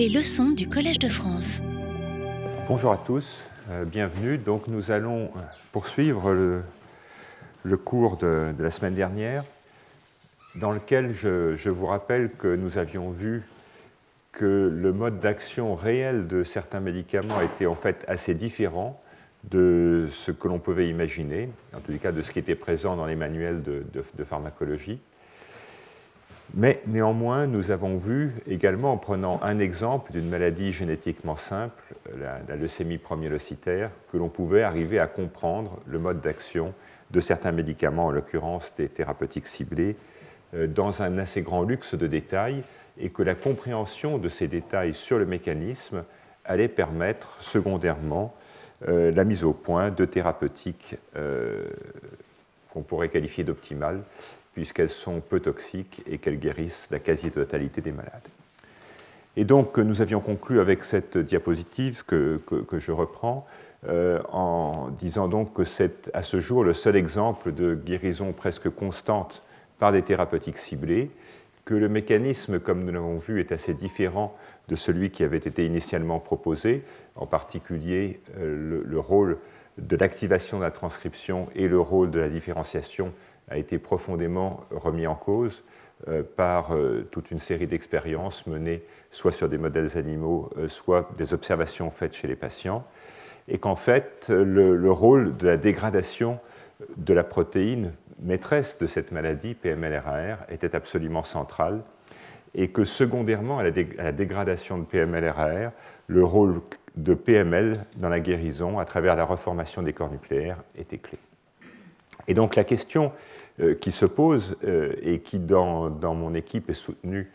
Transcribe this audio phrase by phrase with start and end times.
[0.00, 1.60] Les leçons du Collège de France.
[2.68, 4.38] Bonjour à tous, euh, bienvenue.
[4.38, 5.40] Donc nous allons euh,
[5.72, 6.32] poursuivre
[7.64, 9.44] le, cours de, la semaine dernière,
[10.54, 13.42] dans lequel je, vous rappelle que nous avions vu
[14.32, 18.98] que le mode d'action réel de certains médicaments était en fait assez différent
[19.50, 23.04] de ce que l'on pouvait imaginer, en les cas de ce qui était présent dans
[23.04, 24.98] les manuels de pharmacologie.
[26.54, 32.56] Mais néanmoins, nous avons vu également, en prenant un exemple d'une maladie génétiquement simple, la,
[32.56, 36.74] leucémie promyélocytaire, que l'on pouvait arriver à comprendre le mode d'action
[37.12, 39.96] de certains médicaments, en l'occurrence des thérapeutiques ciblées,
[40.54, 42.64] euh, dans un assez grand luxe de détails,
[42.98, 46.04] et que la compréhension de ces détails sur le mécanisme
[46.44, 48.34] allait permettre secondairement
[48.88, 51.64] euh, la mise au point de thérapeutiques euh,
[52.72, 54.02] qu'on pourrait qualifier d'optimales
[54.54, 58.28] puisqu'elles sont peu toxiques et qu'elles guérissent la quasi-totalité des malades.
[59.36, 62.40] Et donc, nous avions conclu avec cette diapositive que,
[62.78, 63.46] je reprends,
[63.88, 68.68] euh, en disant donc que c'est à ce jour le seul exemple de guérison presque
[68.68, 69.42] constante
[69.78, 71.10] par des thérapeutiques ciblées,
[71.64, 74.36] que le mécanisme, comme nous l'avons vu, est assez différent
[74.68, 76.82] de celui qui avait été initialement proposé,
[77.16, 79.38] en particulier euh, le, rôle
[79.78, 83.12] de l'activation de la transcription et le rôle de la différenciation
[83.50, 85.62] a été profondément remis en cause
[86.08, 91.10] euh, par euh, toute une série d'expériences menées soit sur des modèles animaux, euh, soit
[91.18, 92.86] des observations faites chez les patients,
[93.48, 96.38] et qu'en fait, le, rôle de la dégradation
[96.96, 101.82] de la protéine maîtresse de cette maladie, PMLRAR, était absolument central,
[102.54, 105.72] et que secondairement à la, dégradation de PMLRAR,
[106.06, 106.62] le rôle
[106.96, 111.18] de PML dans la guérison à travers la reformation des corps nucléaires était clé.
[112.26, 113.12] Et donc la question
[113.80, 117.30] qui se pose euh, et qui, dans, mon équipe, est soutenue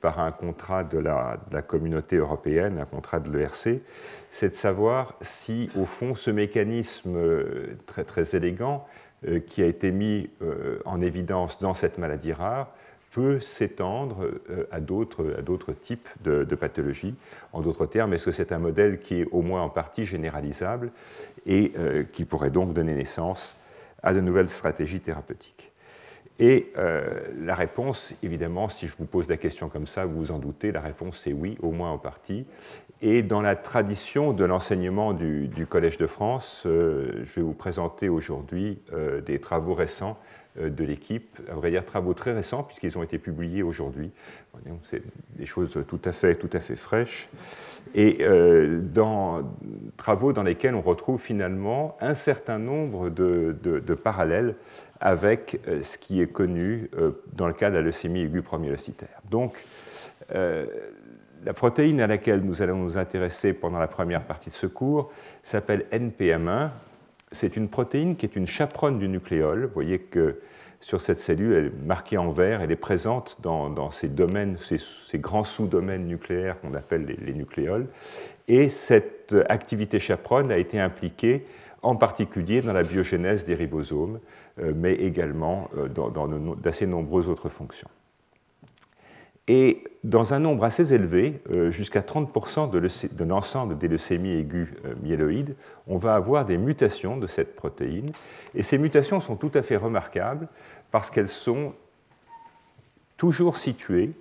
[0.00, 3.80] par un contrat de la, communauté européenne, un contrat de l'ERC,
[4.30, 8.86] c'est de savoir si, au fond, ce mécanisme euh, très, élégant
[9.48, 10.30] qui a été mis
[10.86, 12.72] en évidence dans cette maladie rare
[13.10, 14.30] peut s'étendre
[14.70, 17.14] à d'autres types de, pathologies.
[17.52, 20.90] En d'autres termes, est-ce que c'est un modèle qui est au moins en partie généralisable
[21.44, 21.74] et
[22.14, 23.59] qui pourrait donc donner naissance
[24.02, 25.70] à de nouvelles stratégies thérapeutiques
[26.40, 30.30] et euh, la réponse, évidemment, si je vous pose la question comme ça, vous vous
[30.30, 32.46] en doutez, la réponse c'est oui, au moins en partie.
[33.02, 38.08] Et dans la tradition de l'enseignement du, Collège de France, euh, je vais vous présenter
[38.08, 40.18] aujourd'hui euh, des travaux récents
[40.58, 44.10] de l'équipe, à vrai dire travaux très récents puisqu'ils ont été publiés aujourd'hui.
[44.82, 45.02] C'est
[45.36, 47.28] des choses tout à fait, tout à fait fraîches.
[47.94, 48.18] Et
[48.92, 49.42] dans
[49.96, 54.56] travaux dans lesquels on retrouve finalement un certain nombre de, de parallèles
[55.00, 59.20] avec euh, ce qui est connu euh, dans le cas de la leucémie aiguë promyélocytaire.
[59.30, 59.64] Donc,
[60.34, 60.66] euh,
[61.44, 65.10] la protéine à laquelle nous allons nous intéresser pendant la première partie de ce cours
[65.42, 66.68] s'appelle NPM1.
[67.32, 69.66] C'est une protéine qui est une chaperonne du nucléole.
[69.66, 70.40] Vous voyez que
[70.80, 75.18] sur cette cellule, elle est marquée en vert, elle est présente dans, ces domaines, ces,
[75.18, 77.86] grands sous-domaines nucléaires qu'on appelle les, les, nucléoles.
[78.48, 81.44] Et cette activité chaperonne a été impliquée
[81.82, 84.20] en particulier dans la biogénèse des ribosomes,
[84.58, 87.88] euh, mais également euh, dans, d'assez nombreuses autres fonctions.
[89.48, 94.68] Et dans un nombre assez élevé, euh, jusqu'à 30% de, l'ensemble des leucémies aiguës
[95.02, 95.56] myéloïdes,
[95.86, 98.10] on va avoir des mutations de cette protéine.
[98.54, 100.48] Et ces mutations sont tout à fait remarquables
[100.90, 101.74] parce qu'elles sont
[103.16, 104.12] toujours situées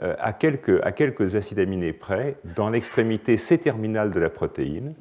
[0.00, 4.94] à quelques, à quelques acides aminés près dans l'extrémité C-terminale de la protéine,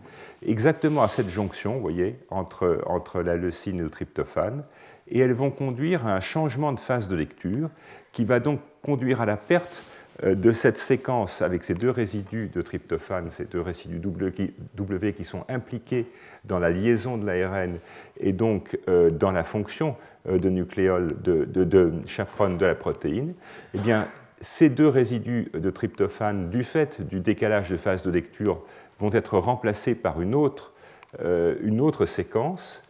[0.45, 4.63] exactement à cette jonction, vous voyez, entre, entre la leucine et le tryptophane,
[5.09, 7.69] et elles vont conduire à un changement de phase de lecture
[8.11, 9.83] qui va donc conduire à la perte
[10.23, 15.25] euh, de cette séquence avec ces deux résidus de tryptophane, ces deux résidus W qui
[15.25, 16.05] sont impliqués
[16.45, 17.79] dans la liaison de l'ARN
[18.17, 19.97] et donc euh, dans la fonction
[20.29, 23.33] euh, de nucléole de, de, de de la protéine,
[23.73, 24.07] eh bien,
[24.39, 28.63] ces deux résidus de tryptophane, du fait du décalage de phase de lecture,
[28.99, 30.73] vont être remplacés par une autre,
[31.19, 32.83] une autre séquence.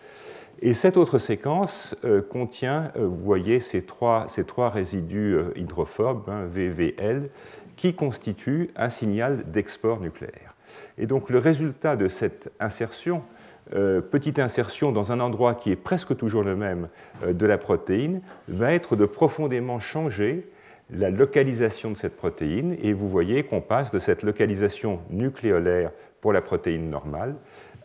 [0.62, 4.28] Et cette autre séquence euh, contient, euh, vous voyez, ces trois,
[4.70, 7.30] résidus hydrophobes, hein, VVL,
[7.76, 10.56] qui constituent un signal d'export nucléaire.
[10.98, 13.22] Et donc le résultat de cette insertion,
[13.70, 16.88] petite insertion dans un endroit qui est presque toujours le même
[17.28, 20.50] de la protéine, va être de profondément changer
[20.90, 26.34] la localisation de cette protéine et vous voyez qu'on passe de cette localisation nucléolaire pour
[26.34, 27.36] la protéine normale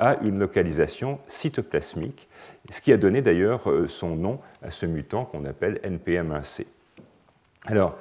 [0.03, 2.29] à une localisation cytoplasmique,
[2.71, 6.67] ce qui a donné d'ailleurs euh, son nom à ce mutant qu'on appelle NPM1C.
[7.67, 7.97] Alors,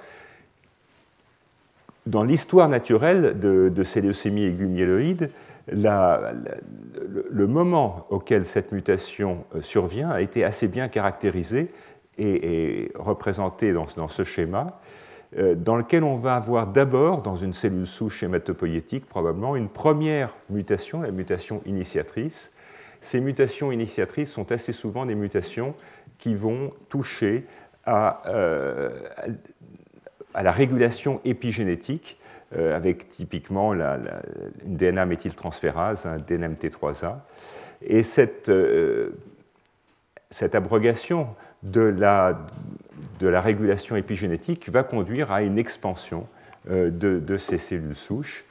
[2.08, 5.30] dans l'histoire naturelle de, de ces leucémies aiguës
[5.68, 11.72] le moment auquel cette mutation survient a été assez bien caractérisé
[12.18, 14.80] et, représenté dans, ce schéma,
[15.38, 21.02] dans lequel on va avoir d'abord, dans une cellule souche hématopoïétique, probablement une première mutation,
[21.02, 22.52] la mutation initiatrice.
[23.00, 25.74] Ces mutations initiatrices sont assez souvent des mutations
[26.18, 27.46] qui vont toucher
[27.86, 28.22] à,
[30.34, 32.18] à la régulation épigénétique,
[32.56, 34.10] euh, avec typiquement une
[34.66, 37.20] DNA méthyltransférase, un DNMT3A.
[37.82, 38.02] Et
[38.50, 39.12] euh,
[40.30, 41.28] cette abrogation
[41.64, 42.38] de la,
[43.22, 46.28] de la, régulation épigénétique va conduire à une expansion
[46.70, 48.46] euh, de, ces cellules souches.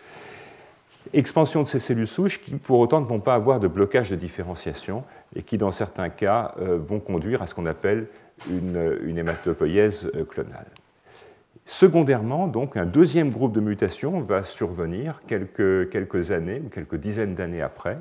[1.12, 4.16] Expansion de ces cellules souches qui, pour autant, ne vont pas avoir de blocage de
[4.16, 8.06] différenciation et qui, dans certains cas, vont conduire à ce qu'on appelle
[8.50, 10.66] une, hématopoïèse clonale.
[11.64, 17.62] Secondairement, donc, un deuxième groupe de mutations va survenir quelques, années ou quelques dizaines d'années
[17.62, 17.98] après.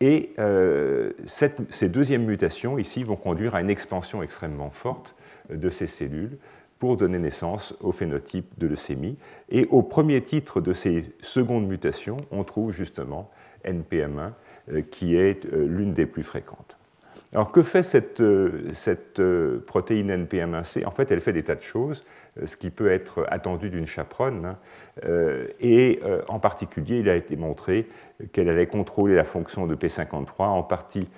[0.00, 5.14] Et euh, ces deuxièmes mutations ici vont conduire à une expansion extrêmement forte
[5.52, 6.38] de ces cellules
[6.78, 9.16] pour donner naissance au phénotype de leucémie.
[9.50, 13.30] Et au premier titre de ces secondes mutations, on trouve justement
[13.64, 14.32] NPM1,
[14.72, 16.78] euh, qui est euh, l'une des plus fréquentes.
[17.32, 18.22] Alors que fait cette,
[18.72, 19.22] cette
[19.66, 22.04] protéine NPM1C En fait, elle fait des tas de choses.
[22.38, 24.56] Euh, ce qui peut être attendu d'une chaperonne.
[25.04, 27.86] Euh, et euh, en particulier, il a été montré
[28.32, 31.08] qu'elle allait contrôler la fonction de P53, en partie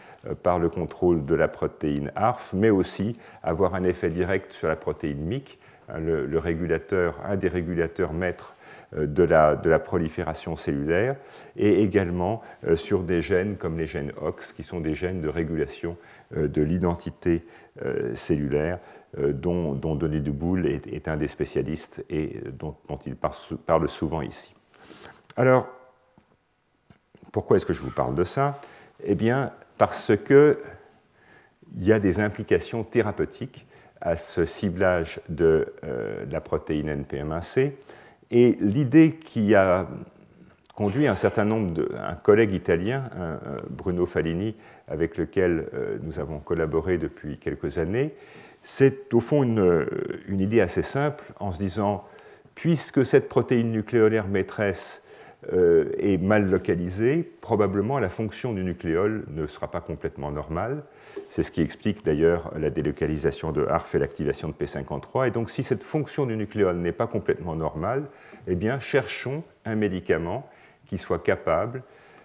[0.43, 4.77] par le contrôle de la protéine ARF, mais aussi avoir un effet direct sur la
[4.77, 5.59] protéine MIC,
[5.89, 8.55] hein, un des régulateurs maîtres
[8.97, 11.17] de la, prolifération cellulaire,
[11.57, 12.43] et également
[12.77, 15.97] sur des gènes comme les gènes OX, qui sont des gènes de régulation
[16.37, 17.45] de l'identité
[18.15, 18.79] cellulaire,
[19.19, 22.77] euh, dont, Denis Duboul est, un des spécialistes et dont,
[23.07, 24.55] il parle souvent ici.
[25.37, 25.67] Alors,
[27.31, 28.61] pourquoi est-ce que je vous parle de ça?
[29.05, 30.57] Eh bien, parce qu'il
[31.79, 33.67] y a des implications thérapeutiques
[34.01, 37.73] à ce ciblage de, euh, la protéine NPM1C.
[38.31, 39.89] Et l'idée qui a
[40.75, 41.91] conduit un certain nombre de.
[41.99, 43.11] un collègue italien,
[43.69, 44.57] Bruno Falini,
[44.93, 48.15] avec lequel euh, nous avons collaboré depuis quelques années,
[48.63, 52.05] c'est au fond une, idée assez simple en se disant,
[52.55, 55.03] puisque cette protéine nucléolaire maîtresse
[55.53, 60.85] euh, est mal localisée, probablement la fonction du nucléole ne sera pas complètement normale.
[61.29, 65.27] C'est ce qui explique d'ailleurs la délocalisation de HARF et l'activation de P53.
[65.27, 68.05] Et donc si cette fonction du nucléole n'est pas complètement normale,
[68.47, 70.49] eh bien cherchons un médicament
[70.87, 71.83] qui soit capable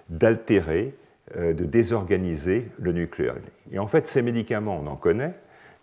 [0.09, 0.93] d'altérer,
[1.35, 3.41] euh, de désorganiser le nucléole.
[3.71, 5.33] Et en fait, ces médicaments, on en connaît,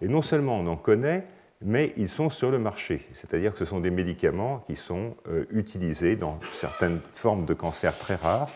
[0.00, 1.24] et non seulement on en connaît,
[1.64, 3.06] mais ils sont sur le marché.
[3.14, 7.96] C'est-à-dire que ce sont des médicaments qui sont euh, utilisés dans certaines formes de cancer
[7.96, 8.50] très rares.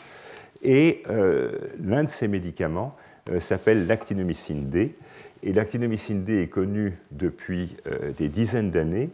[0.62, 1.52] Et euh,
[1.82, 2.94] l'un de ces médicaments
[3.30, 4.94] euh, s'appelle l'actinomycine D.
[5.42, 7.76] Et l'actinomycine D est connu depuis
[8.16, 9.08] des dizaines d'années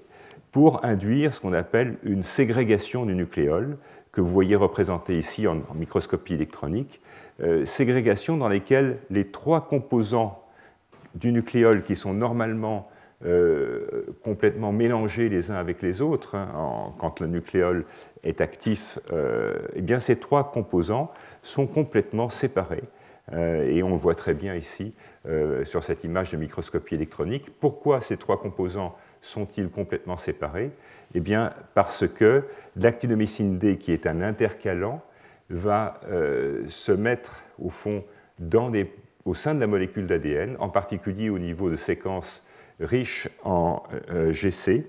[0.53, 3.77] pour induire ce qu'on appelle une ségrégation du nucléole,
[4.11, 7.03] que vous voyez représentée ici en, en microscopie électronique,
[7.67, 10.44] ségrégation dans laquelle les trois composants
[11.15, 12.89] du nucléole qui sont normalement
[13.25, 17.87] euh, complètement mélangés les uns avec les autres, hein, quand le nucléole
[18.23, 21.11] est actif, euh, eh bien ces trois composants
[21.43, 22.85] sont complètement séparés.
[23.33, 24.95] Euh, et on le voit très bien ici
[25.65, 27.47] sur cette image de microscopie électronique.
[27.59, 30.71] Pourquoi ces trois composants sont-ils complètement séparés?
[31.15, 32.45] Eh bien parce que
[32.77, 35.01] l'actinomycine D, qui est un intercalant,
[35.49, 35.99] va
[36.69, 38.05] se mettre au fond
[38.39, 38.93] dans des
[39.25, 42.45] au sein de la molécule d'ADN, en particulier au niveau de séquences
[42.81, 44.87] riches en euh, GC,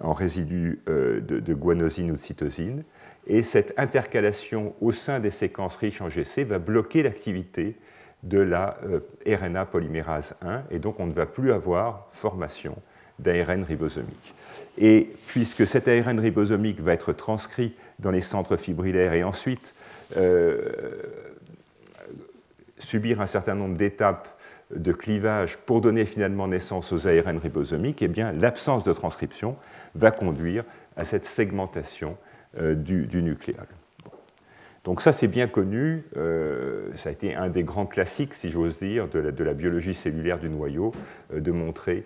[0.00, 2.84] en résidus euh, de, guanosine ou de cytosine.
[3.26, 7.76] Et cette intercalation au sein des séquences riches en GC va bloquer l'activité
[8.22, 12.76] de la euh, RNA polymérase 1, et donc on ne va plus avoir formation
[13.18, 14.34] d'ARN ribosomique.
[14.78, 19.74] Et puisque cet ARN ribosomique va être transcrit dans les centres fibrillaires et ensuite
[22.84, 24.28] subir un certain nombre d'étapes
[24.74, 29.56] de clivage pour donner finalement naissance aux ARN ribosomiques, eh bien, l'absence de transcription
[29.94, 30.64] va conduire
[30.96, 32.16] à cette segmentation
[32.58, 33.66] euh, du, nucléole.
[34.84, 38.78] Donc ça, c'est bien connu, euh, ça a été un des grands classiques, si j'ose
[38.78, 40.92] dire, de la, biologie cellulaire du noyau,
[41.32, 42.04] euh, de montrer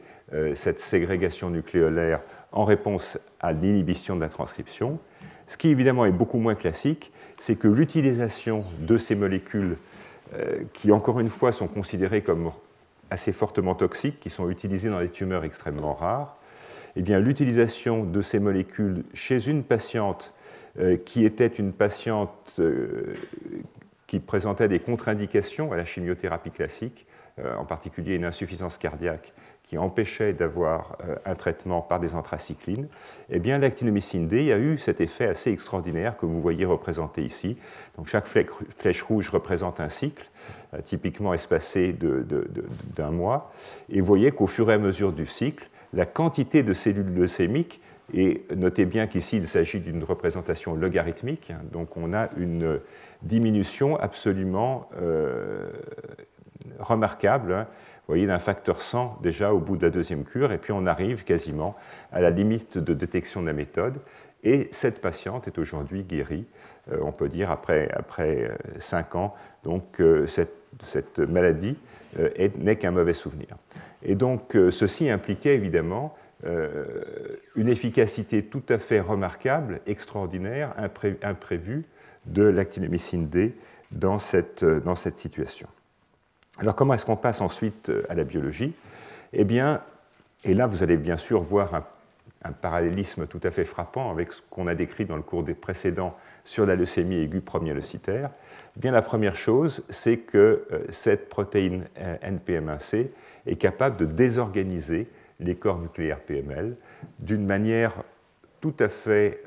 [0.55, 2.21] cette ségrégation nucléolaire
[2.53, 4.99] en réponse à l'inhibition de la transcription.
[5.47, 9.79] Ce qui évidemment est beaucoup moins classique, c'est que l'utilisation de ces molécules
[10.73, 12.51] qui encore une fois sont considérés comme
[13.11, 16.37] assez fortement toxiques, qui sont utilisés dans des tumeurs extrêmement rares,
[16.97, 20.35] eh bien, l'utilisation de ces molécules chez une patiente
[21.05, 22.61] qui était une patiente
[24.07, 27.07] qui présentait des contre-indications à la chimiothérapie classique,
[27.59, 29.33] en particulier une insuffisance cardiaque
[29.69, 32.89] qui empêchait d'avoir euh, un traitement par des anthracyclines,
[33.29, 37.59] eh bien l'actinomycine D a eu cet effet assez extraordinaire que vous voyez représenté ici.
[37.97, 40.31] Donc chaque flèche rouge représente un cycle,
[40.73, 41.95] euh, typiquement espacé
[42.97, 43.53] d'un mois,
[43.91, 47.83] et vous voyez qu'au fur et à mesure du cycle, la quantité de cellules leucémiques,
[48.15, 52.81] et notez bien qu'ici il s'agit d'une représentation logarithmique, hein, donc on a une
[53.21, 55.69] diminution absolument euh,
[56.79, 57.67] remarquable.
[58.09, 60.87] Hein, voyez, d'un facteur 100 déjà au bout de la deuxième cure, et puis on
[60.87, 61.77] arrive quasiment
[62.11, 64.01] à la limite de détection de la méthode.
[64.45, 66.47] Et cette patiente est aujourd'hui guérie,
[66.91, 69.35] euh, on peut dire, après, après 5 euh, ans.
[69.63, 71.77] Donc euh, cette, cette, maladie
[72.57, 73.49] n'est qu'un mauvais souvenir.
[74.03, 76.17] Et donc ceci impliquait évidemment
[77.55, 80.75] une efficacité tout à fait remarquable, extraordinaire,
[81.23, 81.85] imprévue
[82.25, 83.55] de l'actinomycine D
[83.91, 85.69] dans cette, dans cette situation.
[86.61, 88.75] Alors comment est-ce qu'on passe ensuite euh, à la biologie?
[89.33, 89.81] Eh bien,
[90.45, 91.85] et là vous allez bien sûr voir un,
[92.61, 96.17] parallélisme tout à fait frappant avec ce qu'on a décrit dans le cours des précédents
[96.45, 98.31] sur la leucémie aiguë premier-leucitaire.
[98.77, 103.09] Eh bien, la première chose, c'est que euh, cette protéine euh, NPM1C
[103.47, 105.09] est capable de désorganiser
[105.41, 106.75] les corps nucléaires PML
[107.19, 107.95] d'une manière
[108.61, 109.41] tout à fait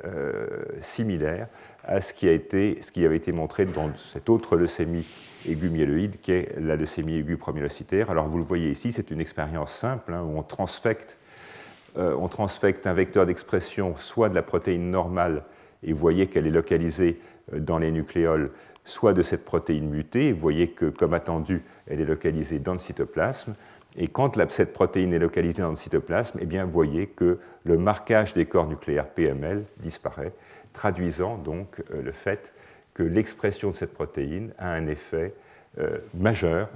[0.79, 1.49] similaire
[1.83, 5.05] à ce qui, a été, ce qui avait été montré dans cette autre leucémie
[5.47, 8.11] aiguë myéloïde qui est la leucémie aiguë promyélocytaire.
[8.11, 11.17] Alors vous le voyez ici, c'est une expérience simple hein, où on transfecte,
[11.97, 15.43] euh, on transfecte un vecteur d'expression soit de la protéine normale,
[15.83, 17.19] et vous voyez qu'elle est localisée
[17.53, 18.51] euh, dans les nucléoles,
[18.83, 22.73] soit de cette protéine mutée, et vous voyez que, comme attendu, elle est localisée dans
[22.73, 23.55] le cytoplasme.
[23.97, 27.77] Et quand cette protéine est localisée dans le cytoplasme, eh bien, vous voyez que le
[27.77, 30.31] marquage des corps nucléaires PML disparaît
[30.73, 32.53] traduisant donc euh, le fait
[32.93, 35.33] que l'expression de cette protéine a un effet
[35.79, 36.69] euh, majeur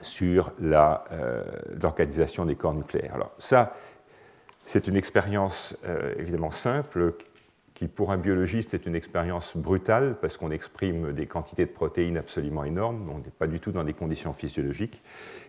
[0.00, 1.44] sur euh,
[1.80, 3.14] l'organisation des corps nucléaires.
[3.14, 3.76] Alors ça,
[4.66, 5.74] c'est une expérience
[6.18, 7.14] évidemment simple
[7.72, 12.18] qui pour un biologiste est une expérience brutale parce qu'on exprime des quantités de protéines
[12.18, 15.00] absolument énormes, on n'est pas du tout dans des conditions physiologiques.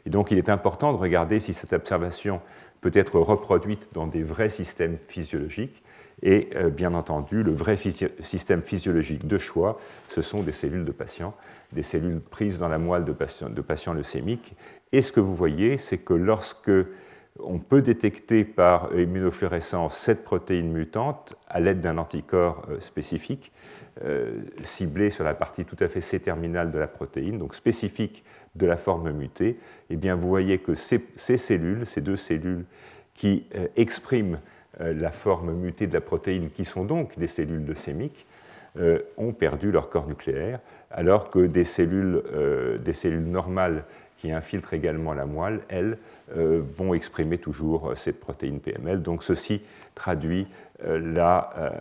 [0.06, 2.40] Et donc il est important de regarder si cette observation
[2.80, 5.84] peut être reproduite dans des vrais systèmes physiologiques.
[6.22, 10.92] Et euh, bien entendu, le vrai système physiologique de choix, ce sont des cellules de
[10.92, 11.34] patients,
[11.72, 13.14] des cellules prises dans la moelle de
[13.62, 14.56] patients, leucémiques.
[14.92, 16.72] Et ce que vous voyez, c'est que lorsque
[17.42, 23.54] on peut détecter par immunofluorescence cette protéine mutante à l'aide d'un anticorps euh, spécifique,
[24.04, 28.66] euh, ciblé sur la partie tout à fait C-terminale de la protéine, donc spécifique de
[28.66, 29.58] la forme mutée,
[29.90, 32.66] eh bien vous voyez que ces, cellules, ces deux cellules
[33.14, 33.46] qui
[33.76, 34.40] expriment
[34.80, 38.26] la forme mutée de la protéine, qui sont donc des cellules leucémiques,
[38.78, 40.60] euh, ont perdu leur corps nucléaire,
[40.92, 43.84] alors que des cellules, euh, normales
[44.16, 45.98] qui infiltrent également la moelle, elles,
[46.32, 49.02] vont exprimer toujours cette protéine PML.
[49.02, 49.64] Donc ceci
[49.96, 50.48] traduit,
[50.84, 51.74] la,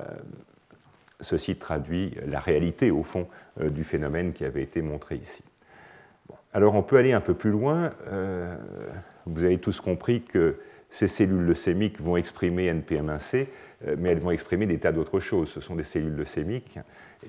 [1.21, 3.28] ceci traduit la réalité, au fond,
[3.61, 5.43] du phénomène qui avait été montré ici.
[6.55, 7.90] Alors on peut aller un peu plus loin.
[9.26, 10.57] vous avez tous compris que
[10.90, 13.47] ces cellules leucémiques vont exprimer NPM1C,
[13.87, 15.49] euh, mais elles vont exprimer des tas d'autres choses.
[15.50, 16.78] Ce sont des cellules leucémiques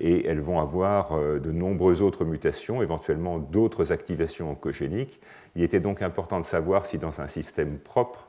[0.00, 5.20] et elles vont avoir euh, de nombreuses autres mutations, éventuellement d'autres activations oncogéniques.
[5.56, 8.28] Il était donc important de savoir si dans un système propre,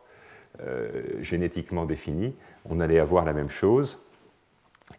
[0.62, 0.90] euh,
[1.22, 2.36] génétiquement défini,
[2.70, 4.00] on allait avoir la même chose.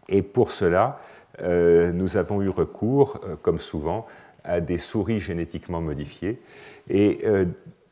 [0.08, 1.00] Et pour cela,
[1.42, 4.06] nous avons eu recours, comme souvent,
[4.44, 6.40] à des souris génétiquement modifiées.
[6.88, 7.24] Et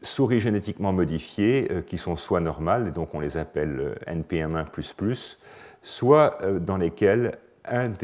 [0.03, 5.37] souris génétiquement modifiées euh, qui sont soit normales, et donc on les appelle euh, NPM1,
[5.83, 7.39] soit euh, dans lesquelles
[7.71, 7.95] une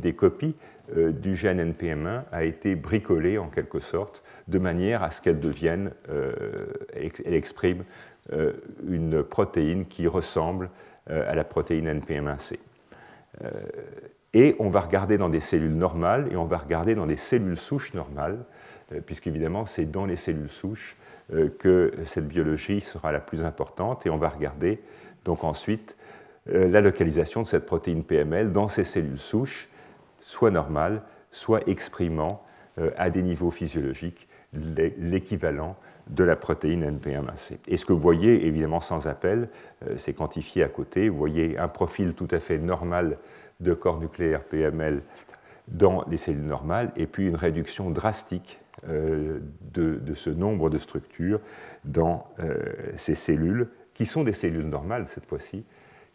[0.00, 0.54] des copies
[0.94, 5.90] du gène NPM1 a été bricolée en quelque sorte, de manière à ce qu'elle devienne,
[6.94, 7.82] exprime
[8.88, 10.70] une protéine qui ressemble
[11.08, 12.58] à la protéine NPM1C.
[14.34, 17.58] Et on va regarder dans des cellules normales et on va regarder dans des cellules
[17.58, 18.44] souches normales
[19.06, 20.96] puisqu'évidemment c'est dans les cellules souches
[21.32, 24.80] euh, que cette biologie sera la plus importante, et on va regarder
[25.24, 25.96] donc ensuite
[26.50, 29.68] euh, la localisation de cette protéine PML dans ces cellules souches,
[30.20, 32.42] soit normales, soit exprimant
[32.96, 35.76] à des niveaux physiologiques l'équivalent
[36.08, 37.58] de la protéine NPM1C.
[37.68, 39.48] Et ce que vous voyez, évidemment sans appel,
[39.96, 41.08] c'est quantifié à côté.
[41.08, 43.18] Vous voyez un profil tout à fait normal
[43.60, 45.02] de corps nucléaire PML
[45.68, 49.40] dans les cellules normales, et puis une réduction drastique euh,
[49.72, 51.40] de, ce nombre de structures
[51.84, 52.56] dans euh,
[52.96, 55.64] ces cellules qui sont des cellules normales cette fois-ci,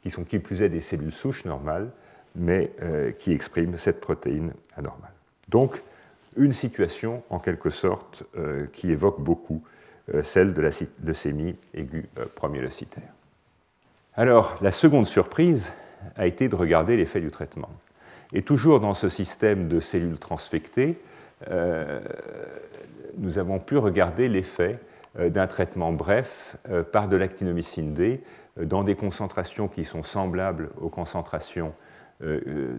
[0.01, 1.89] qui sont qui plus est des cellules souches normales,
[2.36, 2.72] mais
[3.18, 5.12] qui expriment cette protéine anormale.
[5.50, 5.82] Donc,
[6.38, 8.24] une situation en quelque sorte
[8.72, 9.63] qui évoque beaucoup
[10.22, 10.70] celle de la
[11.04, 13.12] leucémie aiguë promyélocitaire.
[14.16, 15.74] Alors, la seconde surprise
[16.16, 17.70] a été de regarder l'effet du traitement.
[18.34, 21.09] Et toujours dans ce système de cellules transfectées, euh,
[23.17, 24.79] nous avons pu regarder l'effet
[25.17, 28.24] euh, d'un traitement bref euh, par de l'actinomycine D
[28.62, 31.74] dans des concentrations qui sont semblables aux concentrations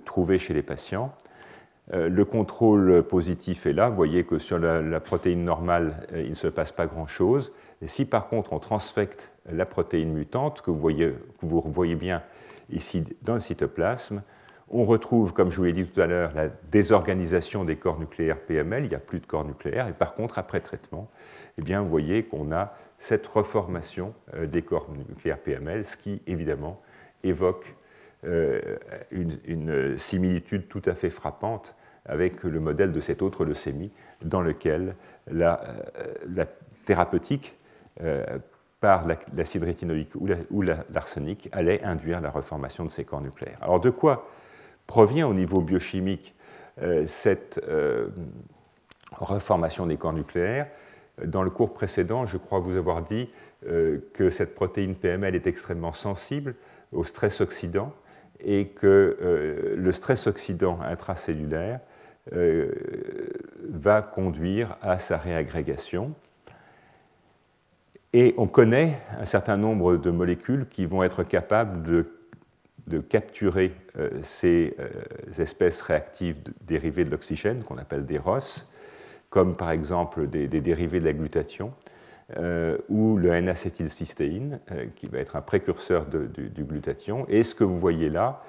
[0.04, 1.14] trouvées chez les patients.
[1.94, 3.88] Le contrôle positif est là.
[3.88, 7.50] Vous voyez que sur la, protéine normale, il ne se passe pas grand-chose.
[7.86, 12.22] Si par contre on transfecte la protéine mutante, que vous voyez, que vous voyez bien
[12.68, 14.22] ici dans le cytoplasme,
[14.70, 18.38] on retrouve, comme je vous l'ai dit tout à l'heure, la désorganisation des corps nucléaires
[18.38, 21.10] PML, il n'y a plus de corps nucléaires, et par contre, après traitement,
[21.58, 26.22] eh bien, vous voyez qu'on a cette reformation euh, des corps nucléaires PML, ce qui,
[26.26, 26.80] évidemment,
[27.24, 27.74] évoque
[28.24, 28.60] euh,
[29.10, 31.74] une, similitude tout à fait frappante
[32.06, 33.90] avec le modèle de cette autre leucémie,
[34.22, 34.94] dans lequel
[35.30, 35.60] la,
[35.98, 36.44] euh,
[36.84, 37.56] thérapeutique
[38.80, 43.58] par l'acide rétinoïque ou l'arsenic allait induire la reformation de ces corps nucléaires.
[43.60, 44.26] Alors de quoi
[44.90, 46.35] provient au niveau biochimique
[46.82, 48.09] euh, cette euh,
[49.18, 50.66] reformation des corps nucléaires
[51.25, 53.30] Dans le cours précédent, je crois vous avoir dit
[53.68, 56.56] euh, que cette protéine PML est extrêmement sensible
[56.90, 57.94] au stress oxydant
[58.40, 61.78] et que le stress oxydant intracellulaire
[62.32, 66.14] va conduire à sa réagrégation.
[68.14, 72.19] Et on connaît un certain nombre de molécules qui vont être capables de,
[72.99, 74.88] capturer euh, ces euh,
[75.38, 78.66] espèces réactives dérivées de l'oxygène, qu'on appelle des ROS,
[79.30, 81.73] comme par exemple des, dérivés de la glutathion,
[82.37, 84.61] euh, ou le N-acétylcystéine,
[84.97, 87.26] qui va être un précurseur du, du, glutathion.
[87.28, 88.42] Et ce que vous voyez là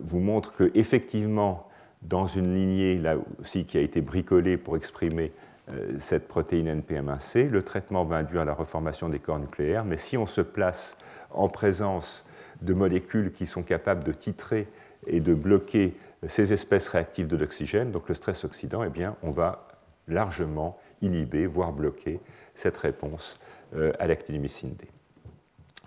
[0.00, 1.66] vous montre qu'effectivement,
[2.02, 5.32] dans une lignée là aussi qui a été bricolée pour exprimer
[5.70, 7.48] euh, cette protéine NPM1C.
[7.48, 10.98] Le traitement va induire la reformation des corps nucléaires, mais si on se place
[11.30, 12.26] en présence
[12.64, 14.66] de molécules qui sont capables de titrer
[15.06, 15.94] et de bloquer
[16.26, 19.68] ces espèces réactives de l'oxygène, donc le stress oxydant, eh bien, on va
[20.08, 22.20] largement inhiber, voire bloquer
[22.54, 23.38] cette réponse
[23.74, 24.86] euh, à l'actinomycine D.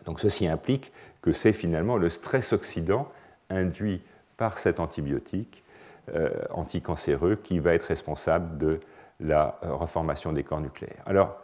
[0.05, 3.11] Donc ceci implique que c'est finalement le stress oxydant
[3.49, 4.01] induit
[4.37, 5.63] par cet antibiotique
[6.13, 8.79] euh, anticancéreux qui va être responsable de
[9.19, 11.03] la euh, reformation des corps nucléaires.
[11.05, 11.37] Alors,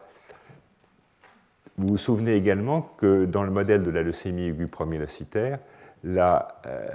[1.77, 5.59] vous vous souvenez également que dans le modèle de la leucémie aiguë promyélocitaire,
[6.03, 6.85] la, euh,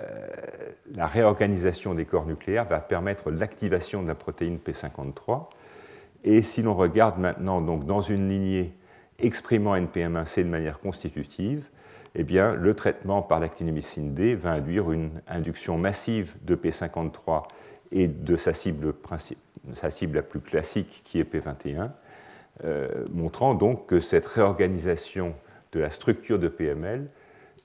[0.95, 5.49] la, réorganisation des corps nucléaires va permettre l'activation de la protéine P53.
[6.25, 8.75] Et si l'on regarde maintenant donc, dans une lignée
[9.19, 11.69] exprimant NPM1C de manière constitutive,
[12.15, 17.45] eh bien, le traitement par l'actinomycine D va induire une induction massive de P53
[17.93, 18.95] et de sa cible
[20.13, 21.91] la plus classique qui est P21,
[22.65, 25.35] euh, montrant donc que cette réorganisation
[25.73, 27.09] de la structure de PML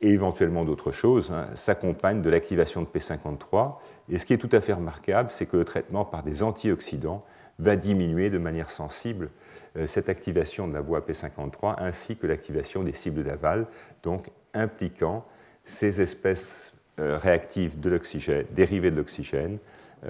[0.02, 3.76] et éventuellement d'autres choses hein, s'accompagne de l'activation de P53.
[4.10, 7.26] Et ce qui est tout à fait remarquable, c'est que le traitement par des antioxydants
[7.60, 9.30] va diminuer de manière sensible
[9.78, 13.66] euh, cette activation de la voie P53 ainsi que l'activation des cibles d'aval,
[14.04, 15.26] donc impliquant
[15.66, 19.58] ces espèces euh, réactives de l'oxygène, dérivées de l'oxygène,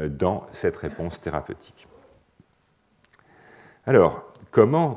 [0.10, 1.88] dans cette réponse thérapeutique.
[3.86, 4.94] Alors, comment,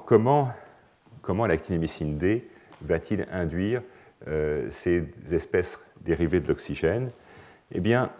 [1.23, 2.49] comment, l'actinomycine D
[2.83, 3.83] va-t-il induire
[4.29, 7.11] euh, ces espèces dérivées de l'oxygène?
[7.73, 8.11] Eh bien,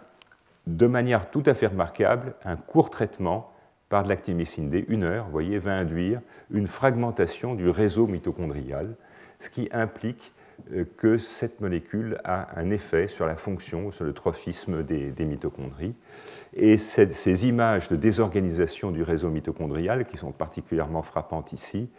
[0.65, 3.53] de manière tout à fait remarquable, un court traitement
[3.87, 6.21] par de l'actinomycine D, une heure, voyez, va induire
[6.51, 8.95] une fragmentation du réseau mitochondrial,
[9.39, 10.33] ce qui implique
[10.73, 15.93] euh, que cette molécule a un effet sur la fonction, sur le trophisme des, mitochondries.
[16.53, 21.89] Et ces images de désorganisation du réseau mitochondrial, qui sont particulièrement frappantes ici,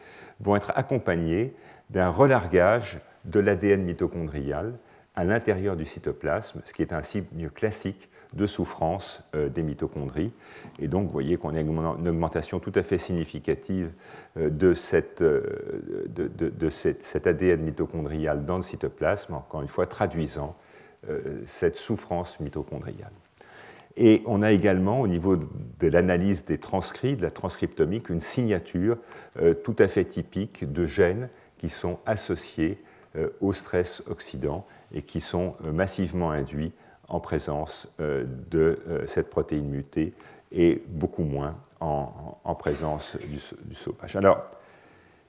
[0.41, 1.55] vont être accompagnées
[1.91, 4.75] d'un relargage de l'ADN mitochondrial
[5.15, 10.33] à l'intérieur du cytoplasme, ce qui est un signe classique de souffrance euh, des mitochondries.
[10.79, 13.91] Et donc, vous voyez qu'on a une augmentation tout à fait significative
[14.37, 20.55] euh, cette, euh, de, cet ADN mitochondrial dans le cytoplasme, encore une fois traduisant
[21.45, 23.13] cette souffrance mitochondriale.
[24.01, 28.97] Et on a également, au niveau de l'analyse des transcrits, de la transcriptomique, une signature
[29.65, 32.79] tout à fait typique de gènes qui sont associés
[33.41, 36.73] au stress oxydant et qui sont massivement induits
[37.09, 40.13] en présence euh, de euh, cette protéine mutée
[40.53, 44.17] et beaucoup moins en, présence du, sauvage.
[44.17, 44.51] Alors,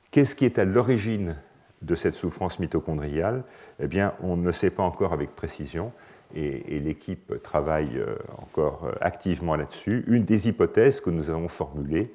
[0.10, 1.36] qu'est-ce qui est à l'origine
[1.84, 3.44] de cette souffrance mitochondriale,
[3.80, 5.92] eh bien, on ne sait pas encore avec précision,
[6.36, 10.04] et, l'équipe travaille euh, encore euh, activement là-dessus.
[10.08, 12.14] Une des hypothèses que nous avons formulées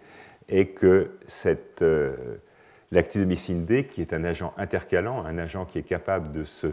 [0.48, 2.36] est que cette euh,
[2.92, 6.68] D, qui est un agent intercalant, un agent qui est capable de se,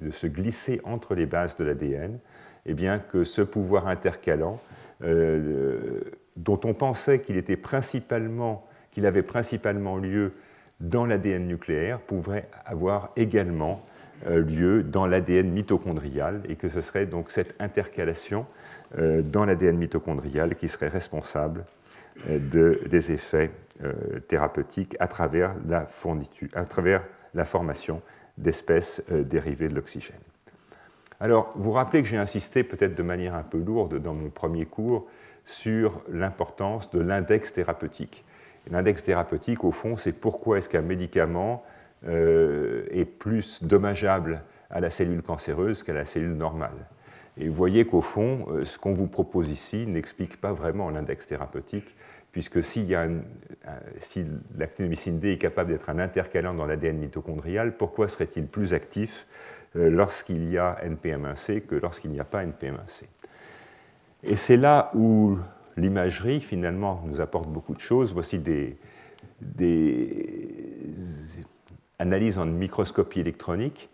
[0.00, 2.18] de se glisser entre les bases de l'ADN,
[2.66, 4.58] eh bien que ce pouvoir intercalant,
[5.00, 7.36] dont on pensait qu'il
[8.92, 10.32] qu'il avait principalement lieu
[10.80, 13.84] dans l'ADN nucléaire, pourrait avoir également
[14.26, 18.46] lieu dans l'ADN mitochondrial et que ce serait donc cette intercalation
[18.98, 21.64] euh, dans l'ADN mitochondrial qui serait responsable
[22.28, 23.50] euh, de, des effets
[24.28, 25.84] thérapeutiques à travers la,
[26.52, 27.02] à travers
[27.34, 28.02] la formation
[28.38, 30.20] d'espèces dérivées de l'oxygène.
[31.18, 34.64] Alors, vous rappelez que j'ai insisté peut-être de manière un peu lourde dans mon premier
[34.64, 35.08] cours
[35.44, 38.24] sur l'importance de l'index thérapeutique.
[38.70, 41.73] L'index thérapeutique, au fond, c'est pourquoi est-ce qu'un médicament euh,
[42.06, 46.86] est plus dommageable à la cellule cancéreuse qu'à la cellule normale.
[47.36, 51.26] Et vous voyez qu'au fond, euh, ce qu'on vous propose ici n'explique pas vraiment l'index
[51.26, 51.96] thérapeutique,
[52.30, 52.86] puisque si
[54.56, 59.26] l'actinomycine D est capable d'être un intercalant dans l'ADN mitochondrial, pourquoi serait-il plus actif
[59.76, 63.04] euh, lorsqu'il y a NPM1C que lorsqu'il n'y a pas NPM1C
[64.24, 65.38] Et c'est là où
[65.76, 68.12] l'imagerie, finalement, nous apporte beaucoup de choses.
[68.12, 68.76] Voici des,
[69.40, 70.64] des
[72.04, 73.88] analyse en microscopie électronique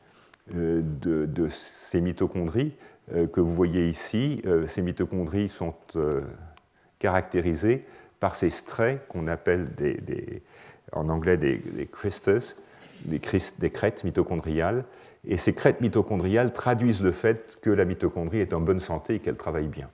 [0.56, 2.72] euh, de, ces mitochondries
[3.14, 4.42] euh, que vous voyez ici.
[4.46, 5.74] Euh, ces mitochondries sont
[6.98, 7.86] caractérisées
[8.18, 9.68] par ces straits qu'on appelle
[10.92, 11.88] en anglais des, des
[13.04, 14.84] des, crêtes mitochondriales.
[15.26, 19.18] Et ces crêtes mitochondriales traduisent le fait que la mitochondrie est en bonne santé et
[19.20, 19.88] qu'elle travaille bien.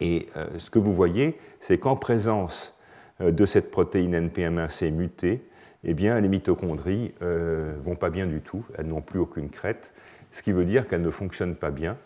[0.00, 2.74] Et ce que vous voyez, c'est qu'en présence
[3.20, 5.44] de cette protéine NPM1C mutée,
[5.84, 9.92] eh les mitochondries euh, vont pas bien du tout, elles n'ont plus aucune crête,
[10.32, 11.96] ce qui veut dire qu'elles ne fonctionnent pas bien.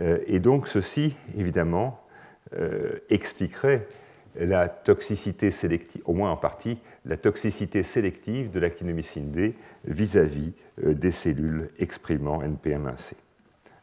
[0.00, 2.00] Euh, et donc, ceci, évidemment,
[2.54, 3.86] euh, expliquerait
[4.38, 11.10] la toxicité sélective, au moins en partie, la toxicité sélective de l'actinomycine D vis-à-vis des
[11.10, 13.12] cellules exprimant NPM1C.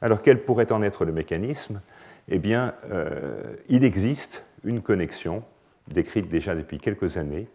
[0.01, 1.81] Alors, quel pourrait en être le mécanisme?
[2.29, 2.73] Eh bien,
[3.67, 5.43] il existe une connexion,
[5.88, 7.47] décrite déjà depuis quelques années,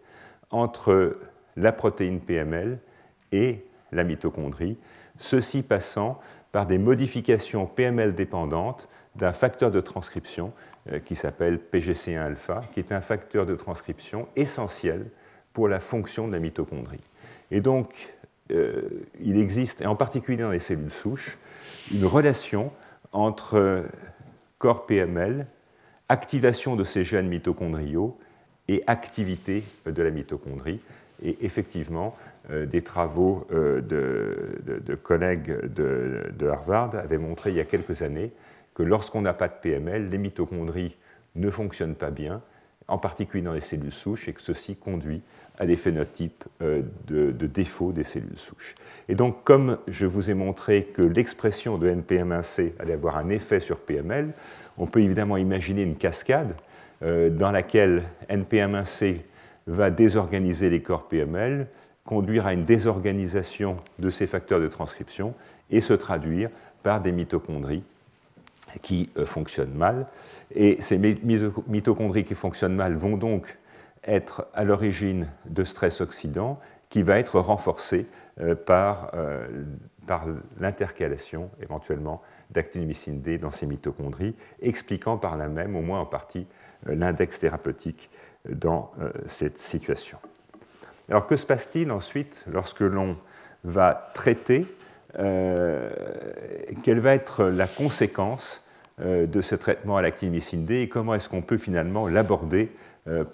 [0.49, 1.17] entre
[1.55, 2.79] la protéine PML
[3.31, 4.77] et la mitochondrie,
[5.17, 6.19] ceci passant
[6.51, 10.53] par des modifications PML dépendantes d'un facteur de transcription
[10.91, 15.07] euh, qui s'appelle PGC1-alpha, qui est un facteur de transcription essentiel
[15.53, 17.01] pour la fonction de la mitochondrie.
[17.51, 18.13] Et donc,
[18.51, 21.37] euh, il existe, et en particulier dans les cellules souches,
[21.93, 22.71] une relation
[23.11, 23.85] entre
[24.57, 25.47] corps PML,
[26.09, 28.17] activation de ces gènes mitochondriaux
[28.67, 30.79] et activité de la mitochondrie.
[31.23, 32.15] Et effectivement,
[32.51, 38.31] euh, des travaux euh, de, collègues de, Harvard avaient montré il y a quelques années
[38.75, 40.95] que lorsqu'on n'a pas de PML, les mitochondries
[41.35, 42.41] ne fonctionnent pas bien,
[42.87, 45.21] en particulier dans les cellules souches, et que ceci conduit
[45.57, 48.75] à des phénotypes euh, de, défaut des cellules souches.
[49.09, 53.59] Et donc, comme je vous ai montré que l'expression de NPM1C allait avoir un effet
[53.59, 54.33] sur PML,
[54.77, 56.55] on peut évidemment imaginer une cascade
[57.01, 59.21] dans laquelle NPM1C
[59.67, 61.67] va désorganiser les corps PML,
[62.03, 65.33] conduire à une désorganisation de ces facteurs de transcription
[65.71, 66.49] et se traduire
[66.83, 67.83] par des mitochondries
[68.81, 70.05] qui euh, fonctionnent mal.
[70.53, 73.57] Et ces mitochondries qui fonctionnent mal vont donc
[74.03, 78.05] être à l'origine de stress oxydant qui va être renforcé
[78.39, 79.47] euh, par, euh,
[80.05, 80.25] par
[80.59, 86.45] l'intercalation éventuellement d'actinomycine D dans ces mitochondries, expliquant par là même, au moins en partie,
[86.85, 88.11] l'index thérapeutique
[88.49, 90.17] dans euh, cette situation.
[91.09, 93.15] Alors que se passe-t-il ensuite lorsque l'on
[93.63, 94.65] va traiter
[95.19, 95.89] euh,
[96.83, 98.63] Quelle va être la conséquence
[99.01, 102.71] euh, de ce traitement à l'actinomycine D et comment est-ce qu'on peut finalement l'aborder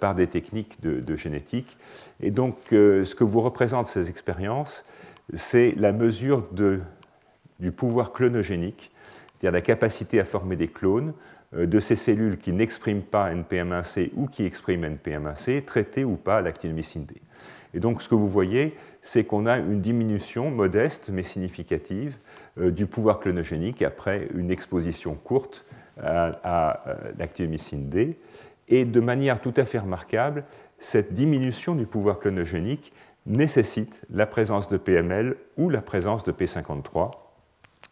[0.00, 1.78] par des techniques de, génétique?
[2.20, 4.84] Et donc, ce que vous représentent ces expériences,
[5.32, 6.46] c'est la mesure
[7.58, 8.92] du pouvoir clonogénique,
[9.30, 11.14] c'est-à-dire la capacité à former des clones
[11.52, 16.40] de ces cellules qui n'expriment pas NPM1C ou qui expriment NPM1C, traitées ou pas à
[16.40, 17.14] l'actinomycine D.
[17.74, 22.18] Et donc ce que vous voyez, c'est qu'on a une diminution modeste mais significative
[22.58, 25.64] euh, du pouvoir clonogénique après une exposition courte
[26.00, 28.18] à, euh, l'actinomycine D.
[28.68, 30.44] Et de manière tout à fait remarquable,
[30.78, 32.92] cette diminution du pouvoir clonogénique
[33.26, 37.10] nécessite la présence de PML ou la présence de P53,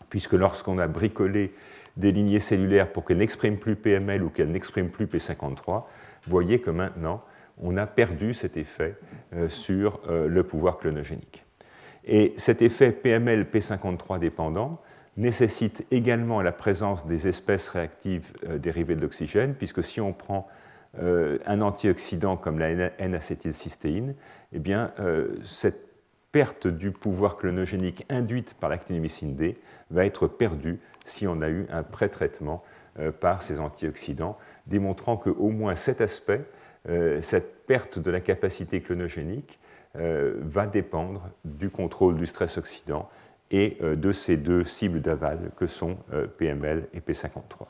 [0.09, 1.53] puisque lorsqu'on a bricolé
[1.97, 5.85] des lignées cellulaires pour qu'elles n'expriment plus PML ou qu'elles n'expriment plus P53,
[6.27, 7.23] voyez que maintenant,
[7.63, 8.97] on a perdu cet effet
[9.35, 11.45] euh, sur euh, le pouvoir clonogénique.
[12.05, 14.81] Et cet effet PML-P53 dépendant
[15.17, 20.49] nécessite également la présence des espèces réactives euh, dérivées de l'oxygène, puisque si on prend
[21.47, 24.17] un antioxydant comme la N-acétylcystéine,
[24.53, 24.93] eh bien,
[25.45, 25.90] cette
[26.33, 29.59] perte du pouvoir clonogénique induite par l'actinomycine D
[29.91, 32.63] va être perdue si on a eu un pré-traitement
[33.21, 36.45] par ces antioxydants, démontrant qu'au moins cet aspect,
[37.21, 39.59] cette perte de la capacité clonogénique,
[39.95, 43.09] va dépendre du contrôle du stress oxydant
[43.51, 47.67] et euh, de ces deux cibles d'aval que sont euh, PML et P53.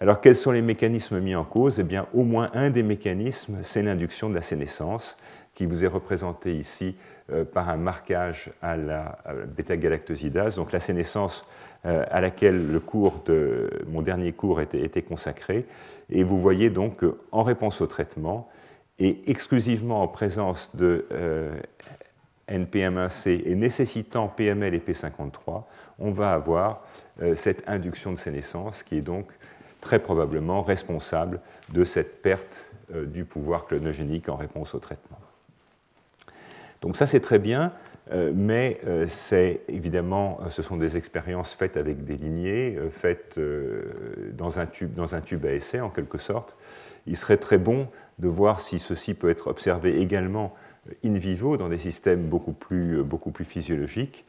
[0.00, 1.80] Alors quels sont les mécanismes mis en cause?
[1.80, 5.16] Eh bien, au moins un des mécanismes, c'est l'induction de la sénescence,
[5.54, 7.13] qui vous est représentée ici euh,
[7.52, 9.18] par un marquage à la,
[9.56, 11.46] bêta-galactosidase, donc la sénescence
[11.84, 15.64] à laquelle le cours de mon dernier cours était, consacré.
[16.10, 18.48] Et vous voyez donc en réponse au traitement,
[18.98, 21.06] et exclusivement en présence de
[22.48, 25.64] NPM1C et nécessitant PML et P53,
[25.98, 26.82] on va avoir
[27.22, 29.26] euh, cette induction de sénescence qui est donc
[29.80, 35.18] très probablement responsable de cette perte euh, du pouvoir clonogénique en réponse au traitement.
[36.84, 37.72] Donc ça c'est très bien,
[38.12, 43.40] euh, mais c'est évidemment, ce sont des expériences faites avec des lignées, faites
[44.34, 46.58] dans un, tube, dans un tube à essai en quelque sorte.
[47.06, 50.54] Il serait très bon de voir si ceci peut être observé également
[51.02, 54.26] in vivo dans des systèmes beaucoup plus, beaucoup plus physiologiques.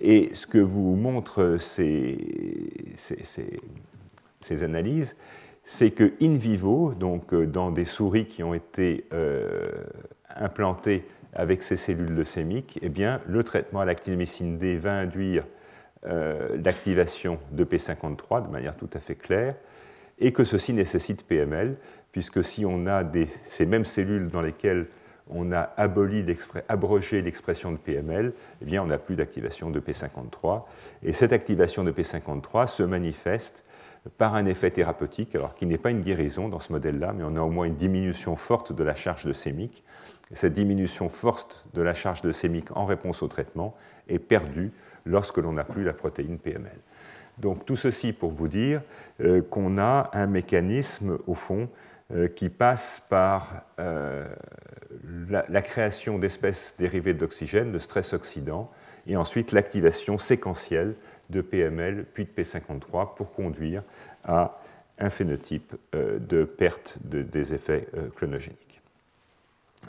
[0.00, 5.16] Et ce que vous montrent ces, ces, analyses,
[5.64, 9.62] c'est que in vivo, donc euh, dans des souris qui ont été euh,
[10.36, 11.04] implantées
[11.36, 15.44] avec ces cellules leucémiques, eh bien, le traitement à l'actinomycine D va induire
[16.06, 19.54] euh, l'activation de P53 de manière tout à fait claire,
[20.18, 21.76] et que ceci nécessite PML,
[22.10, 23.04] puisque si on a
[23.44, 24.86] ces mêmes cellules dans lesquelles
[25.28, 30.62] on a abrogé l'expression de PML, eh bien, on n'a plus d'activation de P53.
[31.02, 33.64] Et cette activation de P53 se manifeste
[34.18, 37.36] par un effet thérapeutique, alors qui n'est pas une guérison dans ce modèle-là, mais on
[37.36, 39.82] a au moins une diminution forte de la charge leucémique.
[40.32, 43.76] Cette diminution forte de la charge leucémique en réponse au traitement
[44.08, 44.72] est perdue
[45.04, 46.78] lorsque l'on n'a plus la protéine PML.
[47.38, 48.82] Donc tout ceci pour vous dire
[49.20, 51.68] euh, qu'on a un mécanisme, au fond,
[52.12, 54.26] euh, qui passe par euh,
[55.28, 58.70] la, création d'espèces dérivées d'oxygène, de stress oxydant,
[59.06, 60.94] et ensuite l'activation séquentielle
[61.30, 63.82] de PML puis de P53 pour conduire
[64.24, 64.58] à
[64.98, 67.86] un phénotype de perte des effets
[68.16, 68.65] clonogéniques.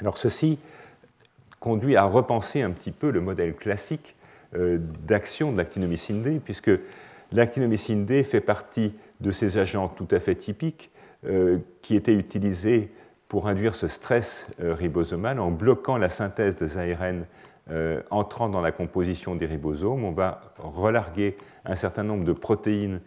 [0.01, 0.59] Alors ceci
[1.59, 4.15] conduit à repenser un petit peu le modèle classique
[4.53, 6.71] d'action de l'actinomycine D, puisque
[7.31, 10.91] l'actinomycine D fait partie de ces agents tout à fait typiques
[11.25, 12.91] euh, qui était utilisé
[13.27, 17.25] pour induire ce stress euh, ribosomal en bloquant la synthèse des ARN
[17.69, 20.03] euh, entrant dans la composition des ribosomes.
[20.03, 23.01] On va relarguer un certain nombre de protéines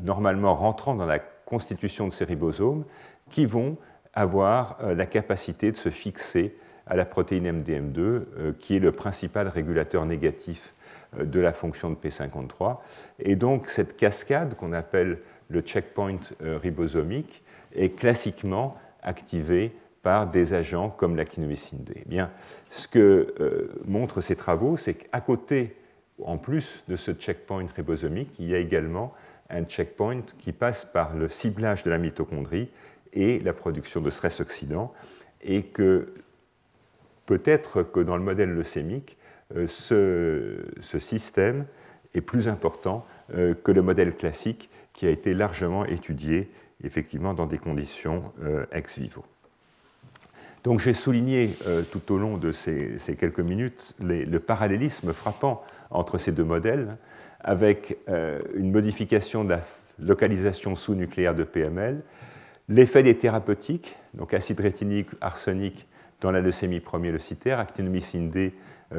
[0.00, 2.84] normalement rentrant dans la constitution de ces ribosomes
[3.30, 3.76] qui vont
[4.14, 10.04] avoir la capacité de se fixer à la protéine MDM2, qui est le principal régulateur
[10.06, 10.74] négatif
[11.16, 12.78] de la fonction de P53.
[13.20, 15.18] Et donc cette cascade qu'on appelle
[15.50, 17.42] le checkpoint euh, ribosomique
[17.74, 21.94] est classiquement activé par des agents comme l'actinomycine D.
[21.96, 22.30] Eh bien,
[22.70, 25.76] ce que euh, montrent ces travaux, c'est qu'à côté,
[26.24, 29.12] en plus de ce checkpoint ribosomique, il y a également
[29.50, 32.70] un checkpoint qui passe par le ciblage de la mitochondrie
[33.12, 34.92] et la production de stress oxydant,
[35.42, 36.12] et que
[37.26, 39.16] peut-être que dans le modèle leucémique,
[39.56, 41.66] euh, ce, système
[42.14, 46.50] est plus important que le modèle classique qui a été largement étudié
[46.82, 49.24] effectivement dans des conditions euh, ex vivo.
[50.64, 56.18] Donc j'ai souligné euh, tout au long de ces, quelques minutes le parallélisme frappant entre
[56.18, 56.96] ces deux modèles,
[57.40, 59.62] avec euh, une modification de la
[59.98, 62.02] localisation sous-nucléaire de PML,
[62.70, 65.86] l'effet des thérapeutiques, donc acide rétinique, arsenic
[66.20, 68.54] dans la leucémie leucitaire, actinomycine D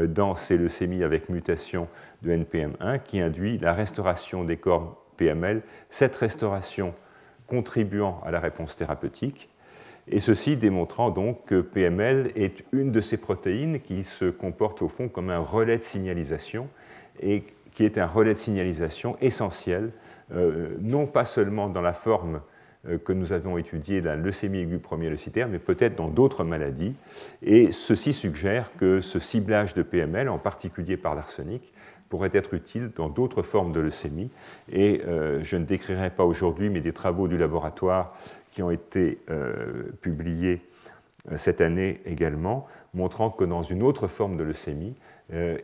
[0.07, 1.87] dans ces leucémies avec mutation
[2.21, 6.93] de NPM1, qui induit la restauration des corps PML, cette restauration
[7.47, 9.49] contribuant à la réponse thérapeutique,
[10.07, 14.89] et ceci démontrant donc que PML est une de ces protéines qui se comporte au
[14.89, 16.67] fond comme un relais de signalisation
[17.21, 19.91] et qui est un relais de signalisation essentiel,
[20.33, 22.50] euh, non pas seulement dans la forme euh,
[23.05, 26.95] que nous avons étudiée la leucémie aiguë premier leucitaire, mais peut-être dans d'autres maladies.
[27.43, 31.73] Et ceci suggère que ce ciblage de PML, en particulier par l'arsenic,
[32.11, 34.29] pourrait être utile dans d'autres formes de leucémie.
[34.69, 38.13] Et euh, je ne décrirai pas aujourd'hui, mais des travaux du laboratoire
[38.51, 40.61] qui ont été euh, publiés
[41.31, 44.93] euh, cette année également, montrant que dans une autre forme de leucémie,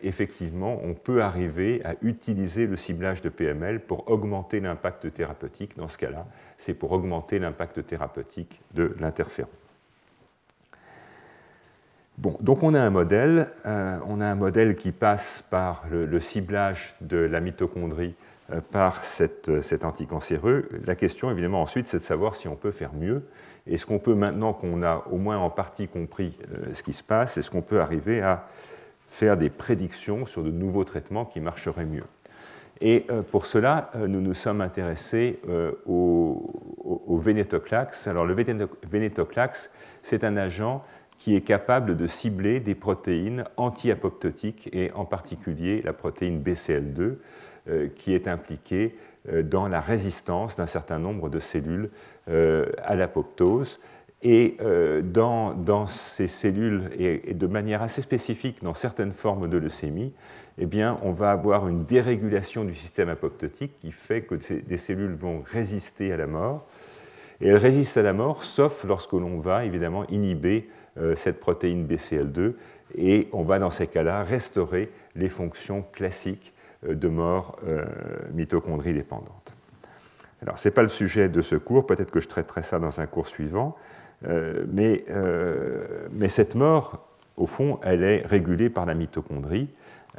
[0.02, 5.78] effectivement, on peut arriver à utiliser le ciblage de PML pour augmenter l'impact thérapeutique.
[5.78, 6.26] Dans ce cas-là,
[6.58, 9.50] c'est pour augmenter l'impact thérapeutique de l'interféron.
[12.18, 16.20] Bon, donc on a un modèle, euh, on a un modèle qui passe par le,
[16.20, 18.16] ciblage de la mitochondrie
[18.52, 20.68] euh, par euh, cet anticancéreux.
[20.84, 23.28] La question évidemment ensuite c'est de savoir si on peut faire mieux.
[23.68, 26.36] Est-ce qu'on peut maintenant qu'on a au moins en partie compris
[26.74, 28.48] ce qui se passe, est-ce qu'on peut arriver à
[29.08, 32.04] faire des prédictions sur de nouveaux traitements qui marcheraient mieux
[32.82, 35.40] Et pour cela, nous nous sommes intéressés
[35.88, 36.52] au,
[36.84, 38.08] au, vénétoclax.
[38.08, 38.36] Alors le
[38.84, 39.72] vénétoclax,
[40.04, 40.84] c'est un agent
[41.20, 47.16] qui est capable de cibler des protéines anti-apoptotiques et en particulier la protéine BCL2
[47.70, 48.96] euh, qui est impliquée
[49.30, 51.90] euh, dans la résistance d'un certain nombre de cellules
[52.30, 53.80] euh, à l'apoptose.
[54.30, 54.58] Et
[55.04, 60.12] dans, dans, ces cellules, et, de manière assez spécifique dans certaines formes de leucémie,
[60.58, 65.16] eh bien, on va avoir une dérégulation du système apoptotique qui fait que des cellules
[65.16, 66.66] vont résister à la mort.
[67.40, 71.86] Et elles résistent à la mort, sauf lorsque l'on va évidemment inhiber euh, cette protéine
[71.86, 72.54] BCL2
[72.96, 76.54] et on va dans ces cas-là restaurer les fonctions classiques
[76.88, 77.86] euh, de mort euh,
[78.34, 79.54] mitochondrie dépendante.
[80.42, 83.00] Alors, ce n'est pas le sujet de ce cours, peut-être que je traiterai ça dans
[83.00, 83.76] un cours suivant,
[84.24, 85.06] mais,
[86.12, 89.70] mais, cette mort, au fond, elle est régulée par la mitochondrie,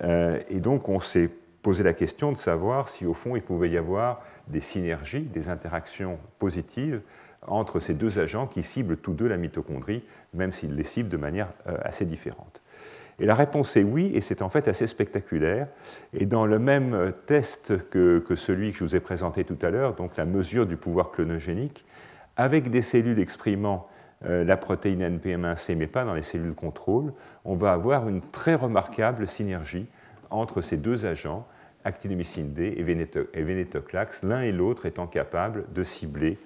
[0.03, 1.31] et donc on s'est
[1.63, 5.49] posé la question de savoir si, au fond, il pouvait y avoir des synergies, des
[5.49, 7.01] interactions positives
[7.47, 10.03] entre ces deux agents qui ciblent tous deux la mitochondrie,
[10.35, 12.63] même s'ils les ciblent de manière euh, assez différente.
[13.21, 15.67] Et la réponse est oui, et c'est en fait assez spectaculaire.
[16.15, 19.95] Et dans le même test que, celui que je vous ai présenté tout à l'heure,
[19.95, 21.85] donc la mesure du pouvoir clonogénique,
[22.39, 23.89] avec des cellules exprimant
[24.25, 27.13] euh, la protéine NPM1C, mais pas dans les cellules contrôle,
[27.45, 29.87] on va avoir une très remarquable synergie
[30.31, 31.47] entre ces deux agents,
[31.85, 32.75] actinomycine D
[33.35, 36.39] et vénétoclax, l'un et l'autre étant capables de cibler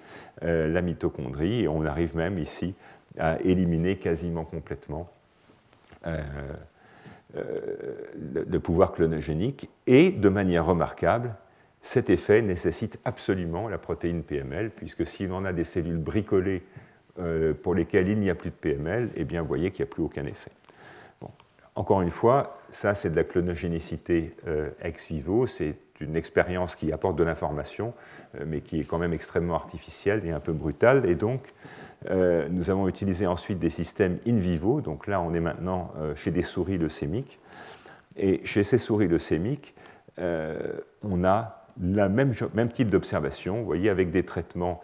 [0.43, 2.75] euh, la mitochondrie, et on arrive même ici
[3.17, 5.09] à éliminer quasiment complètement
[6.07, 6.21] euh,
[7.35, 11.35] le, pouvoir clonogénique, et de manière remarquable,
[11.85, 16.63] cet effet nécessite absolument la protéine PML, puisque si l'on a des cellules bricolées
[17.61, 19.93] pour lesquelles il n'y a plus de PML, eh bien, vous voyez qu'il n'y a
[19.93, 20.51] plus aucun effet.
[21.75, 24.33] Encore une fois, ça c'est de la clonogénicité
[24.81, 27.93] ex vivo, c'est une expérience qui apporte de l'information,
[28.35, 31.09] euh, mais qui est quand même extrêmement artificielle et un peu brutale.
[31.09, 31.53] Et donc,
[32.09, 34.81] euh, nous avons utilisé ensuite des systèmes in vivo.
[34.81, 37.39] Donc là, on est maintenant euh, chez des souris leucémiques.
[38.15, 39.73] Et chez ces souris leucémiques,
[40.19, 44.81] on a le même, même, type d'observation, vous voyez, avec des traitements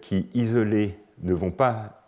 [0.00, 2.06] qui, isolés, ne vont pas,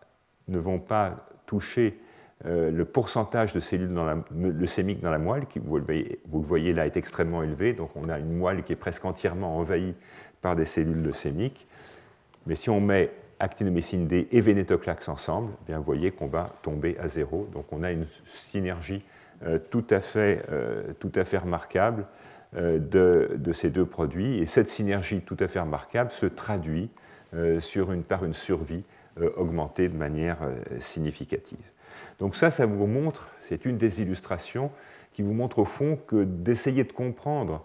[0.48, 1.98] ne vont pas toucher
[2.46, 6.72] euh, le pourcentage de cellules dans la, leucémiques dans la moelle, qui vous le, voyez,
[6.72, 7.72] là, est extrêmement élevé.
[7.72, 9.94] Donc on a une moelle qui est presque entièrement envahie
[10.42, 11.66] par des cellules leucémiques.
[12.46, 16.50] Mais si on met actinomycine D et vénétoclax ensemble, eh bien vous voyez qu'on va
[16.62, 17.48] tomber à zéro.
[17.52, 19.02] Donc on a une synergie
[19.46, 22.04] euh, tout, à fait, euh, tout, à fait, remarquable
[22.54, 24.38] de, de, ces deux produits.
[24.38, 26.90] Et cette synergie tout à fait remarquable se traduit
[27.58, 28.84] sur une, par une survie
[29.36, 30.38] augmentée de manière
[30.78, 31.58] significative.
[32.18, 34.70] Donc ça, ça vous montre, c'est une des illustrations
[35.12, 37.64] qui vous montre au fond que d'essayer de comprendre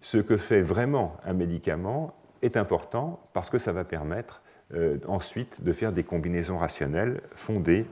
[0.00, 4.42] ce que fait vraiment un médicament est important parce que ça va permettre
[4.74, 7.86] euh, ensuite de faire des combinaisons rationnelles fondées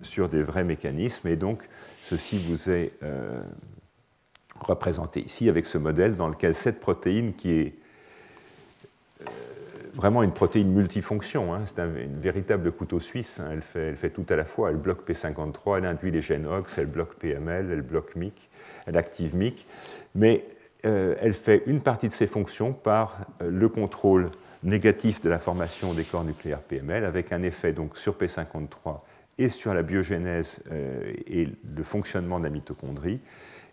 [0.00, 1.28] sur des vrais mécanismes.
[1.28, 1.68] Et donc,
[2.02, 3.42] ceci vous est euh,
[4.60, 7.74] représenté ici avec ce modèle dans lequel cette protéine qui est
[9.94, 11.54] vraiment une protéine multifonction.
[11.54, 11.62] Hein.
[11.66, 11.88] C'est un
[12.20, 13.40] véritable couteau suisse.
[13.40, 13.50] Hein.
[13.52, 14.70] Elle, fait, tout à la fois.
[14.70, 18.50] Elle bloque P53, elle induit les gènes OX, elle bloque PML, elle bloque MIC,
[18.86, 19.66] elle active MIC.
[20.14, 20.44] Mais
[20.84, 24.30] euh, elle fait une partie de ses fonctions par euh, le contrôle
[24.62, 29.00] négatif de la formation des corps nucléaires PML, avec un effet donc sur P53
[29.38, 33.20] et sur la biogénèse euh, et le fonctionnement de la mitochondrie.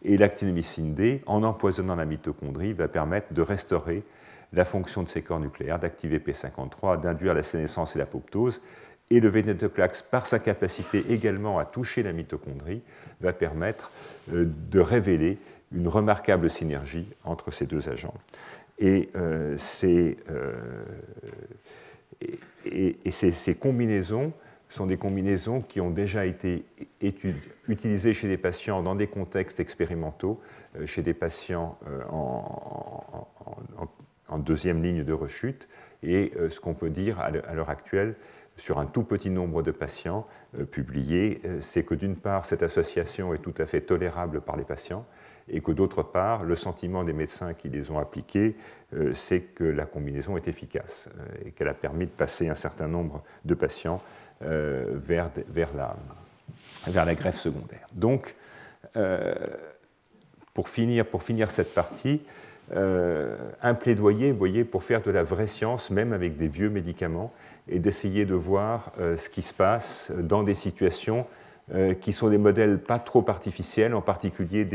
[0.03, 4.03] Et l'actinomycine D, en empoisonnant la mitochondrie, va permettre de restaurer
[4.53, 8.61] la fonction de ces corps nucléaires, d'activer P53, d'induire la sénescence et l'apoptose.
[9.09, 12.81] Et le vénétoclax, par sa capacité également à toucher la mitochondrie,
[13.19, 13.91] va permettre
[14.33, 15.37] euh, de révéler
[15.73, 18.13] une remarquable synergie entre ces deux agents.
[18.79, 20.53] Et, euh, euh,
[23.09, 24.33] ces, combinaisons
[24.71, 26.63] sont des combinaisons qui ont déjà été
[27.67, 30.39] utilisées chez des patients dans des contextes expérimentaux,
[30.85, 31.77] chez des patients
[32.09, 33.27] en,
[34.29, 35.67] en, deuxième ligne de rechute.
[36.03, 38.15] Et ce qu'on peut dire à l'heure actuelle,
[38.55, 40.25] sur un tout petit nombre de patients
[40.71, 45.05] publiés, c'est que d'une part, cette association est tout à fait tolérable par les patients,
[45.49, 48.55] et que d'autre part, le sentiment des médecins qui les ont appliqués,
[49.13, 51.09] c'est que la combinaison est efficace
[51.45, 54.01] et qu'elle a permis de passer un certain nombre de patients
[54.41, 55.95] vers, vers, la,
[56.87, 57.87] vers la greffe secondaire.
[57.93, 58.35] Donc,
[60.53, 62.21] pour finir, pour finir cette partie,
[62.75, 67.33] euh, un plaidoyer, voyez, pour faire de la vraie science, même avec des vieux médicaments,
[67.67, 71.25] et d'essayer de voir euh, ce qui se passe dans des situations
[71.73, 74.67] euh, qui sont des modèles pas trop artificiels, en particulier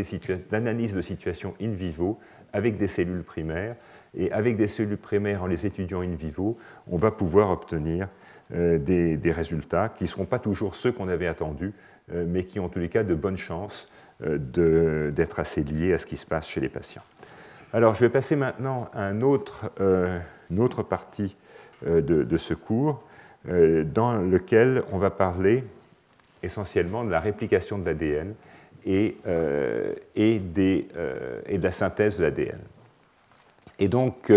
[0.51, 2.19] l'analyse de situations in vivo
[2.53, 3.77] avec des cellules primaires.
[4.19, 6.59] Et avec des cellules primaires, en les étudiant in vivo,
[6.91, 8.09] on va pouvoir obtenir
[8.51, 11.73] des, des, résultats qui ne seront pas toujours ceux qu'on avait attendus,
[12.13, 13.91] mais qui ont en tous les cas de bonnes chances
[14.21, 17.03] d'être assez liés à ce qui se passe chez les patients.
[17.73, 20.19] Alors, je vais passer maintenant à un autre, euh,
[20.51, 21.37] une autre partie
[21.87, 23.03] euh, de, ce cours,
[23.49, 25.65] euh, dans lequel on va parler
[26.43, 28.35] essentiellement de la réplication de l'ADN
[28.87, 29.17] et,
[30.15, 32.61] et, et, de la synthèse de l'ADN.
[33.79, 34.33] Et donc,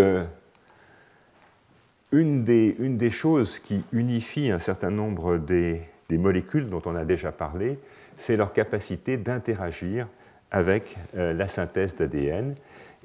[2.12, 5.82] une des, choses qui unifie un certain nombre des,
[6.12, 7.78] molécules dont on a déjà parlé,
[8.18, 10.08] c'est leur capacité d'interagir
[10.52, 12.56] avec la synthèse d'ADN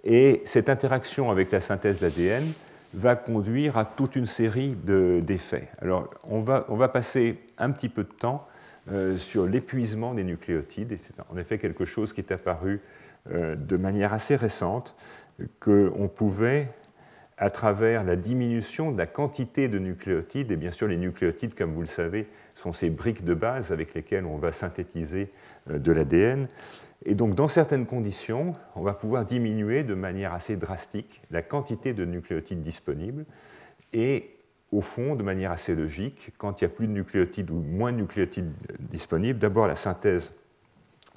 [0.05, 2.45] et cette interaction avec la synthèse d'ADN
[2.93, 5.69] va conduire à toute une série d'effets.
[5.81, 8.47] Alors, on va, passer un petit peu de temps
[8.93, 12.81] euh, sur l'épuisement des nucléotides, c'est en effet quelque chose qui est apparu
[13.33, 14.95] euh, de manière assez récente,
[15.59, 16.69] qu'on pouvait,
[17.37, 21.72] à travers la diminution de la quantité de nucléotides, et bien sûr les nucléotides, comme
[21.72, 25.30] vous le savez, sont ces briques de base avec lesquelles on va synthétiser
[25.70, 26.49] euh, de l'ADN,
[27.07, 31.93] et donc, dans certaines conditions, on va pouvoir diminuer de manière assez drastique la quantité
[31.93, 33.26] de nucléotides disponibles.
[33.93, 34.30] Et
[34.72, 37.93] au fond, de manière assez logique, quand il n'y a plus de nucléotides ou moins
[37.93, 40.32] de nucléotides disponibles, d'abord la synthèse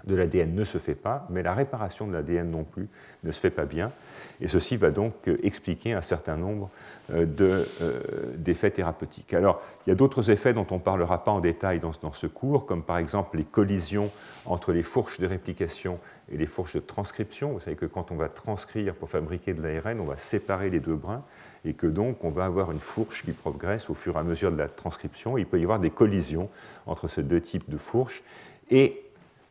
[0.06, 2.88] de l'ADN ne se fait pas, mais la réparation de l'ADN non plus
[3.24, 3.92] ne se fait pas bien.
[4.40, 6.70] Et ceci va donc euh, expliquer un certain nombre
[7.12, 8.04] euh, euh,
[8.36, 9.34] d'effets thérapeutiques.
[9.34, 12.28] Alors, il y a d'autres effets dont on ne parlera pas en détail dans, ce
[12.28, 14.12] cours, comme par exemple les collisions
[14.46, 16.00] entre les fourches de réplication
[16.32, 17.54] et les fourches de transcription.
[17.54, 20.80] Vous savez que quand on va transcrire pour fabriquer de l'ARN, on va séparer les
[20.80, 21.24] deux brins
[21.66, 24.52] et que donc on va avoir une fourche qui progresse au fur et à mesure
[24.52, 25.38] de la transcription.
[25.38, 26.50] Il peut y avoir des collisions
[26.86, 28.24] entre ces deux types de fourches.
[28.70, 29.02] Et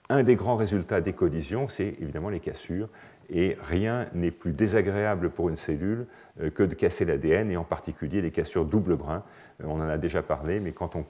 [0.08, 2.88] un des grands résultats des collisions, c'est évidemment les cassures.
[3.30, 6.06] Et rien n'est plus désagréable pour une cellule
[6.40, 9.22] euh, que de casser l'ADN, et en particulier les cassures double brin.
[9.62, 11.04] Euh, on en a déjà parlé, mais quand on,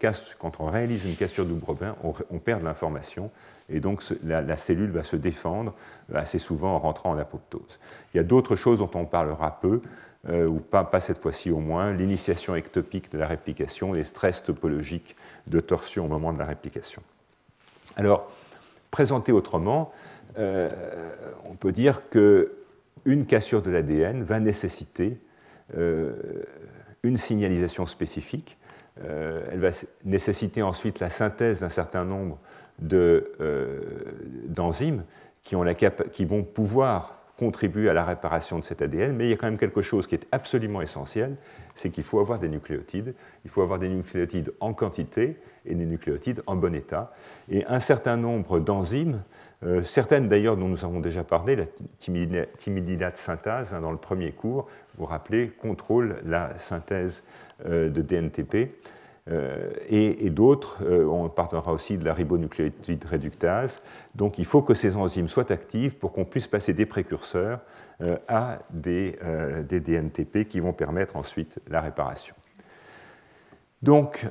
[0.58, 3.30] on réalise une cassure double brin, on, perd de l'information,
[3.68, 5.74] et donc la, cellule va se défendre
[6.12, 7.80] euh, assez souvent en rentrant en apoptose.
[8.14, 9.82] Il y a d'autres choses dont on parlera peu,
[10.28, 15.14] ou pas, pas cette fois-ci au moins, l'initiation ectopique de la réplication, les stress topologiques
[15.46, 17.00] de torsion au moment de la réplication.
[17.94, 18.28] Alors,
[18.90, 19.92] présenté autrement,
[20.38, 20.68] euh,
[21.48, 25.18] on peut dire qu'une cassure de l'ADN va nécessiter
[25.76, 26.12] euh,
[27.02, 28.58] une signalisation spécifique.
[29.04, 29.70] Euh, elle va
[30.04, 32.38] nécessiter ensuite la synthèse d'un certain nombre
[34.48, 35.04] d'enzymes
[35.42, 35.56] qui,
[36.12, 39.46] qui vont pouvoir contribuer à la réparation de cet ADN, mais il y a quand
[39.46, 41.36] même quelque chose qui est absolument essentiel,
[41.74, 43.14] c'est qu'il faut avoir des nucléotides.
[43.44, 47.12] Il faut avoir des nucléotides en quantité et des nucléotides en bon état.
[47.50, 49.22] Et un certain nombre d'enzymes
[49.64, 51.64] euh, certaines d'ailleurs dont nous avons déjà parlé, la
[52.58, 57.22] timidinate synthase hein, dans le premier cours, vous vous rappelez, contrôle la synthèse
[57.66, 58.74] euh, de DNTP.
[59.28, 63.82] Euh, et, d'autres, on parlera aussi de la ribonucléotide réductase.
[64.14, 67.60] Donc il faut que ces enzymes soient actives pour qu'on puisse passer des précurseurs
[68.28, 69.18] à des,
[69.68, 72.36] des, DNTP qui vont permettre ensuite la réparation.
[73.82, 74.24] Donc,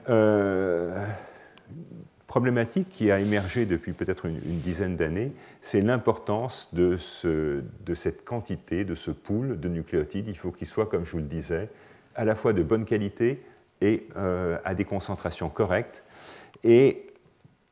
[2.28, 8.96] problématique qui a émergé depuis peut-être une, dizaine d'années, c'est l'importance de, cette quantité, de
[8.96, 10.28] ce pool de nucléotides.
[10.28, 11.70] Il faut qu'il soit, comme je vous le disais,
[12.16, 13.44] à la fois de bonne qualité
[13.82, 16.04] et euh, à des concentrations correctes.
[16.64, 17.14] Et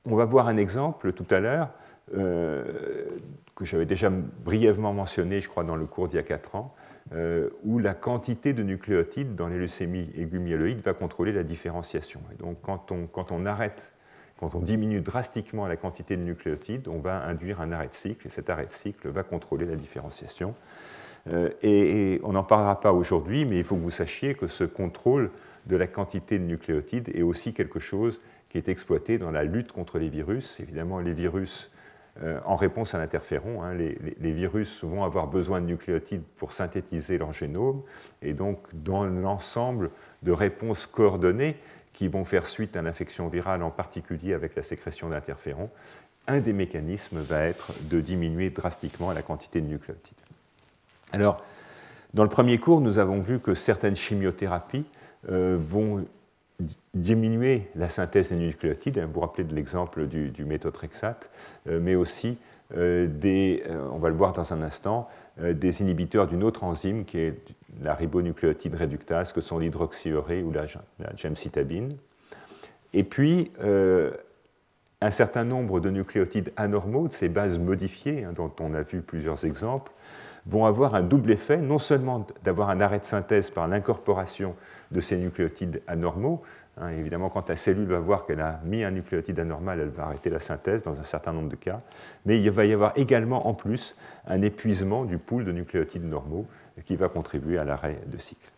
[0.06, 1.70] on va voir un exemple tout à l'heure
[2.16, 2.64] euh,
[3.56, 6.76] que j'avais déjà brièvement mentionné, je crois, dans le cours d'il y a 4 ans,
[7.14, 12.20] euh, où la quantité de nucléotides dans les leucémies aiguës va contrôler la différenciation.
[12.34, 13.93] Et donc quand on, quand on arrête
[14.44, 18.28] quand on diminue drastiquement la quantité de nucléotides, on va induire un arrêt de cycle,
[18.28, 20.54] et cet arrêt de cycle va contrôler la différenciation.
[21.32, 24.66] Euh, et, on n'en parlera pas aujourd'hui, mais il faut que vous sachiez que ce
[24.66, 25.32] contrôle
[25.66, 28.20] de la quantité de nucléotides est aussi quelque chose
[28.50, 30.60] qui est exploité dans la lutte contre les virus.
[30.60, 31.72] Évidemment, les virus
[32.46, 33.64] en réponse à l'interféron.
[33.64, 33.74] Hein.
[33.74, 37.82] Les, les, virus vont avoir besoin de nucléotides pour synthétiser leur génome,
[38.22, 39.90] et donc dans l'ensemble
[40.22, 41.58] de réponses coordonnées
[41.94, 45.70] qui vont faire suite à l'infection virale, en particulier avec la sécrétion d'interférons,
[46.28, 50.14] un des mécanismes va être de diminuer drastiquement la quantité de nucléotides.
[51.12, 51.44] Alors,
[52.14, 54.86] dans le premier cours, nous avons vu que certaines chimiothérapies
[55.30, 56.06] euh, vont
[56.94, 59.00] diminuer la synthèse des nucléotides.
[59.00, 61.30] Vous vous rappelez de l'exemple du, du méthotrexate,
[61.68, 62.38] euh, mais aussi
[62.76, 67.18] euh, des, on va le voir dans un instant, des inhibiteurs d'une autre enzyme qui
[67.18, 67.36] est
[67.82, 70.66] la ribonucléotide réductase, que sont l'hydroxyurée ou la,
[71.16, 71.98] gemcitabine.
[72.94, 73.52] Et puis,
[75.04, 79.02] un certain nombre de nucléotides anormaux, de ces bases modifiées, hein, dont on a vu
[79.02, 79.92] plusieurs exemples,
[80.46, 84.56] vont avoir un double effet, non seulement d'avoir un arrêt de synthèse par l'incorporation
[84.92, 86.42] de ces nucléotides anormaux,
[86.78, 90.06] hein, évidemment quand la cellule va voir qu'elle a mis un nucléotide anormal, elle va
[90.06, 91.82] arrêter la synthèse dans un certain nombre de cas,
[92.26, 96.46] mais il va y avoir également en plus un épuisement du pool de nucléotides normaux
[96.86, 98.52] qui va contribuer à l'arrêt de cycle.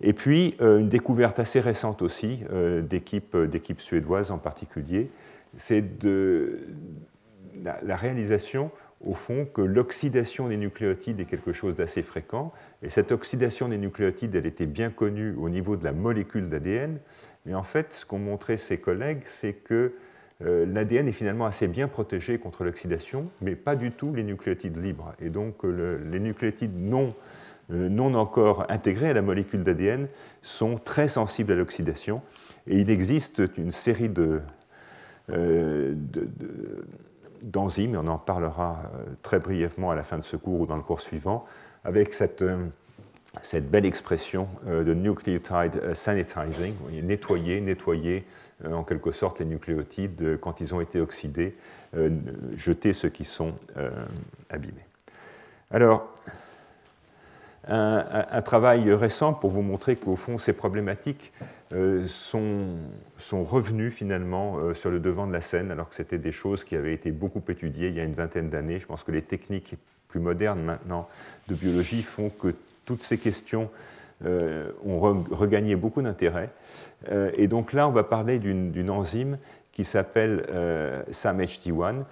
[0.00, 5.10] Et puis, euh, une découverte assez récente aussi, euh, d'équipes suédoises en particulier,
[5.56, 5.84] c'est
[7.62, 8.70] la, la, réalisation
[9.04, 12.52] au fond que l'oxydation des nucléotides est quelque chose d'assez fréquent.
[12.82, 16.98] Et cette oxydation des nucléotides, elle était bien connue au niveau de la molécule d'ADN.
[17.46, 19.94] Mais en fait, ce qu'ont montré ses collègues, c'est que
[20.42, 24.82] euh, l'ADN est finalement assez bien protégé contre l'oxydation, mais pas du tout les nucléotides
[24.82, 25.12] libres.
[25.20, 27.14] Et donc les nucléotides non,
[27.72, 30.08] euh, non encore intégrés à la molécule d'ADN
[30.42, 32.22] sont très sensibles à l'oxydation.
[32.66, 34.40] Et il existe une série de,
[35.30, 36.28] euh, de,
[37.46, 40.66] d'enzymes, et on en parlera euh, très brièvement à la fin de ce cours ou
[40.66, 41.44] dans le cours suivant,
[41.84, 42.66] avec cette, euh,
[43.42, 48.24] cette belle expression euh, de nucleotide sanitizing, nettoyer, nettoyer
[48.64, 51.56] en quelque sorte les nucléotides quand ils ont été oxydés,
[52.56, 53.54] jeter ceux qui sont
[54.50, 54.86] abîmés.
[55.70, 56.08] Alors,
[57.68, 61.32] un, travail récent pour vous montrer qu'au fond, ces problématiques
[61.72, 62.76] euh, sont,
[63.18, 66.64] sont, revenus finalement euh, sur le devant de la scène, alors que c'était des choses
[66.64, 68.80] qui avaient été beaucoup étudiées il y a une vingtaine d'années.
[68.80, 69.76] Je pense que les techniques
[70.08, 71.08] plus modernes maintenant
[71.48, 72.54] de biologie font que
[72.84, 73.70] toutes ces questions
[74.24, 74.98] euh, ont
[75.30, 76.50] regagné beaucoup d'intérêt.
[77.08, 79.38] Et donc là, on va parler d'une enzyme
[79.72, 80.46] qui s'appelle
[81.10, 82.04] SAMHT1,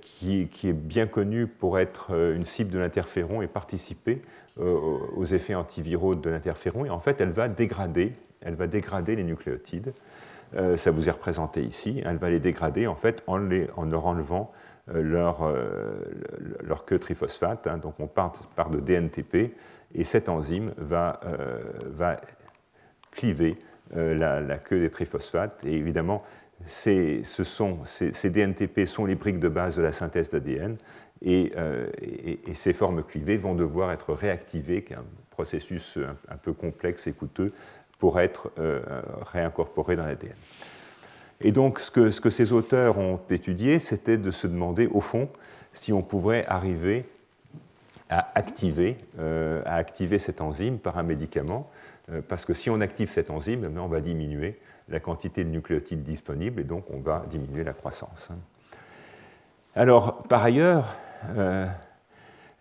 [0.00, 4.22] qui, qui, est bien connue pour être une cible de l'interféron et participer
[4.56, 6.86] aux effets antiviraux de l'interféron.
[6.86, 9.92] Et en fait, elle va dégrader elle va dégrader les nucléotides.
[10.54, 12.02] Euh, ça vous est représenté ici.
[12.04, 14.52] Elle va les dégrader en fait en, leur enlevant
[14.94, 16.00] euh, leur, euh,
[16.62, 17.66] leur, queue triphosphate.
[17.66, 17.78] Hein.
[17.78, 18.32] donc on part,
[18.70, 19.54] de DNTP
[19.94, 21.20] et cette enzyme va,
[21.86, 22.20] va
[23.10, 23.56] cliver
[23.94, 25.64] la, queue des triphosphates.
[25.64, 26.22] Et évidemment,
[26.66, 27.22] ces,
[28.24, 30.76] DNTP sont les briques de base de la synthèse d'ADN.
[31.22, 31.52] Et,
[32.46, 37.06] et, ces formes clivées vont devoir être réactivées, qui est un processus un peu complexe
[37.06, 37.52] et coûteux,
[37.98, 38.80] pour être euh,
[39.32, 40.34] réincorporé dans l'ADN.
[41.40, 45.00] Et donc, ce que, ce que, ces auteurs ont étudié, c'était de se demander, au
[45.00, 45.28] fond,
[45.72, 47.04] si on pourrait arriver
[48.10, 51.77] à activer, euh, à activer cette enzyme par un médicament, euh,
[52.28, 56.02] parce que si on active cette enzyme, eh on va diminuer la quantité de nucléotides
[56.02, 58.30] disponibles et donc on va diminuer la croissance.
[59.74, 60.96] Alors, par ailleurs,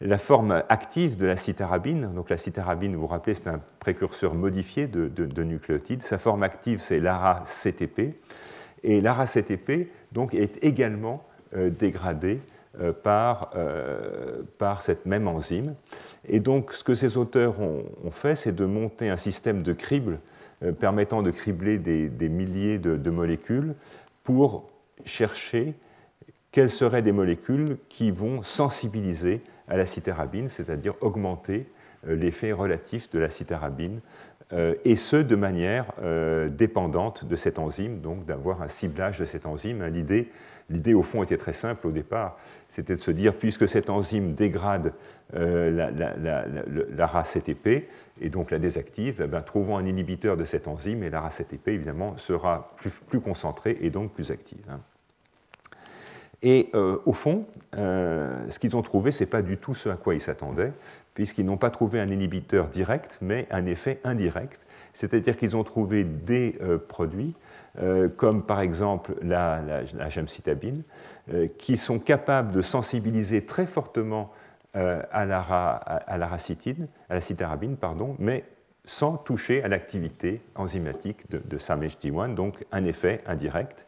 [0.02, 2.14] la forme active de la citarabine.
[2.14, 6.04] Donc la citarabine, vous vous rappelez, c'est un précurseur modifié de, nucléotides.
[6.04, 8.16] Sa forme active, c'est l'ARA-CTP.
[8.84, 11.26] Et l'ARA-CTP donc, est également
[11.56, 12.57] euh, dégradé euh,
[13.04, 15.76] par, euh, par, cette même enzyme.
[16.28, 20.20] Et donc ce que ces auteurs ont, fait, c'est de monter un système de crible
[20.80, 23.76] permettant de cribler des, milliers de molécules
[24.24, 24.70] pour
[25.06, 25.76] chercher
[26.52, 31.68] quelles seraient des molécules qui vont sensibiliser à la citarabine, c'est-à-dire augmenter
[32.08, 37.60] euh, l'effet relatif de la citarabine, euh, et ce de manière euh, dépendante de cette
[37.60, 39.86] enzyme, donc d'avoir un ciblage de cette enzyme.
[39.88, 40.32] L'idée,
[40.70, 42.38] l'idée au fond était très simple au départ,
[42.70, 44.94] c'était de se dire, puisque cette enzyme dégrade
[45.34, 47.90] la, la, RACTP
[48.22, 52.16] et donc la désactive, eh trouvons un inhibiteur de cette enzyme et la RACTP évidemment
[52.16, 54.64] sera plus, concentrée et donc plus active.
[54.70, 54.80] Hein.
[56.42, 57.46] Et euh, au fond,
[57.78, 60.72] euh, ce qu'ils ont trouvé, ce n'est pas du tout ce à quoi ils s'attendaient,
[61.18, 64.68] puisqu'ils n'ont pas trouvé un inhibiteur direct, mais un effet indirect.
[64.94, 67.34] C'est-à-dire qu'ils ont trouvé des euh, produits,
[68.18, 70.84] comme par exemple la, gemcitabine,
[71.58, 74.32] qui sont capables de sensibiliser très fortement
[74.74, 78.46] à la, à, la racitine, à la citarabine, pardon, mais
[78.84, 83.86] sans toucher à l'activité enzymatique de, de SAMHD1, donc un effet indirect.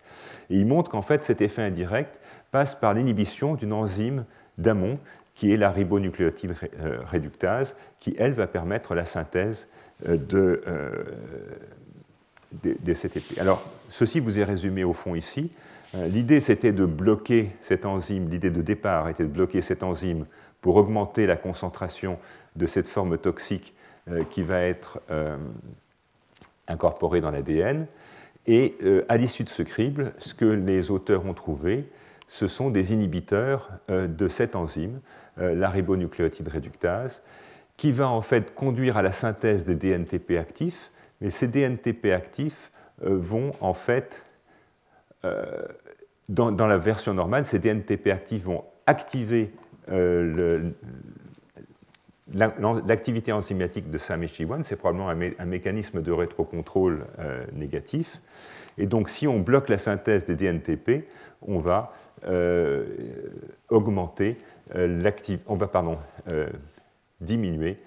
[0.52, 2.20] Et il montre qu'en fait cet effet indirect
[2.52, 4.26] passe par l'inhibition d'une enzyme
[4.60, 5.00] d'amont
[5.40, 9.70] qui est la ribonucléotide euh, réductase, qui, elle, va permettre la synthèse
[10.08, 10.62] euh, de,
[12.62, 13.40] des CTP.
[13.40, 15.52] Alors, ceci vous est résumé au fond ici.
[15.94, 20.26] L'idée, c'était de bloquer cette enzyme, l'idée de départ était de bloquer cette enzyme
[20.62, 22.20] pour augmenter la concentration
[22.56, 23.74] de cette forme toxique
[24.10, 25.38] euh, qui va être euh,
[26.68, 27.86] incorporée dans l'ADN.
[28.48, 31.90] Et euh, à l'issue de ce crible, ce que les auteurs ont trouvé,
[32.28, 35.00] ce sont des inhibiteurs de cette enzyme,
[35.40, 37.24] la ribonucléotide réductase,
[37.78, 42.72] qui va en fait conduire à la synthèse des DNTP actifs, mais ces DNTP actifs
[43.02, 44.26] vont en fait,
[46.28, 49.54] dans, dans, la version normale, ces DNTP actifs vont activer
[52.34, 58.22] L'activité enzymatique de SAMHG1, c'est probablement un, mécanisme de rétrocontrôle euh, négatif.
[58.78, 61.08] Et donc, si on bloque la synthèse des DNTP,
[61.42, 61.92] on va
[62.26, 62.86] euh,
[63.70, 65.98] augmenter euh, on va pardon,
[67.22, 67.78] diminuer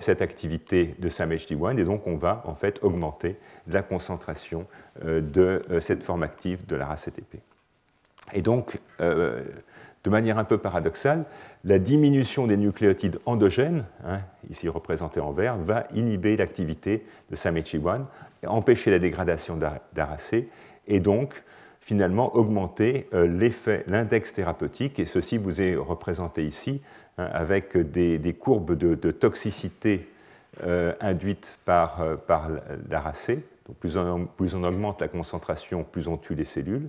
[0.00, 4.66] cette activité de SAMHD1 et donc on va en fait augmenter la concentration
[5.04, 7.38] de cette forme active de la RACTP.
[8.32, 11.24] Et donc, de manière un peu paradoxale,
[11.64, 18.04] la diminution des nucléotides endogènes, hein, ici représentés en vert, va inhiber l'activité de SAMHI1,
[18.46, 20.34] empêcher la dégradation d'ARAC
[20.86, 21.42] et donc
[21.80, 26.80] finalement augmenter euh, l'effet, l'index thérapeutique, et ceci vous est représenté ici
[27.16, 30.08] hein, avec des, courbes de, toxicité
[30.64, 32.50] euh, induites par, euh, par
[33.80, 36.88] plus on, augmente la concentration, plus on tue les cellules.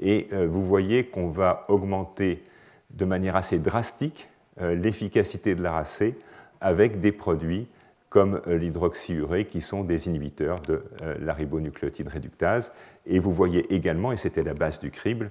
[0.00, 2.44] Et vous voyez qu'on va augmenter
[2.90, 4.28] de manière assez drastique
[4.60, 6.14] euh, l'efficacité de l'ARAC
[6.60, 7.68] avec des produits
[8.08, 12.72] comme euh, l'hydroxyurée qui sont des inhibiteurs de euh, la ribonucléotide réductase.
[13.06, 15.30] Et vous voyez également, et c'était la base du crible,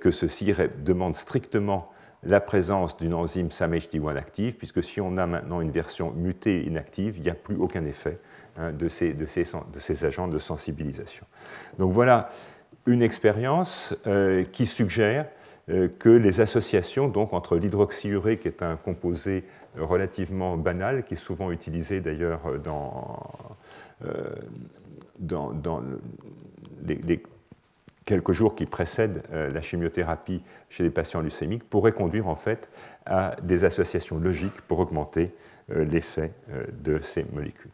[0.00, 0.52] que ceci
[0.82, 1.90] demande strictement
[2.22, 7.16] la présence d'une enzyme SAMHD1 active, puisque si on a maintenant une version mutée inactive,
[7.16, 8.18] il n'y a plus aucun effet
[8.56, 11.26] hein, de, ces, agents de sensibilisation.
[11.78, 12.30] Donc voilà
[12.86, 13.94] une expérience
[14.52, 15.37] qui suggère euh,
[15.68, 19.44] que les associations donc, entre l'hydroxyurée, qui est un composé
[19.76, 23.30] relativement banal, qui est souvent utilisé d'ailleurs dans,
[24.04, 24.34] euh,
[25.18, 25.82] dans, dans
[26.86, 27.22] les,
[28.06, 32.70] quelques jours qui précèdent euh, la chimiothérapie chez les patients leucémiques, pourraient conduire en fait
[33.04, 35.34] à des associations logiques pour augmenter
[35.68, 36.32] l'effet
[36.82, 37.70] de ces molécules.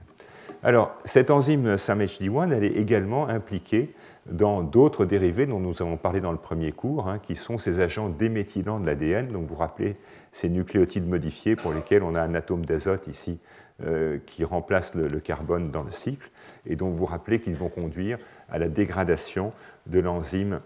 [0.65, 3.95] Alors, cette enzyme SAMHD1, elle est également impliquée
[4.27, 7.81] dans d'autres dérivés dont nous avons parlé dans le premier cours, hein, qui sont ces
[7.81, 9.29] agents déméthylants de l'ADN.
[9.29, 9.97] Donc vous vous rappelez
[10.33, 13.39] ces nucléotides modifiés pour lesquels on a un atome d'azote ici
[13.83, 16.31] euh, qui remplace le, carbone dans le cycle,
[16.65, 18.19] et dont vous vous rappelez qu'ils vont conduire
[18.49, 19.53] à la dégradation
[19.87, 20.61] de l'enzyme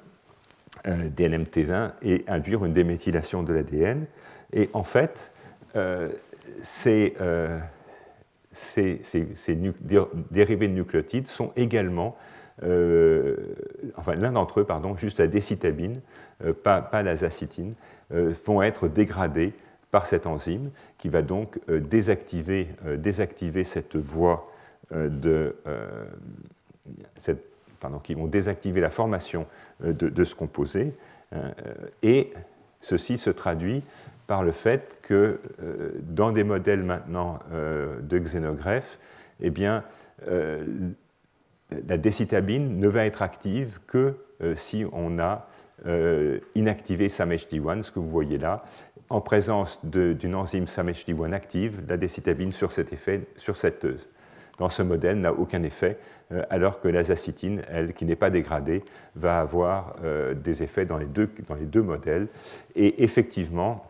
[0.87, 4.07] euh, DNMT1 et induire une déméthylation de l'ADN.
[4.53, 5.33] Et en fait,
[5.75, 6.11] euh,
[6.63, 7.15] ces,
[10.31, 12.17] dérivés de nucléotides sont également
[12.63, 13.37] euh,
[13.97, 16.01] enfin l'un d'entre eux, pardon, juste la décitabine,
[16.45, 17.75] euh, pas, pas la zacitine,
[18.13, 19.53] euh, vont être dégradés
[19.91, 24.53] par cette enzyme qui va donc désactiver, désactiver cette voie
[24.93, 25.57] de
[27.81, 29.47] pardon, qui vont désactiver la formation
[29.81, 30.93] de, ce composé
[32.03, 32.35] et
[32.83, 33.83] ceci se traduit
[34.27, 35.41] par le fait que
[36.03, 38.99] dans des modèles maintenant de xénogreffe,
[39.41, 39.85] eh bien,
[41.71, 45.49] la décitabine ne va être active que euh, si on a
[45.87, 48.65] euh, inactivé SAMHD1, ce que vous voyez là.
[49.11, 53.87] En présence d'une enzyme SAMHD1 active, la décitabine sur cet effet, sur cette,
[54.59, 55.99] dans ce modèle n'a aucun effet,
[56.33, 59.97] euh, alors que l'azacitine, elle, qui n'est pas dégradée, va avoir
[60.37, 62.29] des effets dans les, deux, dans les deux modèles.
[62.77, 63.85] Et effectivement,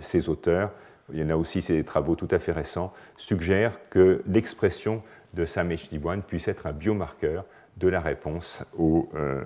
[0.00, 0.72] ces auteurs,
[1.12, 5.02] il y en a aussi ces travaux tout à fait récents, suggèrent que l'expression
[5.34, 7.44] de SAMHD1 puisse être un biomarqueur
[7.76, 9.42] de la réponse aux, euh,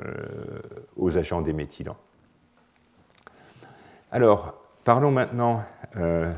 [0.96, 1.96] aux agents déméthylants.
[4.10, 5.62] Alors, parlons maintenant
[5.96, 6.32] euh,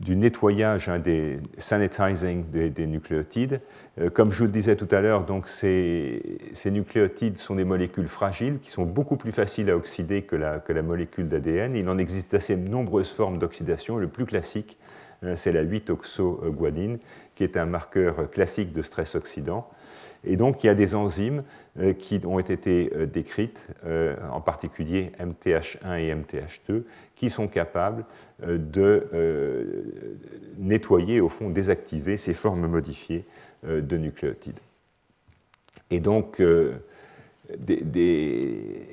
[0.00, 3.60] du nettoyage hein, des sanitizing des, nucléotides.
[4.00, 7.64] Euh, comme je vous le disais tout à l'heure, donc ces, ces, nucléotides sont des
[7.64, 11.76] molécules fragiles qui sont beaucoup plus faciles à oxyder que la, que la molécule d'ADN.
[11.76, 13.96] Il en existe assez nombreuses formes d'oxydation.
[13.96, 14.78] Le plus classique,
[15.36, 16.98] c'est la 8-oxoguanine,
[17.34, 19.68] qui est un marqueur classique de stress oxydant.
[20.26, 21.42] Et donc, il y a des enzymes
[21.98, 23.60] qui ont été décrites,
[24.32, 28.06] en particulier MTH1 et MTH2, qui sont capables
[28.42, 29.84] de
[30.56, 33.26] nettoyer, au fond, désactiver ces formes modifiées
[33.64, 34.60] de nucléotides.
[35.90, 36.40] Et donc,
[37.58, 38.86] des,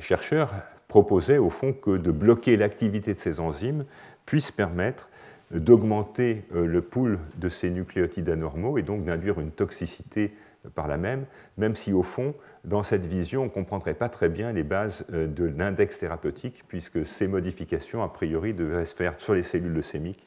[0.00, 0.52] chercheurs
[0.88, 3.84] proposaient au fond que de bloquer l'activité de ces enzymes
[4.26, 5.08] puisse permettre
[5.54, 10.34] d'augmenter euh, le pool de ces nucléotides anormaux et donc d'induire une toxicité
[10.74, 11.26] par la même,
[11.58, 12.34] même si au fond,
[12.64, 16.64] dans cette vision, on ne comprendrait pas très bien les bases euh, de l'index thérapeutique,
[16.68, 20.26] puisque ces modifications, a priori, devraient se faire sur les cellules leucémiques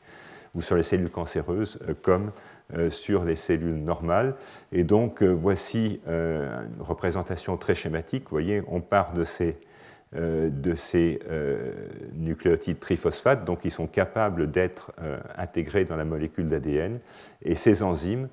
[0.54, 2.32] ou sur les cellules cancéreuses, euh, comme
[2.74, 4.36] euh, sur les cellules normales.
[4.74, 8.24] Et donc, euh, voici euh, une représentation très schématique.
[8.24, 9.58] Vous voyez, on part de ces,
[10.14, 11.20] de ces
[12.14, 14.94] nucléotides triphosphates, donc ils sont capables d'être
[15.38, 17.00] intégrés dans la molécule d'ADN.
[17.42, 18.30] Et ces enzymes,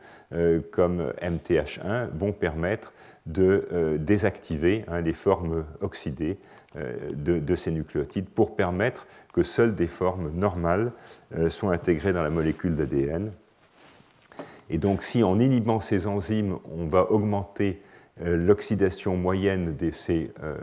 [0.71, 2.93] comme MTH1, vont permettre
[3.27, 6.39] de désactiver hein, les formes oxydées
[6.77, 10.93] de, de, ces nucléotides pour permettre que seules des formes normales
[11.49, 13.33] soient intégrées dans la molécule d'ADN.
[14.71, 20.33] Et donc, si en inhibant ces enzymes, on va augmenter euh, l'oxydation moyenne de ces,
[20.43, 20.57] euh,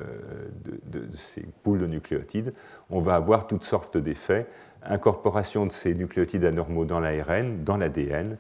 [0.86, 2.54] de, ces poules de nucléotides,
[2.90, 4.48] on va avoir toutes sortes d'effets.
[4.84, 8.38] Incorporation de ces nucléotides anormaux dans l'ARN, dans l'ADN,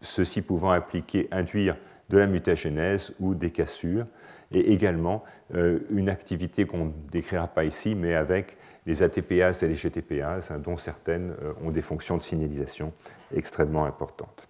[0.00, 1.76] ceci pouvant impliquer, induire
[2.08, 4.06] de la mutagénèse ou des cassures,
[4.52, 5.24] et également
[5.54, 10.50] euh, une activité qu'on ne décrira pas ici, mais avec les ATPases et les GTPases,
[10.50, 12.92] hein, dont certaines euh, ont des fonctions de signalisation
[13.34, 14.48] extrêmement importantes.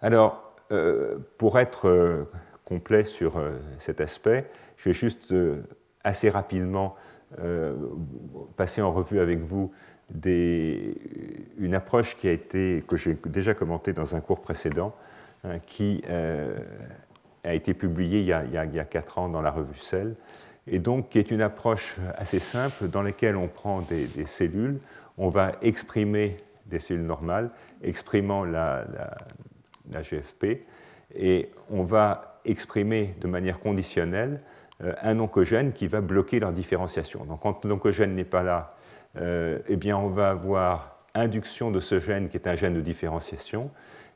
[0.00, 0.43] Alors,
[0.74, 2.24] euh, pour être euh,
[2.64, 3.40] complet sur
[3.78, 4.46] cet aspect,
[4.76, 5.34] je vais juste
[6.02, 6.96] assez rapidement
[8.56, 9.70] passer en revue avec vous
[10.24, 14.94] une approche qui a été, que j'ai déjà commentée dans un cours précédent,
[15.44, 20.14] hein, qui a été publiée il y a, il 4 ans dans la revue Cell,
[20.66, 24.78] et donc qui est une approche assez simple dans laquelle on prend des, cellules,
[25.18, 27.50] on va exprimer des cellules normales,
[27.82, 28.86] exprimant la,
[29.90, 30.64] GFP,
[31.14, 34.40] et on va exprimer de manière conditionnelle
[34.82, 37.24] euh, un oncogène qui va bloquer leur différenciation.
[37.24, 38.74] Donc quand l'oncogène n'est pas là,
[39.16, 42.80] euh, eh bien on va avoir induction de ce gène qui est un gène de
[42.80, 43.70] différenciation,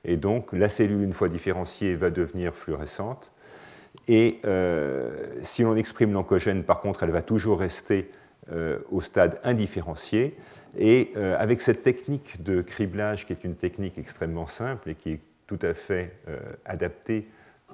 [0.04, 3.32] et donc la cellule, une fois différenciée, va devenir fluorescente,
[4.08, 8.10] et euh, si l'on exprime l'oncogène, par contre, elle va toujours rester
[8.90, 10.34] au stade indifférencié.
[10.78, 15.20] Et avec cette technique de criblage, qui est une technique extrêmement simple et qui est
[15.49, 16.16] tout à fait
[16.64, 17.26] adaptée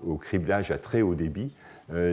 [0.02, 1.54] au criblage à très haut débit,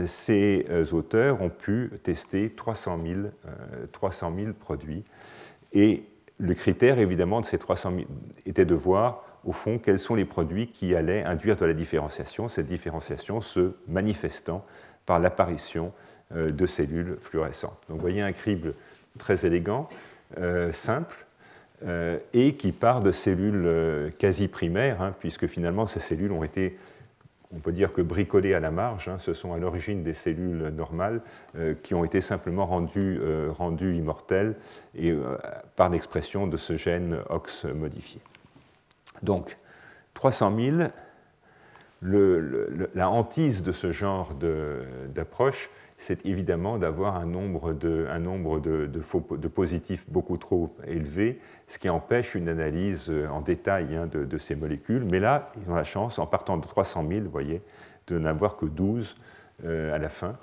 [0.06, 3.20] ces auteurs ont pu tester 300 000,
[3.94, 5.06] 300 000 produits.
[5.72, 6.04] Et
[6.38, 8.06] le critère, évidemment, de ces 300 000
[8.46, 12.48] était de voir au fond, quels sont les produits qui allaient induire de la différenciation,
[12.48, 14.66] cette différenciation se manifestant
[15.06, 15.94] par l'apparition
[16.36, 17.80] euh, de cellules fluorescentes.
[17.90, 18.76] Donc vous voyez un crible
[19.18, 19.90] très élégant,
[20.38, 21.26] euh, simple,
[21.86, 26.78] euh, et qui part de cellules quasi primaires, hein, puisque finalement ces cellules ont été,
[27.54, 29.18] on peut dire que bricolées à la marge, hein.
[29.20, 31.22] ce sont à l'origine des cellules normales
[31.84, 34.56] qui ont été simplement rendues, immortelles
[35.76, 38.22] par l'expression de ce gène OX modifié.
[39.22, 39.58] Donc,
[40.14, 40.78] 300 000,
[42.02, 44.34] la hantise de ce genre
[45.14, 45.70] d'approche,
[46.02, 48.08] c'est évidemment d'avoir un nombre, de,
[49.54, 54.56] positifs beaucoup trop élevé, ce qui empêche une analyse euh, en détail hein, de, ces
[54.56, 55.06] molécules.
[55.12, 57.62] Mais là, ils ont la chance, en partant de 300 000, vous voyez,
[58.08, 59.16] de n'avoir que 12
[59.64, 60.38] euh, à la fin.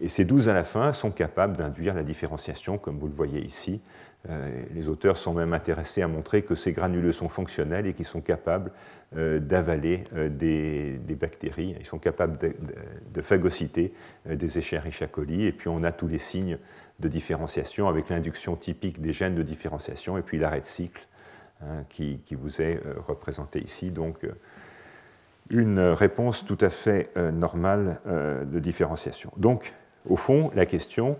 [0.00, 3.40] Et ces 12 à la fin sont capables d'induire la différenciation, comme vous le voyez
[3.40, 3.80] ici,
[4.28, 8.20] les auteurs sont même intéressés à montrer que ces granuleux sont fonctionnels et qu'ils sont
[8.20, 8.70] capables
[9.16, 11.76] euh, d'avaler euh, des, bactéries.
[11.78, 13.92] Ils sont capables de, phagocyter
[14.26, 15.44] des Escherichia coli.
[15.44, 16.56] Et puis on a tous les signes
[17.00, 21.06] de différenciation avec l'induction typique des gènes de différenciation et puis l'arrêt de cycle
[21.62, 23.90] hein, qui, vous est représenté ici.
[23.90, 24.26] Donc
[25.50, 29.30] une réponse tout à fait normale de différenciation.
[29.36, 29.74] Donc
[30.08, 31.18] au fond, la question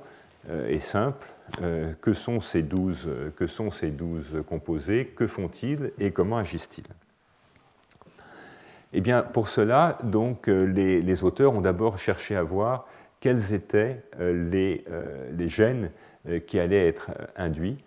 [0.48, 1.26] est simple
[1.60, 5.92] euh, que, sont ces 12, euh, que sont ces 12 composés, que font-ils?
[5.98, 6.86] Et comment agissent-ils?
[8.94, 12.86] Eh bien, pour cela, donc, euh, les, auteurs ont d'abord cherché à voir
[13.20, 14.84] quels étaient les,
[15.30, 15.92] les gènes
[16.48, 17.78] qui allaient être induits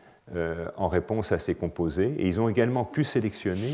[0.77, 2.15] en réponse à ces composés.
[2.17, 3.73] Et ils ont également pu sélectionner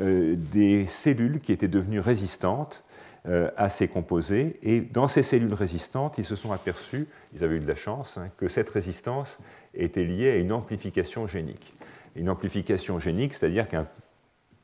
[0.00, 2.84] des cellules qui étaient devenues résistantes
[3.56, 4.56] à ces composés.
[4.62, 8.18] Et dans ces cellules résistantes, ils se sont aperçus, ils avaient eu de la chance,
[8.18, 9.38] hein, que cette résistance
[9.74, 11.74] était liée à une amplification génique.
[12.14, 13.86] une amplification génique, c'est-à-dire qu'un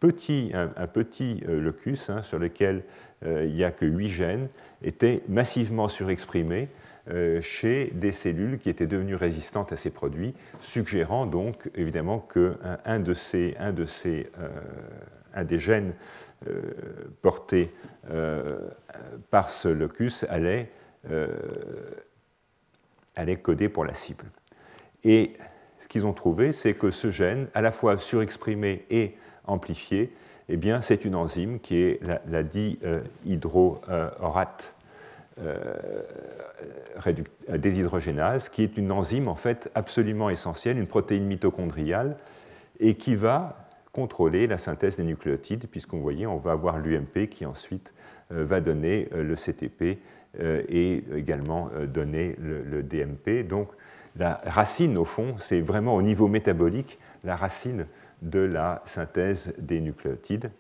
[0.01, 0.53] petit,
[0.93, 2.85] petit locus hein, sur lequel
[3.25, 4.49] il n'y a que 8 gènes
[4.83, 6.67] était massivement surexprimé euh,
[7.41, 13.01] chez des cellules qui étaient devenues résistantes à ces produits, suggérant donc évidemment qu'un un
[13.01, 15.95] de ces, euh, des gènes
[16.47, 16.63] euh,
[17.21, 17.73] portés
[19.31, 20.71] par ce locus allait,
[23.17, 24.25] allait coder pour la cible.
[25.05, 25.35] Et
[25.79, 30.13] ce qu'ils ont trouvé, c'est que ce gène, à la fois surexprimé et amplifié,
[30.49, 34.82] eh bien, c'est une enzyme qui est la, la dihydroorate euh,
[37.49, 42.17] déshydrogénase, qui est une enzyme en fait absolument essentielle, une protéine mitochondriale,
[42.81, 47.45] et qui va contrôler la synthèse des nucléotides, puisqu'on voyez, on va avoir l'UMP qui
[47.45, 47.93] ensuite
[48.33, 49.99] euh, va donner euh, le CTP
[50.39, 53.47] et également donner le, DMP.
[53.47, 53.69] Donc
[54.17, 57.85] la racine, au fond, c'est vraiment au niveau métabolique la racine
[58.23, 60.51] de la synthèse des nucléotides.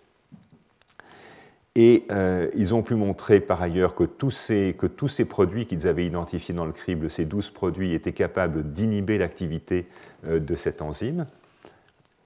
[1.75, 5.67] Et euh, ils ont pu montrer par ailleurs que tous ces, que tous ces produits
[5.67, 9.87] qu'ils avaient identifiés dans le crible, ces 12 produits, étaient capables d'inhiber l'activité
[10.27, 11.27] euh, de cette enzyme.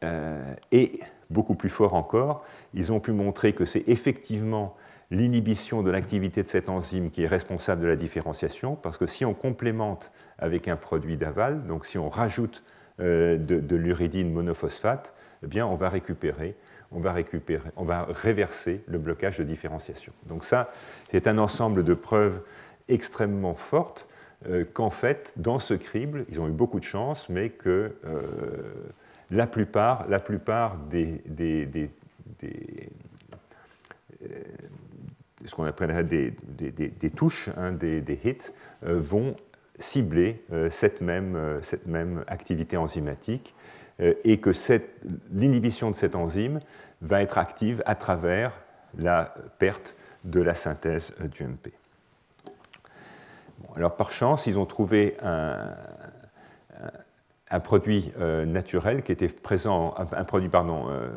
[0.03, 0.99] Euh, et
[1.31, 2.45] beaucoup plus fort encore,
[2.75, 4.77] ils ont pu montrer que c'est effectivement
[5.13, 9.25] l'inhibition de l'activité de cette enzyme qui est responsable de la différenciation, parce que si
[9.25, 12.65] on complémente avec un produit d'aval, donc si on rajoute
[12.99, 16.57] de, de l'uridine monophosphate, eh bien on va récupérer
[16.93, 20.13] on va, récupérer, on va réverser le blocage de différenciation.
[20.27, 20.73] Donc ça,
[21.11, 22.41] c'est un ensemble de preuves
[22.89, 24.09] extrêmement fortes
[24.49, 28.23] euh, qu'en fait, dans ce crible, ils ont eu beaucoup de chance, mais que euh,
[29.31, 31.89] la plupart, la plupart des, euh,
[37.17, 39.35] touches, des, hits, vont
[39.79, 41.65] cibler cette, même,
[42.29, 43.66] activité enzymatique euh,
[43.99, 44.51] et que
[45.33, 46.61] l'inhibition de cette enzyme
[47.03, 48.53] va être active à travers
[48.99, 51.73] la perte de la synthèse du MP.
[53.77, 55.75] alors par chance, ils ont trouvé un,
[57.61, 61.09] produit euh, naturel qui était présent, un, produit, pardon, euh,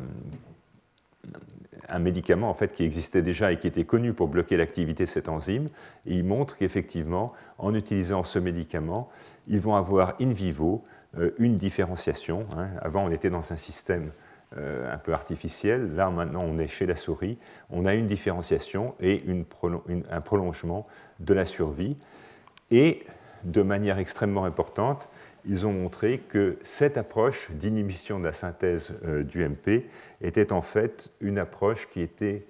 [1.89, 5.09] un médicament en fait qui existait déjà et qui était connu pour bloquer l'activité de
[5.09, 5.69] cette enzyme.
[6.05, 9.09] Ils montrent qu'effectivement, en utilisant ce médicament,
[9.47, 10.98] ils vont avoir in vivo euh,
[11.37, 12.45] une différenciation.
[12.55, 12.69] Hein.
[12.81, 14.11] Avant, on était dans un système
[14.57, 15.93] euh, un peu artificiel.
[15.93, 17.37] Là, maintenant, on est chez la souris.
[17.69, 19.23] On a une différenciation et
[20.09, 20.87] un prolongement
[21.19, 21.97] de la survie.
[22.71, 23.05] Et
[23.43, 25.07] de manière extrêmement importante,
[25.45, 29.87] ils ont montré que cette approche d'inhibition de la synthèse euh, du MP
[30.21, 32.47] était en fait une approche qui était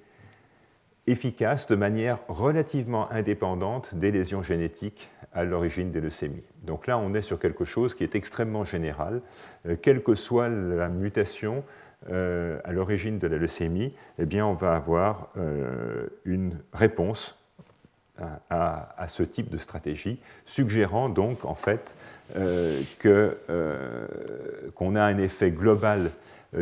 [1.09, 6.43] efficace de manière relativement indépendante des lésions génétiques à l'origine des leucémies.
[6.63, 9.21] Donc là, on est sur quelque chose qui est extrêmement général.
[9.67, 11.63] Euh, quelle que soit la mutation
[12.09, 17.35] euh, à l'origine de la leucémie, eh on va avoir euh, une réponse
[18.49, 21.95] à, ce type de stratégie, suggérant donc en fait
[23.01, 23.35] qu'on
[24.95, 26.11] a un effet global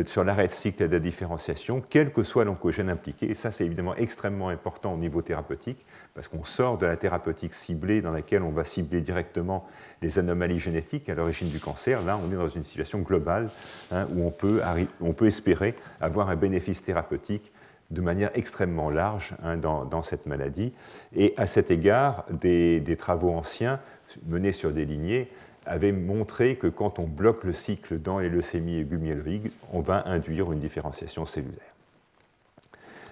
[0.04, 3.30] sur l'arrêt de cycle de différenciation, quel que soit l'oncogène impliqué.
[3.30, 5.84] Et ça, c'est évidemment extrêmement important au niveau thérapeutique,
[6.14, 9.66] parce qu'on sort de la thérapeutique ciblée dans laquelle on va cibler directement
[10.02, 12.02] les anomalies génétiques à l'origine du cancer.
[12.02, 13.50] Là, on est dans une situation globale
[13.90, 14.60] hein, où on peut,
[15.00, 17.52] on peut, espérer avoir un bénéfice thérapeutique
[17.90, 20.72] de manière extrêmement large hein, dans, cette maladie.
[21.16, 23.80] Et à cet égard, des, travaux anciens
[24.26, 25.30] menés sur des lignées
[25.68, 30.50] avaient montré que quand on bloque le cycle dans les leucémies aiguës on va induire
[30.52, 31.74] une différenciation cellulaire.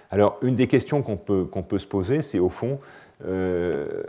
[0.09, 2.79] Alors, une des questions qu'on peut, peut, se poser, c'est au fond,
[3.25, 4.03] euh,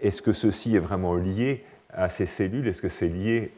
[0.00, 2.66] est-ce que ceci est vraiment lié à ces cellules?
[2.66, 3.52] Est-ce que c'est lié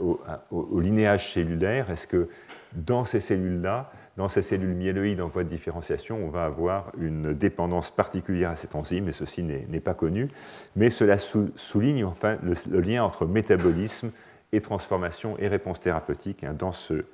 [0.00, 1.90] au, linéage cellulaire?
[1.90, 2.28] Est-ce que
[2.72, 7.34] dans ces cellules-là, dans ces cellules myéloïdes en voie de différenciation, on va avoir une
[7.34, 10.28] dépendance particulière à cette enzyme, et ceci n'est pas connu,
[10.76, 14.12] mais cela souligne enfin le, lien entre métabolisme
[14.52, 17.04] et transformation et réponse thérapeutique hein, dans ce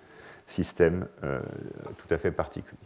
[0.47, 1.41] système euh,
[1.97, 2.79] tout à fait particulier.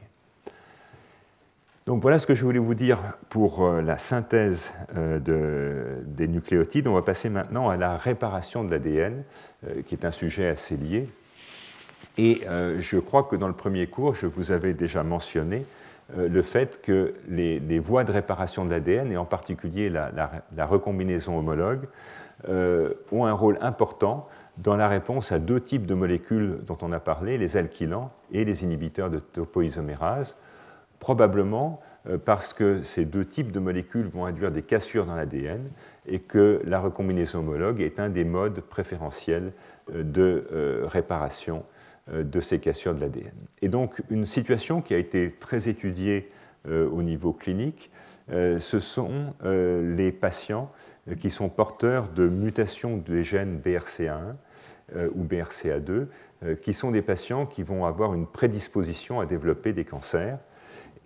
[1.86, 2.98] Donc voilà ce que je voulais vous dire
[3.28, 6.86] pour euh, la synthèse euh, des nucléotides.
[6.86, 9.24] On va passer maintenant à la réparation de l'ADN,
[9.86, 11.08] qui est un sujet assez lié.
[12.16, 12.42] Et
[12.78, 15.64] je crois que dans le premier cours, je vous avais déjà mentionné
[16.16, 21.86] le fait que les, voies de réparation de l'ADN, et en particulier la, recombinaison homologue,
[22.48, 27.00] ont un rôle important dans la réponse à deux types de molécules dont on a
[27.00, 30.36] parlé, les alkylants et les inhibiteurs de topoisomérase
[31.04, 35.68] probablement euh, parce que ces deux types de molécules vont induire des cassures dans l'ADN
[36.06, 39.52] et que la recombinaison homologue est un des modes préférentiels
[39.92, 41.64] euh, de euh, réparation
[42.12, 43.32] de ces cassures de l'ADN.
[43.62, 46.30] Et donc une situation qui a été très étudiée
[46.66, 47.90] au niveau clinique,
[48.28, 50.70] ce sont les patients
[51.20, 54.34] qui sont porteurs de mutations des gènes BRCA1
[55.14, 60.38] ou BRCA2, qui sont des patients qui vont avoir une prédisposition à développer des cancers.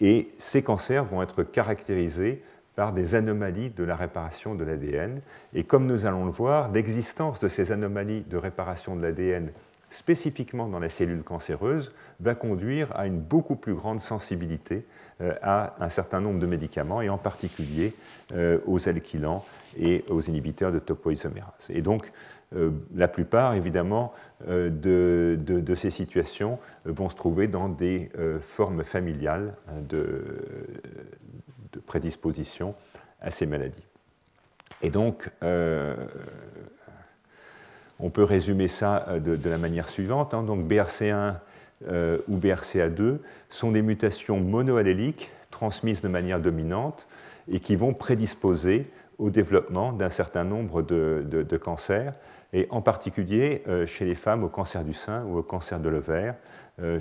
[0.01, 2.43] Et ces cancers vont être caractérisés
[2.77, 5.21] par des anomalies de la réparation de l'ADN.
[5.53, 9.51] Et comme nous allons le voir, l'existence de ces anomalies de réparation de l'ADN
[9.91, 14.85] spécifiquement dans la cellule cancéreuse va conduire à une beaucoup plus grande sensibilité
[15.21, 17.93] euh, à un certain nombre de médicaments, et en particulier
[18.35, 19.45] euh, aux alkylants
[19.77, 21.71] et aux inhibiteurs de topoisomérase.
[21.71, 22.13] Et donc,
[22.55, 24.13] euh, la plupart, évidemment,
[24.47, 28.09] de, ces situations vont se trouver dans des
[28.41, 30.23] formes familiales hein, de,
[31.73, 32.77] de prédisposition
[33.21, 33.83] à ces maladies.
[34.83, 35.29] Et donc,
[37.99, 40.35] on peut résumer ça euh, de, la manière suivante.
[40.35, 40.43] Hein.
[40.43, 41.35] Donc, BRCA1
[41.87, 43.19] euh, ou BRCA2
[43.49, 47.09] sont des mutations monoalléliques transmises de manière dominante
[47.51, 52.15] et qui vont prédisposer au développement d'un certain nombre de, cancers,
[52.53, 56.37] et en particulier chez les femmes au cancer du sein ou au cancer de l'ovaire,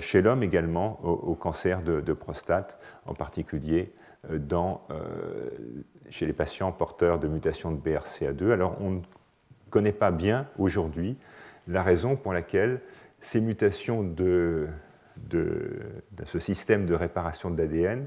[0.00, 3.92] chez l'homme également au, cancer de, prostate, en particulier
[4.30, 4.38] euh,
[4.90, 5.50] euh,
[6.10, 8.50] chez les patients porteurs de mutations de BRCA2.
[8.50, 9.00] Alors on
[9.70, 11.16] connaît pas bien aujourd'hui
[11.66, 12.80] la raison pour laquelle
[13.20, 14.68] ces mutations de,
[15.16, 15.80] de,
[16.24, 18.06] ce système de réparation de l'ADN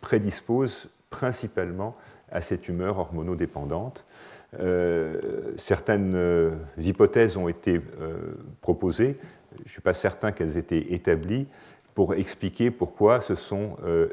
[0.00, 1.96] prédisposent principalement
[2.30, 4.04] à ces tumeurs hormonodépendantes.
[4.60, 5.20] Euh,
[5.56, 7.80] certaines hypothèses ont été
[8.60, 9.18] proposées,
[9.56, 11.46] je ne suis pas certain qu'elles aient été établies,
[11.98, 14.08] pour expliquer pourquoi ce sont euh,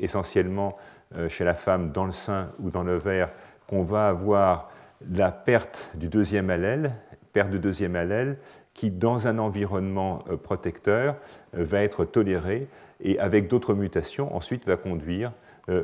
[0.00, 0.76] essentiellement
[1.14, 3.30] euh, chez la femme dans le sein ou dans l'ovaire
[3.68, 4.71] qu'on va avoir
[5.10, 6.94] la perte du deuxième allèle,
[7.32, 8.38] perte de deuxième allèle,
[8.74, 11.16] qui dans un environnement euh, protecteur
[11.52, 12.68] va être tolérée
[13.00, 15.32] et avec d'autres mutations ensuite va conduire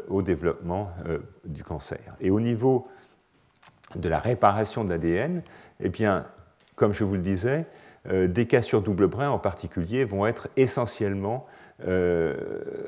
[0.08, 0.90] au développement
[1.44, 2.00] du cancer.
[2.20, 2.88] Et au niveau
[3.94, 5.42] de la réparation de l'ADN,
[5.80, 6.26] eh bien,
[6.74, 7.66] comme je vous le disais,
[8.10, 11.46] euh, des cassures double brin en particulier vont être essentiellement
[11.86, 12.34] euh,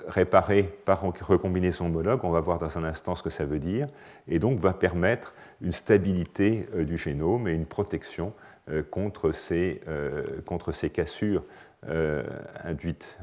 [0.09, 2.20] réparées par recombinaison homologue.
[2.24, 3.86] On va voir dans un instant ce que ça veut dire.
[4.26, 8.32] Et donc va permettre une stabilité euh, du génome et une protection
[8.91, 9.80] contre ces,
[10.47, 11.43] contre, ces, cassures
[12.62, 13.18] induites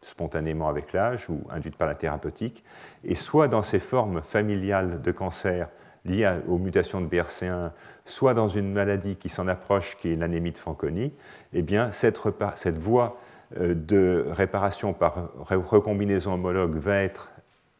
[0.00, 2.62] spontanément avec l'âge ou induites par la thérapeutique.
[3.02, 5.68] Et soit dans ces formes familiales de cancer
[6.04, 7.72] liées aux mutations de BRC1,
[8.04, 11.12] soit dans une maladie qui s'en approche, qui est l'anémie de Fanconi,
[11.52, 12.20] eh bien, cette,
[12.54, 13.25] cette voie euh,
[13.58, 17.30] de réparation par recombinaison homologue va être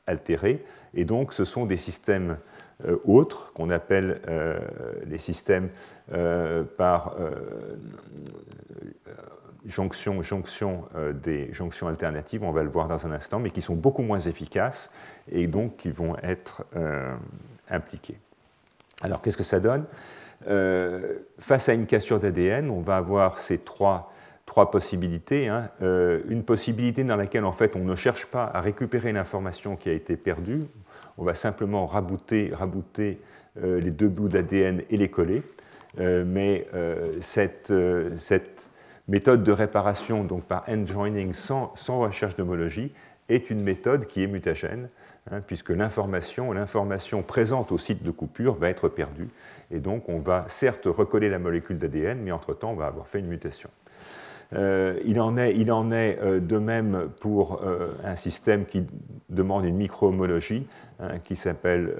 [0.06, 0.64] altérée.
[0.94, 2.38] Et donc, ce sont des systèmes
[2.86, 4.58] euh, autres qu'on appelle euh,
[5.06, 5.68] les systèmes
[6.76, 7.16] par
[9.66, 10.84] jonction, jonction
[11.24, 14.20] des jonctions alternatives, on va le voir dans un instant, mais qui sont beaucoup moins
[14.20, 14.92] efficaces
[15.32, 16.64] et donc qui vont être
[17.68, 18.20] impliqués.
[19.02, 19.84] Alors qu'est-ce que ça donne?
[20.48, 24.12] Euh, Face à une cassure d'ADN, on va avoir ces trois,
[24.46, 25.48] trois possibilités.
[25.48, 25.70] Hein.
[25.82, 29.88] Euh, une possibilité dans laquelle en fait on ne cherche pas à récupérer l'information qui
[29.88, 30.62] a été perdue,
[31.18, 33.20] on va simplement rabouter, rabouter
[33.62, 35.42] euh, les deux bouts d'ADN et les coller.
[35.98, 36.66] mais
[37.20, 37.72] cette,
[39.08, 42.92] méthode de réparation donc par end joining sans, recherche d'homologie
[43.28, 44.88] est une méthode qui est mutagène
[45.32, 49.28] Hein, puisque l'information présente au site de coupure va être perdue.
[49.72, 53.18] Et donc on va certes recoller la molécule d'ADN, mais entre-temps on va avoir fait
[53.18, 53.68] une mutation.
[54.52, 58.86] Euh, il en est, il en est euh, de même pour euh, un système qui
[59.28, 60.66] demande une micro-homologie,
[61.00, 61.94] hein, qui s'appelle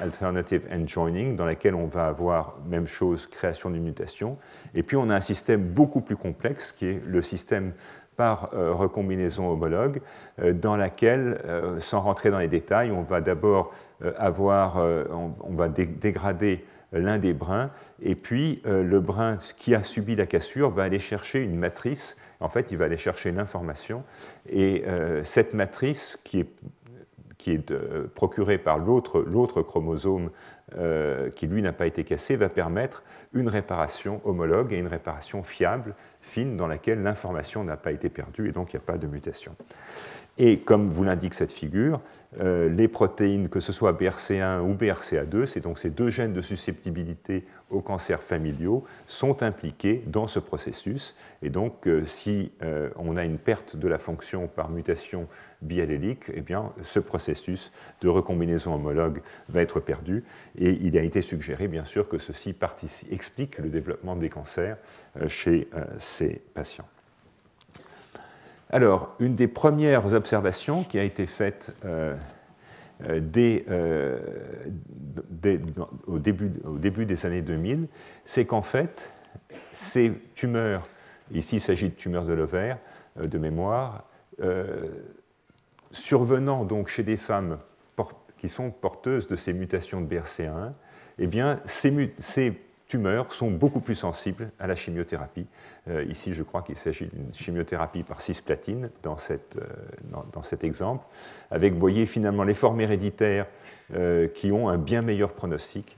[0.00, 4.36] Alternative End Joining, dans laquelle on va avoir, même chose, création d'une mutation.
[4.74, 7.72] Et puis on a un système beaucoup plus complexe, qui est le système
[8.16, 10.00] par recombinaison homologue,
[10.38, 11.38] dans laquelle,
[11.80, 13.74] sans rentrer dans les détails, on va d'abord
[14.16, 16.64] avoir, on, va dégrader
[16.98, 17.70] l'un des brins,
[18.02, 22.16] et puis le brin qui a subi la cassure va aller chercher une matrice.
[22.40, 24.04] En fait, il va aller chercher l'information,
[24.48, 24.84] et
[25.22, 26.48] cette matrice qui est,
[27.38, 27.72] qui est
[28.14, 30.30] procurée par l'autre chromosome
[31.34, 35.94] qui lui n'a pas été cassé va permettre une réparation homologue et une réparation fiable
[36.20, 39.06] fine dans laquelle l'information n'a pas été perdue et donc il n'y a pas de
[39.06, 39.54] mutation.
[40.38, 42.00] Et comme vous l'indique cette figure,
[42.40, 46.42] euh, les protéines, que ce soit BRC1 ou BRCA2, c'est donc ces deux gènes de
[46.42, 51.16] susceptibilité aux cancers familiaux, sont impliqués dans ce processus.
[51.42, 55.28] Et donc, euh, si euh, on a une perte de la fonction par mutation
[55.62, 57.72] biallélique, eh bien, ce processus
[58.02, 60.24] de recombinaison homologue va être perdu.
[60.58, 62.54] Et il a été suggéré, bien sûr, que ceci
[63.10, 64.76] explique le développement des cancers
[65.28, 65.68] chez
[65.98, 66.86] ces patients.
[68.70, 71.74] Alors, une des premières observations qui a été faite
[73.00, 73.64] dès,
[76.06, 77.86] au, début, au, début, des années 2000,
[78.24, 79.12] c'est qu'en fait,
[79.70, 80.88] ces tumeurs,
[81.32, 82.78] ici il s'agit de tumeurs de l'ovaire,
[83.16, 84.08] de mémoire,
[85.92, 87.58] survenant donc chez des femmes
[88.38, 90.72] qui sont porteuses de ces mutations de BRCA1,
[91.18, 95.46] eh bien, ces, tumeurs sont beaucoup plus sensibles à la chimiothérapie.
[95.88, 99.36] Euh, ici, je crois qu'il s'agit d'une chimiothérapie par cisplatine dans, euh,
[100.32, 101.04] dans, cet exemple,
[101.50, 103.46] avec, vous voyez, finalement les formes héréditaires
[103.94, 105.96] euh, qui ont un bien meilleur pronostic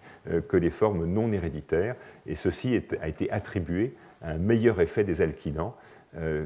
[0.48, 5.22] que les formes non héréditaires, et ceci a été attribué à un meilleur effet des
[5.22, 5.74] alkylants,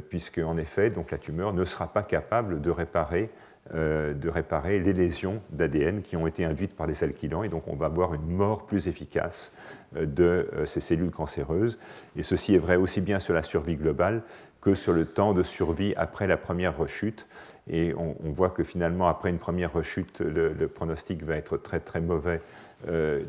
[0.08, 3.28] puisque en effet, donc, la tumeur ne sera pas capable de réparer
[3.74, 7.74] de réparer les lésions d'ADN qui ont été induites par les alkylants, et donc on
[7.74, 9.52] va avoir une mort plus efficace
[9.96, 11.78] de euh, ces cellules cancéreuses.
[12.16, 14.22] Et ceci est vrai aussi bien sur la survie globale
[14.60, 17.28] que sur le temps de survie après la première rechute.
[17.70, 22.00] Et on, voit que finalement, après une première rechute, le, pronostic va être très très
[22.00, 22.40] mauvais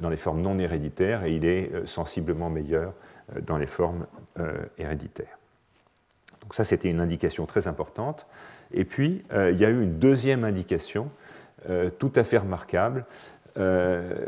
[0.01, 2.93] dans les formes non héréditaires et il est sensiblement meilleur
[3.45, 4.07] dans les formes
[4.79, 5.37] héréditaires.
[6.43, 8.27] Donc ça, c'était une indication très importante.
[8.73, 11.09] Et puis, euh, il y a eu une deuxième indication
[11.69, 13.05] euh, tout à fait remarquable,
[13.57, 14.25] euh,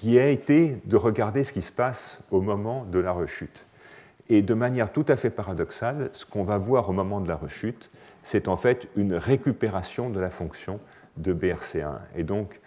[0.00, 3.66] qui a été de regarder ce qui se passe au moment de la rechute.
[4.30, 7.36] Et de manière tout à fait paradoxale, ce qu'on va voir au moment de la
[7.36, 7.90] rechute,
[8.22, 10.80] c'est en fait une récupération de la fonction
[11.18, 11.98] de BRCA1.
[12.16, 12.60] Et donc,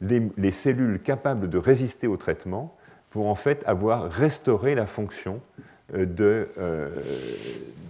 [0.00, 2.74] les, cellules capables de résister au traitement
[3.12, 5.42] vont en fait avoir restauré la fonction
[5.92, 6.48] de,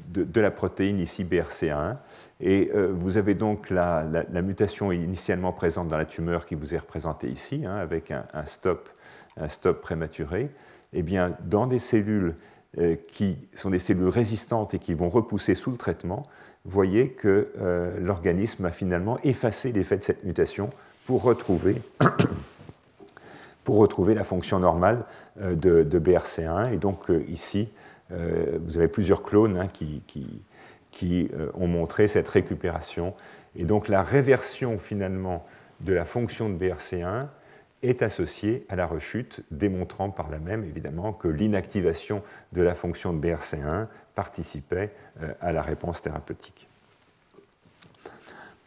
[0.08, 1.98] de, la protéine ici BRCA1.
[2.40, 4.04] Et euh, vous avez donc la,
[4.42, 8.90] mutation initialement présente dans la tumeur qui vous est représentée ici, hein, avec un, stop,
[9.82, 10.50] prématuré.
[10.92, 12.36] Eh bien, dans des cellules
[12.78, 16.26] euh, qui sont des cellules résistantes et qui vont repousser sous le traitement,
[16.64, 20.70] voyez que euh, l'organisme a finalement effacé l'effet de cette mutation
[21.06, 21.82] pour retrouver,
[23.64, 25.04] pour retrouver la fonction normale
[25.40, 26.72] de, de BRCA1.
[26.72, 27.68] Et donc ici,
[28.10, 30.02] vous avez plusieurs clones hein, qui,
[31.04, 33.14] euh, ont montré cette récupération.
[33.56, 35.46] Et donc la réversion finalement
[35.80, 37.26] de la fonction de BRC1
[37.82, 42.22] est associée à la rechute, démontrant par là même évidemment que l'inactivation
[42.52, 44.90] de la fonction de BRC1 participait
[45.22, 46.66] euh, à la réponse thérapeutique.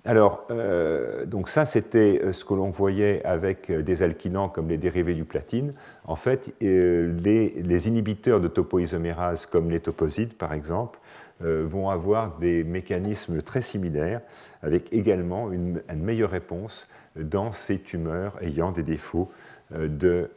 [0.04, 5.14] Alors, euh, donc ça, c'était ce que l'on voyait avec des alkylants comme les dérivés
[5.14, 5.74] du platine.
[6.06, 10.98] En fait, les, inhibiteurs de topoisomérase, comme les toposides par exemple,
[11.42, 14.22] vont avoir des mécanismes très similaires,
[14.62, 19.32] avec également une, meilleure réponse dans ces tumeurs ayant des défauts
[19.72, 20.30] de,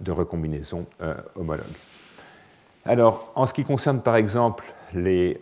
[0.00, 0.86] de recombinaison
[1.34, 1.64] homologue.
[2.84, 4.64] Alors, en ce qui concerne par exemple
[4.94, 5.40] les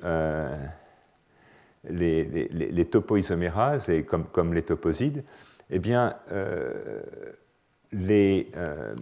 [1.89, 5.25] les, topoisomérases, et comme, les toposides,
[5.71, 7.03] eh bien, euh,
[7.95, 8.95] euh,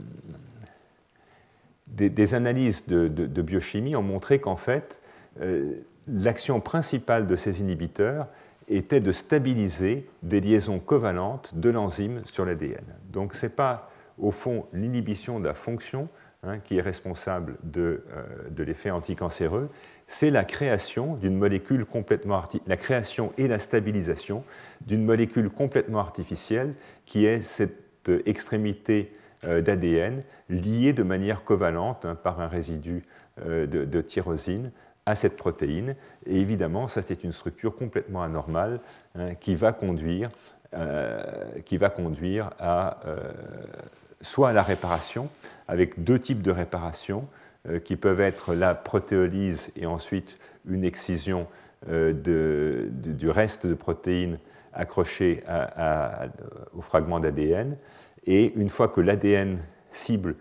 [1.91, 5.01] des, analyses de, biochimie ont montré qu'en fait,
[5.41, 5.75] euh,
[6.09, 8.27] l'action principale de ces inhibiteurs
[8.69, 12.85] était de stabiliser des liaisons covalentes de l'enzyme sur l'ADN.
[13.13, 16.09] Donc ce n'est pas, au fond, l'inhibition de la fonction
[16.45, 18.05] hein, qui est responsable de,
[18.51, 19.69] de l'effet anticancéreux,
[20.07, 24.45] c'est la création d'une molécule complètement la création et la stabilisation
[24.87, 26.75] d'une molécule complètement artificielle
[27.07, 33.05] qui est cette extrémité euh, d'ADN liée de manière covalente hein, par un résidu
[33.47, 34.71] euh, de, tyrosine
[35.07, 35.97] à cette protéine.
[36.27, 38.81] Et évidemment, ça c'est une structure complètement anormale
[39.15, 40.31] hein, qui, va conduire,
[40.75, 41.23] euh,
[41.65, 42.99] qui va conduire à
[44.23, 45.31] soit à la réparation,
[45.69, 47.27] avec deux types de réparation,
[47.69, 51.47] euh, qui peuvent être la protéolyse et ensuite une excision
[51.89, 54.39] euh, du reste de protéines
[54.73, 55.43] accrochées
[56.73, 57.77] au fragment d'ADN.
[58.27, 59.59] Et une fois que l'ADN
[59.91, 60.37] cible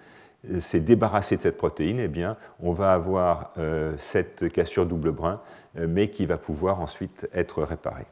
[0.49, 3.53] euh, s'est débarrassé de cette protéine, eh bien, on va avoir
[3.97, 5.41] cette cassure double brin,
[5.75, 8.07] mais qui va pouvoir ensuite être réparée.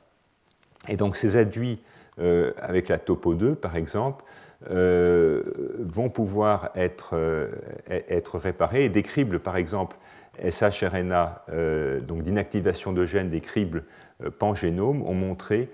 [0.87, 1.81] Et donc ces aduits
[2.17, 4.23] avec la topo 2, par exemple,
[4.71, 5.43] euh,
[5.79, 7.49] vont pouvoir être, euh,
[7.87, 8.85] être réparés.
[8.85, 9.97] Et des cribles, par exemple,
[10.43, 13.83] SHRNA, euh, donc d'inactivation de gènes des cribles
[14.39, 15.69] pangénomes, ont montré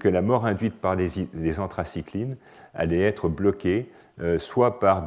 [0.00, 2.36] que la mort induite par les, anthracyclines
[2.76, 3.90] allait être bloquée
[4.38, 5.06] soit par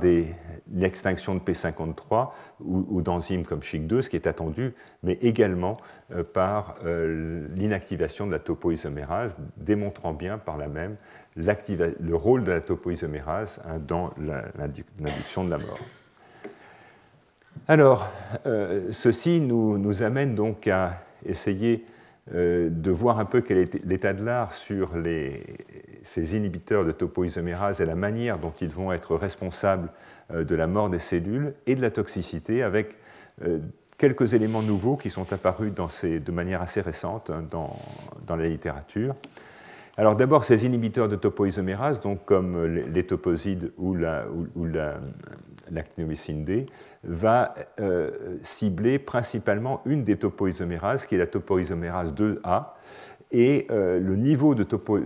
[0.72, 2.30] l'extinction de P53
[2.60, 5.78] ou, d'enzymes comme CHIC2, ce qui est attendu, mais également
[6.34, 10.96] par l'inactivation de la topoisomérase, démontrant bien par la même
[11.36, 14.12] le rôle de la topoisomérase hein, dans
[14.98, 15.80] l'induction de la mort.
[17.68, 18.08] Alors,
[18.92, 21.86] ceci nous, nous, amène donc à essayer
[22.34, 25.44] de voir un peu quel est l'état de l'art sur les,
[26.04, 29.90] ces inhibiteurs de topoisomérase et la manière dont ils vont être responsables
[30.34, 32.96] de la mort des cellules et de la toxicité avec
[34.00, 37.76] quelques éléments nouveaux qui sont apparus de manière assez récente hein, dans,
[38.26, 39.16] dans, la littérature.
[39.98, 44.26] Alors d'abord, ces inhibiteurs de topoisomérase, donc comme les toposides ou la,
[45.72, 46.66] l'actinomycine D,
[47.04, 52.68] va euh, cibler principalement une des topoisomérases, qui est la topoisomérase 2A,
[53.32, 55.00] et euh, le, niveau de topo,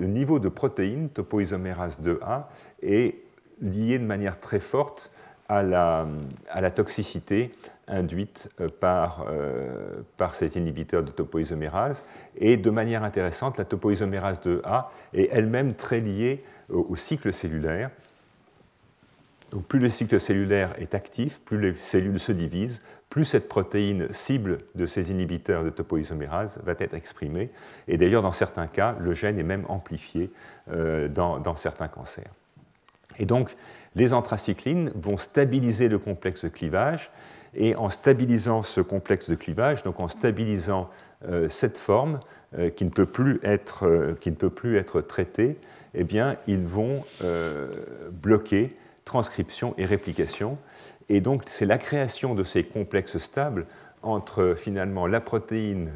[0.55, 2.45] protéines, topoisomérase 2A,
[2.81, 3.15] est
[3.61, 5.11] lié de manière très forte
[5.49, 7.51] à la, toxicité
[7.87, 12.03] induite euh, par, euh, par ces inhibiteurs de topoisomérase.
[12.37, 17.91] Et de manière intéressante, la topoisomérase 2A est elle-même très liée au, cycle cellulaire.
[19.61, 22.81] Plus le cycle cellulaire est actif, plus les cellules se divisent,
[23.13, 27.51] plus cette protéine cible de ces inhibiteurs de topoisomérase va être exprimée.
[27.87, 30.31] Et d'ailleurs, dans certains cas, le gène est même amplifié
[30.71, 32.31] euh, dans, certains cancers.
[33.19, 33.55] Et donc,
[33.93, 37.11] les anthracyclines vont stabiliser le complexe de clivage
[37.53, 40.89] et en stabilisant ce complexe de clivage, donc en stabilisant
[41.27, 42.19] euh, cette forme
[42.57, 45.59] euh, qui, ne peut plus être, qui ne peut plus être traitée,
[45.93, 47.03] eh bien, ils vont
[48.23, 48.75] bloquer
[49.05, 50.57] transcription et réplication.
[51.09, 53.65] Et donc, c'est la création de ces complexes stables
[54.01, 55.91] entre finalement la protéine,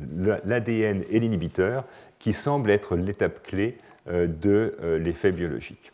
[0.45, 1.85] l'ADN et l'inhibiteur
[2.19, 3.77] qui semble être l'étape clé
[4.07, 5.91] de l'effet biologique.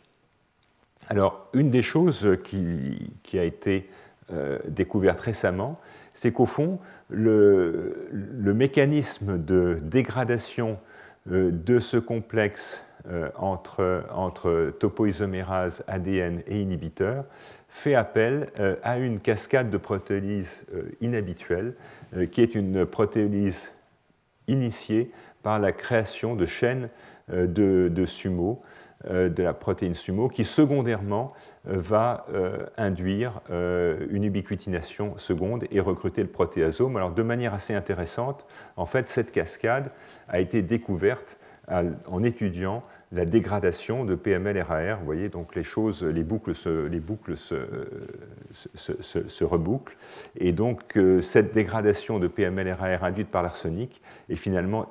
[1.08, 3.88] Alors, une des choses qui, a été
[4.32, 5.78] euh, découverte récemment,
[6.12, 6.78] c'est qu'au fond,
[7.10, 8.08] le,
[8.54, 10.93] mécanisme de dégradation euh,
[11.26, 17.24] de ce complexe euh, entre, topoisomérase, ADN et inhibiteur
[17.68, 18.52] fait appel
[18.84, 20.64] à une cascade de protéolyse
[21.00, 21.74] inhabituelle,
[22.30, 23.72] qui est une protéolyse
[24.46, 25.10] initiée
[25.42, 26.86] par la création de chaînes
[27.28, 28.62] de sumo,
[29.10, 36.22] de la protéine sumo, qui secondairement va euh, induire euh, une ubiquitination seconde et recruter
[36.22, 36.96] le protéasome.
[36.96, 39.90] Alors de manière assez intéressante, en fait, cette cascade
[40.28, 41.38] a été découverte
[42.06, 44.98] en étudiant la dégradation de PML-RAR.
[44.98, 49.96] Vous voyez, donc les choses, les boucles se, les boucles se, rebouclent.
[50.36, 54.90] Et donc euh, cette dégradation de PML-RAR induite par l'arsenic est finalement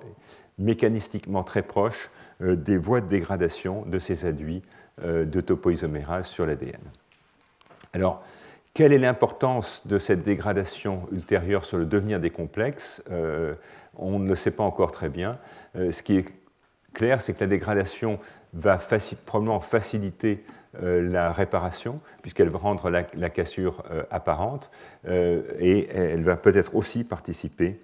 [0.57, 2.10] mécanistiquement très proche
[2.44, 4.61] des voies de dégradation de ces aduits
[5.02, 6.80] euh, de topoisomérase sur l'ADN.
[7.94, 8.24] Alors,
[8.76, 13.03] quelle est l'importance de cette dégradation ultérieure sur le devenir des complexes?
[13.10, 13.56] Euh,
[13.98, 15.32] On ne le sait pas encore très bien.
[15.76, 16.26] Euh, ce qui est
[16.94, 18.20] clair, c'est que la dégradation
[18.53, 18.78] va
[19.26, 20.44] probablement faciliter
[20.80, 24.72] la réparation, puisqu'elle va rendre la, cassure apparente,
[25.07, 27.80] et elle va peut-être aussi participer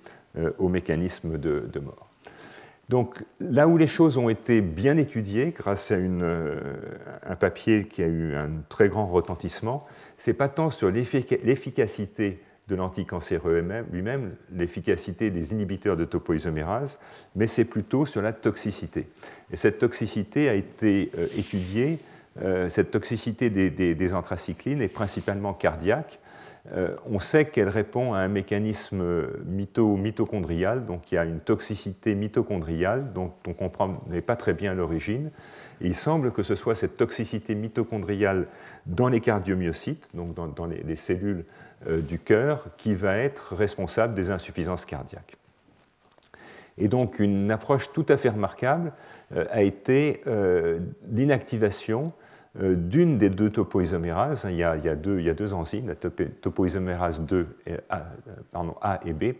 [0.57, 2.08] au mécanisme de mort.
[2.89, 6.59] Donc là où les choses ont été bien étudiées grâce à euh,
[7.23, 9.85] un papier qui a eu un très grand retentissement,
[10.17, 16.97] ce n'est pas tant sur l'efficacité de l'anticancéreux lui-même, l'efficacité des inhibiteurs de topoisomérase,
[17.35, 19.07] mais c'est plutôt sur la toxicité.
[19.51, 21.99] Et cette toxicité a été euh, étudiée,
[22.41, 26.19] euh, cette toxicité des, des anthracyclines est principalement cardiaque,
[26.75, 32.13] euh, on sait qu'elle répond à un mécanisme mitochondrial, donc il y a une toxicité
[32.13, 35.31] mitochondriale dont on comprend n'est pas très bien l'origine.
[35.81, 38.47] Il semble que ce soit cette toxicité mitochondriale
[38.85, 41.45] dans les cardiomyocytes, donc dans, les, cellules
[41.87, 45.37] euh, du cœur, qui va être responsable des insuffisances cardiaques.
[46.77, 48.93] Et donc une approche tout à fait remarquable
[49.35, 50.21] euh, a été
[51.11, 52.13] l'inactivation
[52.55, 54.47] d'une des deux topoisomérases.
[54.49, 58.05] Il y a, deux, il y a deux, enzymes, la topoisomérase 2, et A,
[58.51, 59.35] pardon, A et B.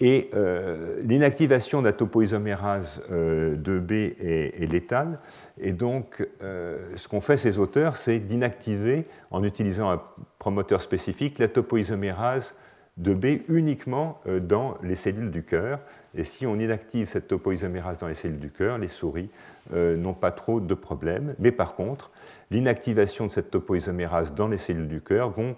[0.00, 5.20] Et euh, l'inactivation de la topoisomérase 2B euh, est, létale.
[5.58, 10.02] Et donc, ce qu'ont fait ces auteurs, c'est d'inactiver, en utilisant un
[10.38, 12.54] promoteur spécifique, la topoisomérase
[13.00, 15.78] 2B uniquement dans les cellules du cœur.
[16.14, 19.30] Et si on inactive cette topoisomérase dans les cellules du cœur, les souris
[19.72, 21.34] euh, n'ont pas trop de problèmes.
[21.38, 22.10] Mais par contre,
[22.50, 25.56] l'inactivation de cette topoisomérase dans les cellules du cœur vont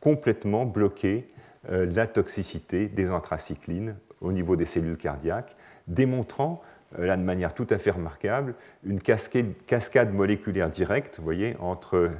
[0.00, 1.28] complètement bloquer
[1.70, 5.56] euh, la toxicité des anthracyclines au niveau des cellules cardiaques,
[5.88, 6.62] démontrant
[6.98, 8.54] euh, là de manière tout à fait remarquable
[8.84, 12.10] une cascade, moléculaire directe, vous voyez, entre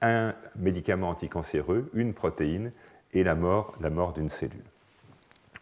[0.00, 2.72] un médicament anticancéreux, une protéine
[3.12, 4.62] et la mort, la mort d'une cellule.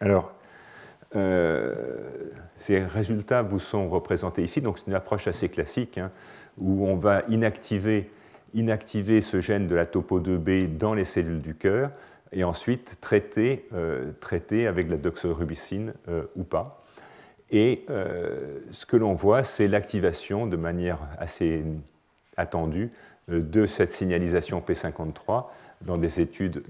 [0.01, 0.33] Alors,
[1.15, 1.73] euh,
[2.57, 4.61] ces résultats vous sont représentés ici.
[4.61, 6.11] Donc c'est une approche assez classique hein,
[6.57, 8.09] où on va inactiver
[8.53, 11.91] inactiver ce gène de la topo 2B dans les cellules du cœur
[12.31, 13.67] et ensuite traiter,
[14.21, 15.93] traiter avec la doxorubicine
[16.37, 16.85] ou pas.
[17.51, 17.85] Et
[18.71, 21.65] ce que l'on voit, c'est l'activation de manière assez
[22.37, 22.91] attendue
[23.27, 25.47] de cette signalisation P53
[25.85, 26.63] dans des études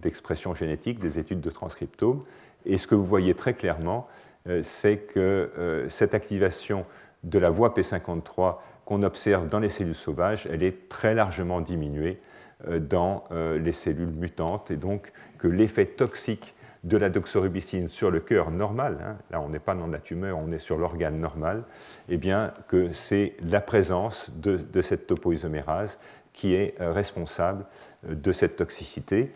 [0.00, 2.22] d'expression génétique, des études de transcriptome.
[2.64, 4.06] Et ce que vous voyez très clairement,
[4.48, 6.84] euh, c'est que euh, cette activation
[7.22, 12.20] de la voie P53 qu'on observe dans les cellules sauvages, elle est très largement diminuée
[12.66, 16.54] euh, dans les cellules mutantes, et donc que l'effet toxique
[16.84, 20.36] de la doxorubicine sur le cœur normal, hein, là on n'est pas dans la tumeur,
[20.38, 21.62] on est sur l'organe normal,
[22.08, 25.98] eh bien que c'est la présence de, cette topoisomérase
[26.32, 27.64] qui est responsable
[28.04, 29.32] de cette toxicité.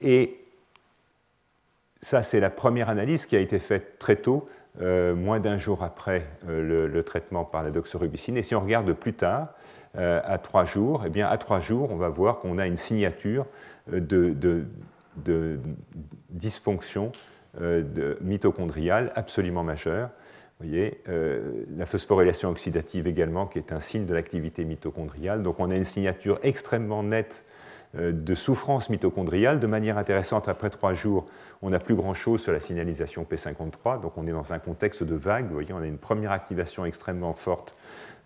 [0.00, 0.40] Et
[2.00, 4.48] ça, c'est la première analyse qui a été faite très tôt,
[4.80, 8.36] euh, moins d'un jour après euh, le, traitement par la doxorubicine.
[8.36, 9.48] Et si on regarde plus tard,
[9.98, 12.76] euh, à trois jours, eh bien, à trois jours, on va voir qu'on a une
[12.76, 13.46] signature
[13.88, 14.74] de
[16.30, 17.10] dysfonction
[18.20, 20.10] mitochondriale absolument majeure.
[20.60, 21.00] Vous voyez,
[21.76, 25.42] la phosphorylation oxydative également, qui est un signe de l'activité mitochondriale.
[25.42, 27.44] Donc on a une signature extrêmement nette
[27.96, 29.58] euh, de souffrance mitochondriale.
[29.58, 31.26] De manière intéressante, après trois jours,
[31.60, 35.16] on n'a plus grand-chose sur la signalisation P53, donc on est dans un contexte de
[35.16, 35.46] vague.
[35.46, 37.74] Vous voyez, on a une première activation extrêmement forte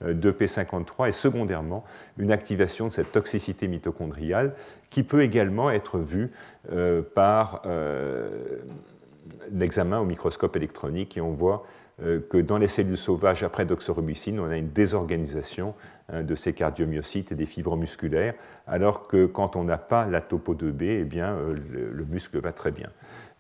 [0.02, 1.82] euh, de P53 et secondairement
[2.18, 4.52] une activation de cette toxicité mitochondriale
[4.90, 6.30] qui peut également être vue
[6.70, 7.62] euh, par
[9.50, 11.64] l'examen au microscope électronique et on voit
[11.98, 15.74] que dans les cellules sauvages après doxorubicine, on a une désorganisation
[16.12, 18.34] Hein, de ces cardiomyocytes et des fibres musculaires,
[18.66, 22.52] alors que quand on n'a pas la topo 2B, eh bien, euh, le, muscle va
[22.52, 22.90] très bien.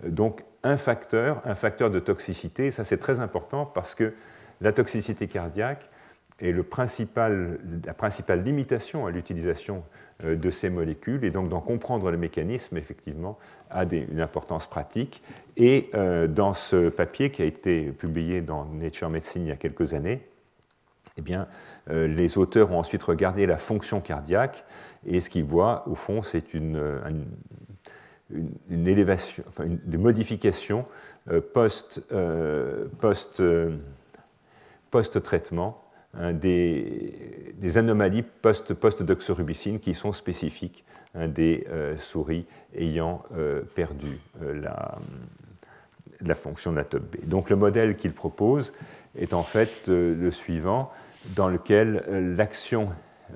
[0.02, 4.14] Donc un facteur, un facteur de toxicité, ça c'est très important parce que
[4.62, 5.90] la toxicité cardiaque
[6.40, 9.84] est le principal, la principale limitation à l'utilisation
[10.24, 13.38] euh, de ces molécules, et donc d'en comprendre le mécanisme, effectivement,
[13.74, 15.22] a une importance pratique.
[15.56, 19.56] Et euh, dans ce papier qui a été publié dans Nature Medicine il y a
[19.56, 20.22] quelques années,
[21.16, 21.46] eh bien,
[21.90, 24.64] euh, les auteurs ont ensuite regardé la fonction cardiaque
[25.06, 27.00] et ce qu'ils voient, au fond, c'est une, euh,
[28.70, 30.86] une, élévation, enfin, des modifications
[31.54, 32.02] post,
[32.98, 33.42] post,
[34.90, 35.82] post, traitement
[36.14, 40.84] hein, des, des, anomalies post-doxorubicine qui sont spécifiques
[41.14, 41.66] des
[41.96, 42.46] souris
[42.76, 43.22] ayant
[43.74, 44.98] perdu la,
[46.20, 47.28] la, fonction de la top B.
[47.28, 48.72] Donc le modèle qu'il propose
[49.16, 50.90] est en fait le suivant
[51.36, 52.90] dans lequel euh, l'action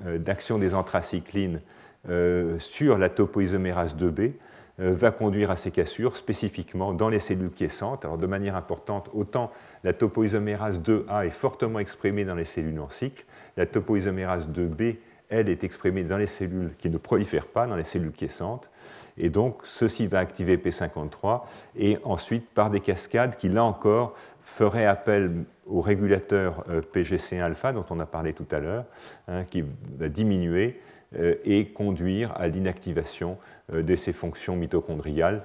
[0.05, 0.17] euh,
[0.59, 1.61] des anthracyclines
[2.09, 4.33] euh, sur la topoisomérase 2B
[4.81, 8.05] va conduire à ces cassures spécifiquement dans les cellules quiescentes.
[8.05, 9.51] Alors de manière importante, autant
[9.83, 13.25] la topoisomérase 2A est fortement exprimée dans les cellules en cycle,
[13.57, 14.95] la topoisomérase 2B,
[15.29, 18.69] elle, est exprimée dans les cellules qui ne prolifèrent pas, dans les cellules quiescentes.
[19.17, 21.41] Et donc, ceci va activer P53
[21.75, 27.85] et ensuite, par des cascades qui, là encore, feraient appel au régulateur euh, PGC1-alpha dont
[27.89, 28.85] on a parlé tout à l'heure,
[29.27, 29.63] hein, qui
[29.97, 30.79] va diminuer
[31.17, 33.37] euh, et conduire à l'inactivation
[33.73, 35.43] euh, de ces fonctions mitochondriales,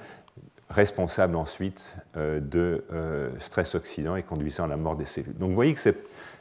[0.71, 2.83] responsables ensuite de
[3.39, 5.35] stress oxydant et conduisant à la mort des cellules.
[5.35, 5.95] Donc vous voyez que c'est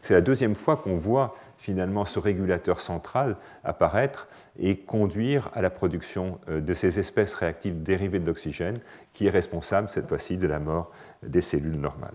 [0.09, 4.27] la deuxième fois qu'on voit finalement ce régulateur central apparaître
[4.59, 8.75] et conduire à la production de ces espèces réactives dérivées de l'oxygène,
[9.13, 10.91] qui est responsable cette fois-ci de la mort
[11.23, 12.13] des cellules normales.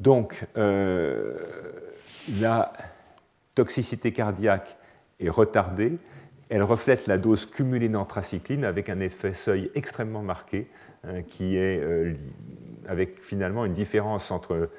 [0.00, 1.36] Donc, euh,
[2.40, 2.72] la
[3.54, 4.76] toxicité cardiaque
[5.20, 5.98] est retardée.
[6.48, 10.68] Elle reflète la dose cumulée d'anthracycline avec un effet seuil extrêmement marqué,
[11.04, 12.14] hein, qui est euh,
[12.88, 14.70] avec finalement une différence entre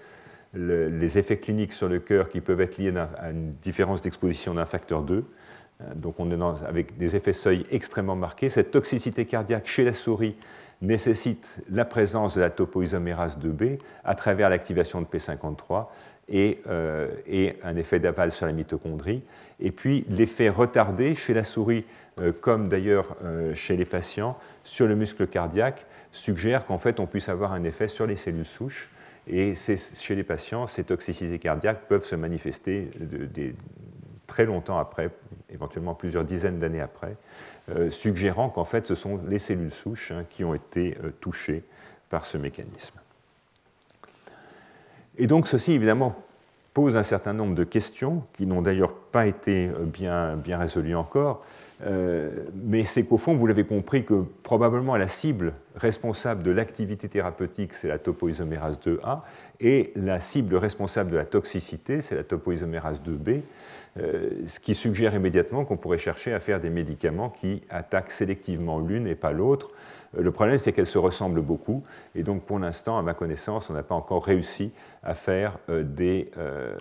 [0.54, 4.66] les effets cliniques sur le cœur qui peuvent être liés à une différence d'exposition d'un
[4.66, 5.24] facteur 2.
[5.82, 8.50] Euh, donc on est avec des effets seuil extrêmement marqués.
[8.50, 10.36] Cette toxicité cardiaque chez la souris
[10.82, 15.88] nécessite la présence de la topoisomérase 2B à travers l'activation de P53
[16.34, 19.24] euh, et, un effet d'aval sur la mitochondrie.
[19.60, 21.86] Et puis l'effet retardé chez la souris,
[22.20, 23.16] euh, comme d'ailleurs
[23.54, 27.88] chez les patients, sur le muscle cardiaque, suggère qu'en fait on puisse avoir un effet
[27.88, 28.90] sur les cellules souches.
[29.28, 32.90] Et chez les patients, ces toxicités cardiaques peuvent se manifester
[34.28, 35.12] très longtemps après,
[35.50, 37.16] éventuellement plusieurs dizaines d'années après,
[37.70, 41.64] euh, suggérant qu'en fait ce sont les cellules souches hein, qui ont été euh, touchées
[42.10, 42.98] par ce mécanisme.
[45.18, 46.16] Et donc ceci évidemment
[46.74, 50.96] pose un certain nombre de questions qui n'ont d'ailleurs pas été euh, bien, bien résolues
[50.96, 51.44] encore.
[52.54, 57.74] Mais c'est qu'au fond, vous l'avez compris, que probablement la cible responsable de l'activité thérapeutique,
[57.74, 59.22] c'est la topoisomérase 2A,
[59.60, 63.42] et la cible responsable de la toxicité, c'est la topoisomérase 2B,
[63.96, 69.08] ce qui suggère immédiatement qu'on pourrait chercher à faire des médicaments qui attaquent sélectivement l'une
[69.08, 69.72] et pas l'autre,
[70.18, 71.84] le problème, c'est qu'elles se ressemblent beaucoup,
[72.16, 74.72] et donc pour l'instant, à ma connaissance, on n'a pas encore réussi
[75.04, 75.86] à faire euh,
[76.38, 76.76] euh,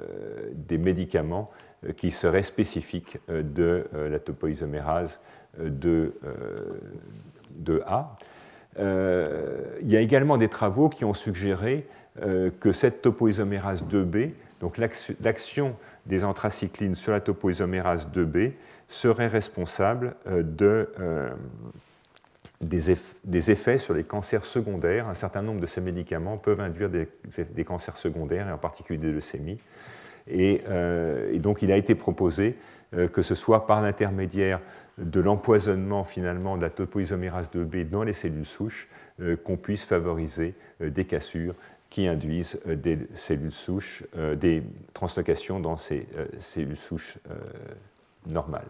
[0.55, 5.21] des, médicaments euh, qui seraient spécifiques de la topoisomérase
[5.59, 6.13] de,
[7.87, 8.17] A.
[8.79, 11.87] il y a également des travaux qui ont suggéré
[12.17, 15.77] que cette topoisomérase 2B, donc l'action
[16.07, 18.53] des anthracyclines sur la topoisomérase 2B,
[18.87, 20.91] serait responsable de
[22.61, 25.09] des, effets sur les cancers secondaires.
[25.09, 29.13] Un certain nombre de ces médicaments peuvent induire des, cancers secondaires, et en particulier des
[29.13, 29.59] leucémies.
[30.27, 32.57] Et, euh, donc il a été proposé
[32.95, 34.61] euh, que ce soit par l'intermédiaire
[34.99, 38.89] de l'empoisonnement finalement de la topoisomérase 2B dans les cellules souches
[39.21, 41.55] euh, qu'on puisse favoriser des cassures
[41.89, 44.05] qui induisent des cellules souches,
[44.37, 44.63] des
[44.95, 46.07] translocations dans ces
[46.39, 47.19] cellules souches
[48.29, 48.69] normales.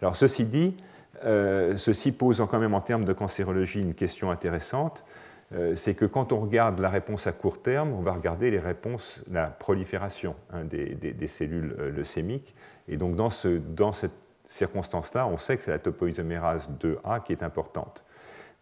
[0.00, 0.76] Alors ceci dit,
[1.20, 5.04] ceci pose quand même en termes de cancérologie une question intéressante.
[5.52, 8.60] Euh, c'est que quand on regarde la réponse à court terme, on va regarder les
[8.60, 12.54] réponses, la prolifération hein, des, cellules euh, leucémiques.
[12.88, 14.12] Et donc dans, cette
[14.44, 18.04] circonstance-là, on sait que c'est la topoisomérase 2A qui est importante.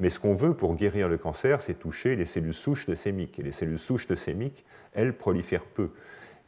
[0.00, 3.38] Mais ce qu'on veut pour guérir le cancer, c'est toucher les cellules souches leucémiques.
[3.38, 5.90] Et les cellules souches leucémiques, elles prolifèrent peu.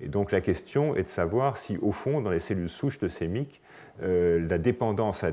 [0.00, 3.60] Et donc la question est de savoir si, au fond, dans les cellules souches leucémiques,
[4.02, 5.32] euh, la dépendance à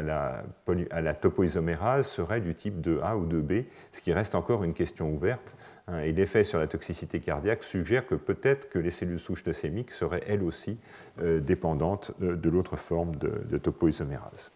[0.00, 5.56] la, topoisomérase serait du type 2A ou 2B, ce qui reste encore une question ouverte.
[5.88, 9.90] Hein, et l'effet sur la toxicité cardiaque suggère que peut-être que les cellules souches leucémiques
[9.90, 10.78] seraient elles aussi
[11.20, 14.50] euh, dépendantes de, l'autre forme de, topoisomérase.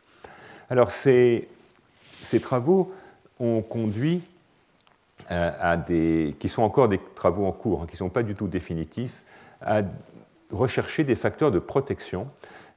[0.71, 1.49] Alors ces,
[2.41, 2.95] travaux
[3.41, 4.23] ont conduit
[5.31, 8.23] euh, à des, qui sont encore des travaux en cours, hein, qui ne sont pas
[8.23, 9.23] du tout définitifs,
[9.61, 9.83] à
[10.51, 12.29] rechercher des facteurs de protection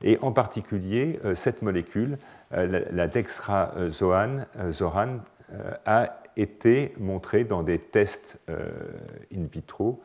[0.04, 2.18] et en particulier, euh, cette molécule,
[2.54, 10.02] euh, la dextrazoran, euh, a été montrée dans des tests in vitro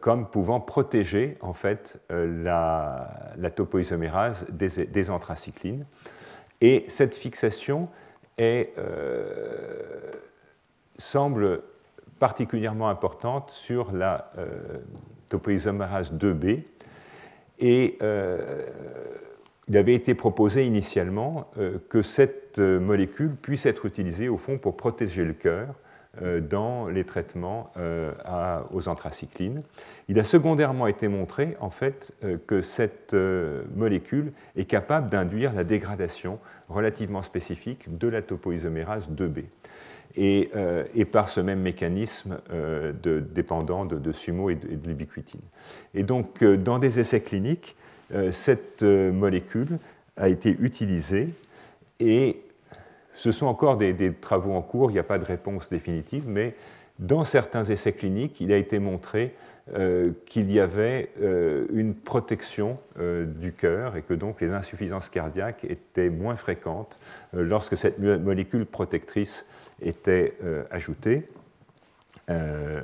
[0.00, 5.10] comme pouvant protéger en fait la, topoisomérase des, des.
[6.60, 7.88] Et cette fixation
[10.98, 11.62] semble
[12.18, 14.30] particulièrement importante sur la
[15.30, 16.64] topoisomérase 2B,
[17.60, 18.38] et euh,
[19.68, 24.58] il avait été proposé initialement euh, que cette euh, molécule puisse être utilisée au fond
[24.58, 25.76] pour protéger le cœur
[26.48, 27.72] dans les traitements
[28.72, 29.62] aux anthracyclines.
[30.08, 32.12] Il a secondairement été montré en fait
[32.46, 33.14] que cette
[33.76, 39.44] molécule est capable d'induire la dégradation relativement spécifique de la topoisomérase 2B.
[40.18, 45.40] Euh, et, par ce même mécanisme euh, de, dépendant de, sumo et de, l'ubiquitine.
[45.94, 47.76] Et donc, euh, dans des essais cliniques,
[48.32, 49.78] cette molécule
[50.16, 51.28] a été utilisée
[52.00, 52.42] et
[53.20, 56.54] ce sont encore des, travaux en cours, il n'y a pas de réponse définitive, mais
[56.98, 59.34] dans certains essais cliniques, il a été montré
[60.26, 61.10] qu'il y avait
[61.72, 66.98] une protection du cœur et que donc les insuffisances cardiaques étaient moins fréquentes
[67.32, 69.46] lorsque cette molécule protectrice
[69.82, 71.28] était euh, ajouté.
[72.30, 72.80] Euh,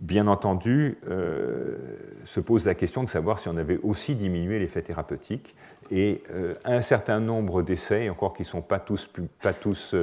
[0.00, 1.78] bien entendu, euh,
[2.24, 5.54] se pose la question de savoir si on avait aussi diminué l'effet thérapeutique.
[5.94, 6.22] Et
[6.64, 9.10] un certain nombre d'essais, encore qui ne sont pas tous,
[9.42, 9.94] pas, tous,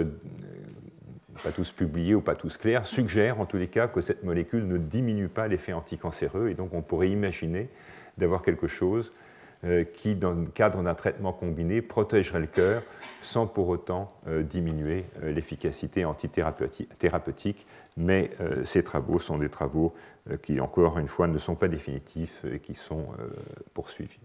[1.72, 5.30] publiés ou pas tous clairs, suggèrent en tous les cas que cette molécule ne diminue
[5.30, 6.50] pas l'effet anticancéreux.
[6.50, 7.70] Et donc on pourrait imaginer
[8.20, 9.12] d'avoir quelque chose
[9.96, 12.84] qui, dans le cadre d'un traitement combiné, protégerait le cœur
[13.22, 17.68] sans pour autant euh, diminuer euh, l'efficacité antithérapeutique.
[17.98, 19.94] Mais euh, ces travaux sont des travaux
[20.44, 23.08] qui, encore une fois, ne sont pas définitifs et qui sont
[23.74, 24.20] poursuivis.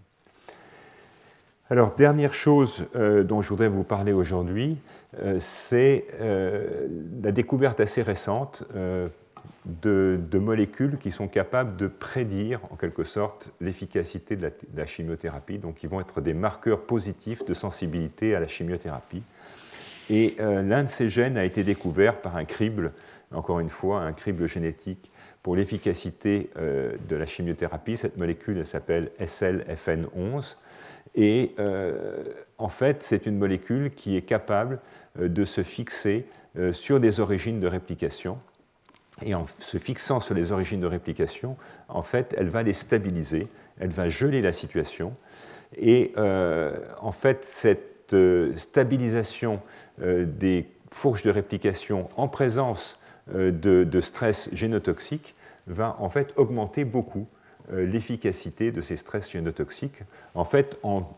[1.69, 4.77] Alors, dernière chose dont je voudrais vous parler aujourd'hui,
[5.39, 8.63] c'est la découverte assez récente
[9.65, 15.75] de, molécules qui sont capables de prédire en quelque sorte l'efficacité de, la chimiothérapie, donc
[15.75, 19.23] qui vont être des marqueurs positifs de sensibilité à la chimiothérapie.
[20.09, 22.91] Et euh, l'un de ces gènes a été découvert par un crible,
[23.31, 25.11] encore une fois, un crible génétique
[25.41, 27.97] pour l'efficacité euh, de la chimiothérapie.
[27.97, 30.57] Cette molécule s'appelle SLFN11.
[31.15, 32.23] Et euh,
[32.57, 34.79] en fait, c'est une molécule qui est capable
[35.17, 36.25] de se fixer
[36.73, 38.37] sur des origines de réplication
[39.21, 41.55] et en se fixant sur les origines de réplication,
[41.87, 43.47] en fait, elle va les stabiliser,
[43.79, 45.15] elle va geler la situation.
[45.77, 48.15] Et euh, en fait, cette
[48.55, 49.61] stabilisation
[49.97, 52.99] des fourches de réplication en présence
[53.33, 55.33] de, stress génotoxique
[55.67, 57.27] va en fait augmenter beaucoup
[57.71, 60.01] l'efficacité de ces stress génotoxiques.
[60.33, 61.15] En fait, en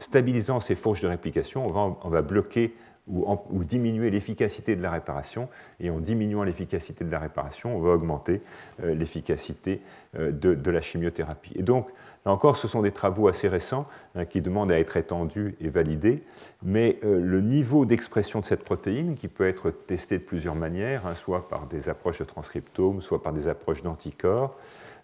[0.00, 2.74] stabilisant ces fourches de réplication, on va, bloquer
[3.06, 5.48] ou, diminuer l'efficacité de la réparation.
[5.78, 8.40] Et en diminuant l'efficacité de la réparation, on va augmenter
[8.82, 9.80] euh, l'efficacité
[10.18, 11.52] euh, de, la chimiothérapie.
[11.56, 11.90] Et donc,
[12.24, 15.68] là encore, ce sont des travaux assez récents hein, qui demandent à être étendus et
[15.68, 16.22] validés.
[16.62, 21.06] Mais euh, le niveau d'expression de cette protéine, qui peut être testé de plusieurs manières,
[21.06, 24.56] hein, soit par des approches de transcriptome, soit par des approches d'anticorps,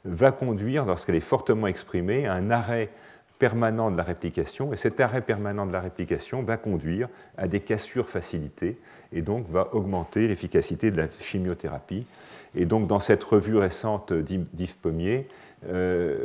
[0.07, 2.91] va conduire, lorsqu'elle est fortement exprimée, à un arrêt
[3.39, 7.61] permanent de la réplication, et cet arrêt permanent de la réplication va conduire à des
[7.61, 8.79] cassures facilitées,
[9.13, 12.07] et donc va augmenter l'efficacité de la chimiothérapie.
[12.55, 15.29] Et donc dans cette revue récente d'Yves Pommier,
[15.69, 16.17] euh,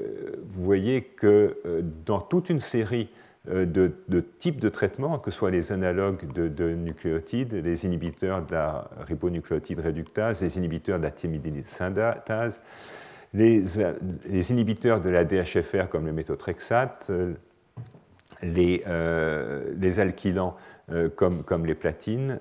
[0.46, 3.10] vous voyez que euh, dans toute une série
[3.50, 8.54] euh, de, types de traitements, que ce soit les analogues de, nucléotides, les inhibiteurs de
[8.54, 12.62] la ribonucléotide réductase, les inhibiteurs de la thymidine synthétase,
[13.34, 17.34] les, inhibiteurs de la DHFR comme le méthotrexate, euh,
[18.44, 20.56] les, euh, les alkylants
[20.92, 22.40] euh, comme, comme, les platines,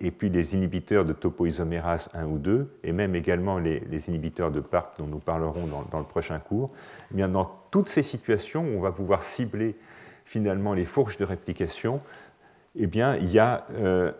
[0.00, 4.60] et puis les inhibiteurs de topoisomérase 1 ou 2, et même également les, inhibiteurs de
[4.60, 6.70] PARP dont nous parlerons dans, le prochain cours.
[7.10, 9.76] Eh bien, dans toutes ces situations, on va pouvoir cibler
[10.24, 12.00] finalement les fourches de réplication
[12.76, 13.66] eh bien, il y a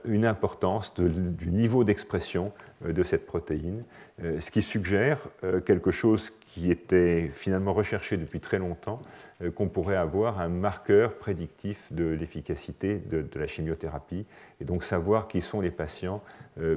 [0.05, 2.53] une importance du niveau d'expression
[2.85, 3.85] de cette protéine
[4.23, 9.01] euh, ce qui suggère euh, quelque chose qui était finalement recherché depuis très longtemps,
[9.41, 14.27] euh, qu'on pourrait avoir un marqueur prédictif de l'efficacité de, la chimiothérapie,
[14.61, 16.23] et donc savoir qui sont les patients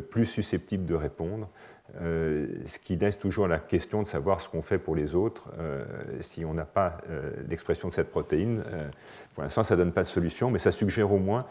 [0.10, 1.50] plus susceptibles de répondre
[2.02, 5.52] euh, ce qui laisse toujours la question de savoir ce qu'on fait pour les autres
[5.60, 5.86] euh,
[6.22, 8.64] si on n'a pas euh, l'expression de cette protéine.
[9.36, 11.46] pour l'instant, ça ne donne pas de solution, mais ça suggère au moins